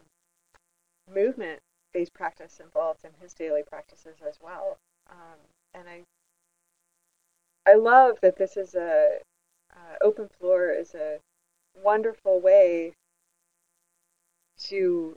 movement-based 1.13 2.13
practice 2.13 2.59
involved 2.59 3.03
in 3.03 3.11
his 3.21 3.34
daily 3.34 3.63
practices 3.63 4.17
as 4.27 4.36
well. 4.41 4.77
Um, 5.09 5.39
and 5.73 5.88
I 5.88 6.03
I 7.69 7.75
love 7.75 8.19
that 8.21 8.38
this 8.38 8.57
is 8.57 8.75
a 8.75 9.19
uh, 9.71 9.95
open 10.01 10.30
floor 10.39 10.71
is 10.71 10.95
a 10.95 11.19
wonderful 11.75 12.39
way 12.39 12.93
to 14.57 15.15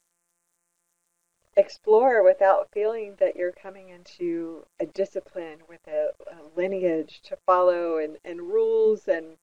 explore 1.57 2.23
without 2.23 2.69
feeling 2.73 3.15
that 3.19 3.37
you're 3.37 3.53
coming 3.53 3.91
into 3.91 4.65
a 4.81 4.87
discipline 4.87 5.59
with 5.69 5.81
a, 5.87 6.11
a 6.31 6.37
lineage 6.57 7.21
to 7.23 7.37
follow 7.47 7.99
and, 7.99 8.17
and 8.25 8.41
rules 8.41 9.07
and 9.07 9.37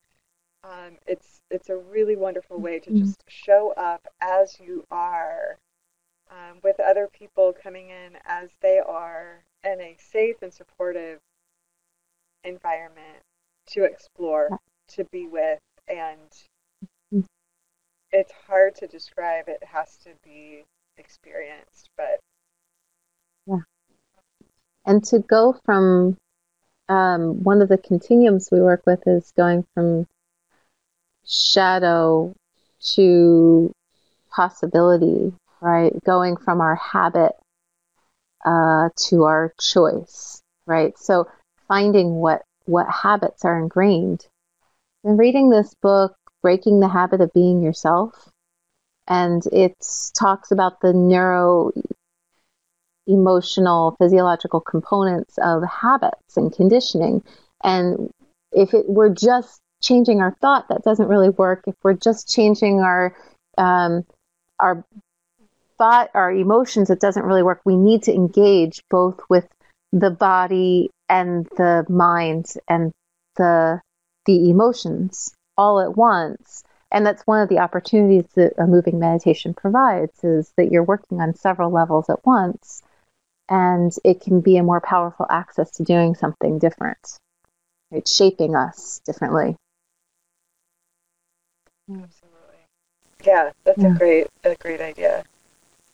um, 0.64 0.98
it's 1.08 1.42
it's 1.50 1.70
a 1.70 1.78
really 1.78 2.16
wonderful 2.16 2.60
way 2.60 2.80
to 2.80 2.90
mm-hmm. 2.90 3.06
just 3.06 3.24
show 3.28 3.74
up 3.78 4.08
as 4.22 4.60
you 4.60 4.86
are 4.92 5.58
um, 6.30 6.60
with 6.64 6.80
other 6.80 7.08
people 7.08 7.54
coming 7.54 7.90
in 7.90 8.18
as 8.26 8.50
they 8.62 8.80
are 8.80 9.44
in 9.64 9.80
a 9.80 9.96
safe 10.00 10.42
and 10.42 10.54
supportive 10.54 11.20
environment 12.44 13.24
to 13.68 13.84
explore 13.84 14.50
to 14.88 15.04
be 15.06 15.28
with 15.28 15.60
and 15.88 16.32
mm-hmm. 17.14 17.22
it's 18.12 18.34
hard 18.48 18.76
to 18.76 18.88
describe 18.88 19.48
it 19.48 19.64
has 19.64 19.98
to 19.98 20.10
be 20.24 20.66
experienced, 21.00 21.90
but 21.98 22.20
yeah. 23.48 23.62
And 24.86 25.04
to 25.06 25.20
go 25.20 25.56
from 25.66 26.18
um, 26.90 27.44
one 27.44 27.62
of 27.62 27.70
the 27.70 27.78
continuums 27.78 28.50
we 28.52 28.62
work 28.62 28.84
with 28.86 29.08
is 29.08 29.32
going 29.38 29.66
from 29.74 30.08
shadow 31.26 32.34
to 32.96 33.72
possibility, 34.32 35.34
right? 35.62 35.94
Going 36.04 36.38
from 36.38 36.62
our 36.62 36.76
habit 36.76 37.34
uh, 38.46 38.90
to 39.08 39.24
our 39.24 39.54
choice, 39.60 40.42
right? 40.66 40.98
So 40.98 41.28
finding 41.68 42.16
what 42.16 42.44
what 42.66 42.88
habits 42.88 43.46
are 43.46 43.60
ingrained. 43.60 44.28
And 45.04 45.18
reading 45.18 45.50
this 45.50 45.74
book, 45.82 46.16
Breaking 46.42 46.80
the 46.80 46.88
Habit 46.88 47.22
of 47.22 47.34
Being 47.34 47.62
Yourself, 47.64 48.29
and 49.10 49.42
it 49.52 49.76
talks 50.14 50.52
about 50.52 50.82
the 50.82 50.94
neuro 50.94 51.72
emotional 53.08 53.96
physiological 54.00 54.62
components 54.62 55.38
of 55.42 55.64
habits 55.64 56.38
and 56.38 56.54
conditioning. 56.54 57.24
And 57.64 58.12
if 58.52 58.74
it 58.74 58.88
we're 58.88 59.14
just 59.14 59.60
changing 59.82 60.22
our 60.22 60.36
thought 60.42 60.68
that 60.70 60.84
doesn't 60.84 61.08
really 61.08 61.30
work. 61.30 61.64
If 61.66 61.76
we're 61.84 61.96
just 61.96 62.30
changing 62.30 62.82
our 62.82 63.16
um, 63.58 64.06
our 64.60 64.86
thought 65.78 66.10
our 66.14 66.32
emotions 66.32 66.90
it 66.90 67.00
doesn't 67.00 67.24
really 67.24 67.44
work. 67.44 67.62
We 67.66 67.78
need 67.78 68.04
to 68.04 68.14
engage 68.14 68.84
both 68.90 69.20
with 69.30 69.48
the 69.92 70.12
body 70.12 70.92
and 71.08 71.48
the 71.58 71.86
mind 71.90 72.54
and 72.68 72.92
the 73.38 73.82
the 74.26 74.50
emotions 74.50 75.34
all 75.58 75.80
at 75.80 75.98
once 75.98 76.64
and 76.92 77.06
that's 77.06 77.28
one 77.28 77.42
of 77.42 77.50
the 77.50 77.60
opportunities 77.60 78.26
that 78.36 78.54
a 78.58 78.66
moving 78.66 79.00
meditation 79.00 79.54
provides 79.54 80.24
is 80.24 80.52
that 80.58 80.72
you're 80.72 80.84
working 80.84 81.22
on 81.22 81.36
several 81.36 81.72
levels 81.72 82.10
at 82.10 82.26
once 82.26 82.82
and 83.48 83.92
it 84.04 84.22
can 84.22 84.42
be 84.42 84.58
a 84.58 84.64
more 84.64 84.82
powerful 84.82 85.26
access 85.30 85.72
to 85.72 85.84
doing 85.84 86.16
something 86.16 86.60
different. 86.60 87.20
Right 87.92 88.08
shaping 88.08 88.56
us 88.56 89.02
differently. 89.06 89.56
Absolutely. 91.90 92.10
Yeah 93.24 93.52
that's 93.64 93.82
yeah. 93.82 93.96
a 93.96 93.98
great 93.98 94.28
a 94.44 94.56
great 94.56 94.82
idea. 94.82 95.24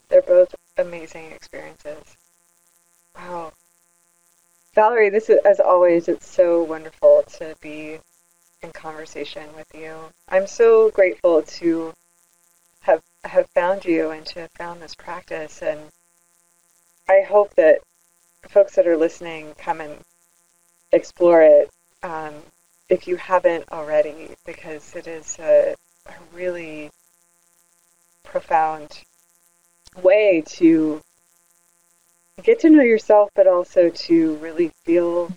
They're 0.09 0.21
both 0.21 0.53
amazing 0.77 1.31
experiences. 1.31 2.17
Wow. 3.15 3.51
Valerie 4.73 5.09
this 5.09 5.29
is 5.29 5.39
as 5.45 5.59
always 5.59 6.07
it's 6.07 6.27
so 6.27 6.63
wonderful 6.63 7.23
to 7.37 7.55
be 7.61 7.99
conversation 8.73 9.49
with 9.55 9.67
you. 9.73 9.95
I'm 10.29 10.47
so 10.47 10.89
grateful 10.91 11.41
to 11.41 11.93
have 12.81 13.01
have 13.23 13.49
found 13.49 13.85
you 13.85 14.11
and 14.11 14.25
to 14.27 14.41
have 14.41 14.51
found 14.51 14.81
this 14.81 14.95
practice 14.95 15.61
and 15.61 15.79
I 17.07 17.21
hope 17.21 17.53
that 17.55 17.79
folks 18.49 18.75
that 18.75 18.87
are 18.87 18.97
listening 18.97 19.53
come 19.57 19.81
and 19.81 19.99
explore 20.91 21.41
it 21.41 21.69
um, 22.03 22.33
if 22.89 23.07
you 23.07 23.15
haven't 23.15 23.65
already, 23.71 24.29
because 24.45 24.95
it 24.95 25.07
is 25.07 25.37
a, 25.39 25.75
a 26.07 26.13
really 26.33 26.91
profound 28.23 29.03
way 30.01 30.43
to 30.45 31.01
get 32.43 32.59
to 32.59 32.69
know 32.69 32.81
yourself, 32.83 33.29
but 33.35 33.47
also 33.47 33.89
to 33.89 34.35
really 34.35 34.71
feel 34.83 35.31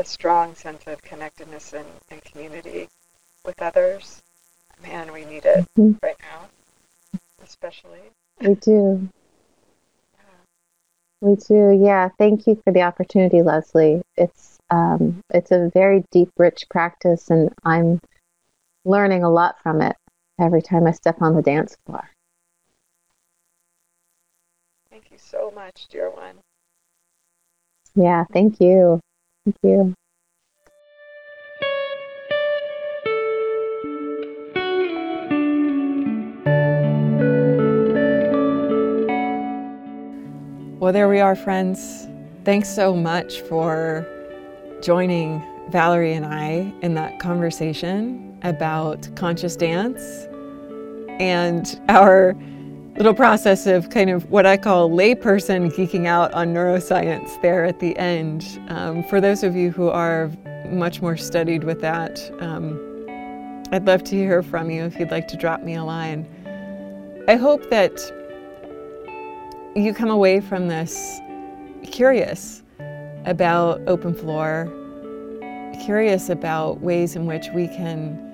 a 0.00 0.04
strong 0.04 0.54
sense 0.54 0.82
of 0.86 1.02
connectedness 1.02 1.74
and, 1.74 1.86
and, 2.10 2.24
community 2.24 2.88
with 3.44 3.60
others. 3.60 4.22
Man, 4.82 5.12
we 5.12 5.26
need 5.26 5.44
it 5.44 5.66
mm-hmm. 5.78 5.92
right 6.02 6.16
now, 6.20 6.48
especially. 7.44 8.00
We 8.40 8.54
do. 8.54 9.08
We 11.20 11.36
do. 11.36 11.78
Yeah. 11.78 12.08
Thank 12.18 12.46
you 12.46 12.58
for 12.64 12.72
the 12.72 12.80
opportunity, 12.80 13.42
Leslie. 13.42 14.00
It's 14.16 14.56
um, 14.70 15.20
it's 15.34 15.50
a 15.50 15.70
very 15.74 16.02
deep, 16.10 16.30
rich 16.38 16.64
practice, 16.70 17.28
and 17.28 17.52
I'm 17.62 18.00
learning 18.86 19.22
a 19.22 19.30
lot 19.30 19.56
from 19.62 19.82
it 19.82 19.96
every 20.40 20.62
time 20.62 20.86
I 20.86 20.92
step 20.92 21.20
on 21.20 21.36
the 21.36 21.42
dance 21.42 21.76
floor. 21.84 22.08
Thank 24.90 25.10
you 25.10 25.18
so 25.18 25.52
much, 25.54 25.88
dear 25.88 26.08
one. 26.08 26.36
Yeah. 27.94 28.24
Thank 28.32 28.60
you. 28.60 28.98
Thank 29.50 29.56
you. 29.64 29.94
Well, 40.78 40.92
there 40.92 41.08
we 41.08 41.20
are, 41.20 41.34
friends. 41.34 42.06
Thanks 42.44 42.68
so 42.68 42.94
much 42.94 43.40
for 43.42 44.06
joining 44.82 45.42
Valerie 45.70 46.12
and 46.12 46.24
I 46.24 46.72
in 46.82 46.94
that 46.94 47.18
conversation 47.18 48.38
about 48.42 49.08
conscious 49.16 49.56
dance 49.56 50.26
and 51.20 51.80
our 51.88 52.34
little 52.96 53.14
process 53.14 53.66
of 53.66 53.88
kind 53.90 54.10
of 54.10 54.30
what 54.30 54.46
I 54.46 54.56
call 54.56 54.90
layperson 54.90 55.70
geeking 55.72 56.06
out 56.06 56.32
on 56.34 56.52
neuroscience 56.52 57.40
there 57.40 57.64
at 57.64 57.80
the 57.80 57.96
end. 57.96 58.60
Um, 58.68 59.02
for 59.04 59.20
those 59.20 59.42
of 59.42 59.56
you 59.56 59.70
who 59.70 59.88
are 59.88 60.30
much 60.68 61.00
more 61.00 61.16
studied 61.16 61.64
with 61.64 61.80
that, 61.80 62.20
um, 62.40 62.78
I'd 63.72 63.86
love 63.86 64.04
to 64.04 64.16
hear 64.16 64.42
from 64.42 64.70
you 64.70 64.82
if 64.84 64.98
you'd 64.98 65.10
like 65.10 65.28
to 65.28 65.36
drop 65.36 65.62
me 65.62 65.76
a 65.76 65.84
line. 65.84 66.26
I 67.28 67.36
hope 67.36 67.70
that 67.70 68.00
you 69.76 69.94
come 69.94 70.10
away 70.10 70.40
from 70.40 70.68
this 70.68 71.20
curious 71.84 72.62
about 73.24 73.80
open 73.86 74.14
floor, 74.14 74.68
curious 75.84 76.28
about 76.28 76.80
ways 76.80 77.14
in 77.14 77.26
which 77.26 77.46
we 77.54 77.68
can 77.68 78.26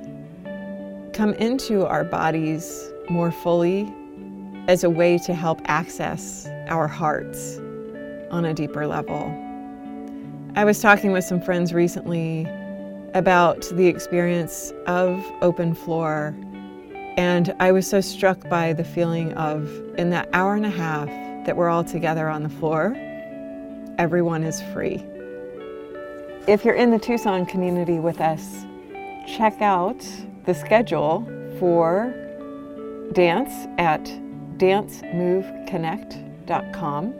come 1.12 1.34
into 1.34 1.84
our 1.86 2.04
bodies 2.04 2.90
more 3.09 3.30
fully 3.30 3.92
as 4.68 4.82
a 4.82 4.90
way 4.90 5.18
to 5.18 5.34
help 5.34 5.60
access 5.66 6.48
our 6.68 6.88
hearts 6.88 7.58
on 8.30 8.44
a 8.44 8.52
deeper 8.52 8.86
level. 8.86 9.32
I 10.56 10.64
was 10.64 10.80
talking 10.80 11.12
with 11.12 11.24
some 11.24 11.40
friends 11.40 11.72
recently 11.72 12.46
about 13.14 13.62
the 13.72 13.86
experience 13.86 14.72
of 14.86 15.24
open 15.40 15.74
floor, 15.74 16.34
and 17.16 17.54
I 17.60 17.72
was 17.72 17.86
so 17.86 18.00
struck 18.00 18.48
by 18.48 18.72
the 18.72 18.84
feeling 18.84 19.32
of, 19.34 19.70
in 19.96 20.10
that 20.10 20.28
hour 20.32 20.54
and 20.54 20.66
a 20.66 20.70
half, 20.70 21.06
that 21.46 21.56
we're 21.56 21.68
all 21.68 21.84
together 21.84 22.28
on 22.28 22.42
the 22.42 22.48
floor. 22.48 22.94
Everyone 23.98 24.42
is 24.42 24.60
free. 24.72 25.04
If 26.48 26.64
you're 26.64 26.74
in 26.74 26.90
the 26.90 26.98
Tucson 26.98 27.46
community 27.46 27.98
with 28.00 28.20
us, 28.20 28.64
check 29.26 29.62
out 29.62 30.04
the 30.44 30.54
schedule 30.54 31.24
for 31.58 32.14
dance 33.12 33.52
at 33.78 34.04
dancemoveconnect.com. 34.59 37.14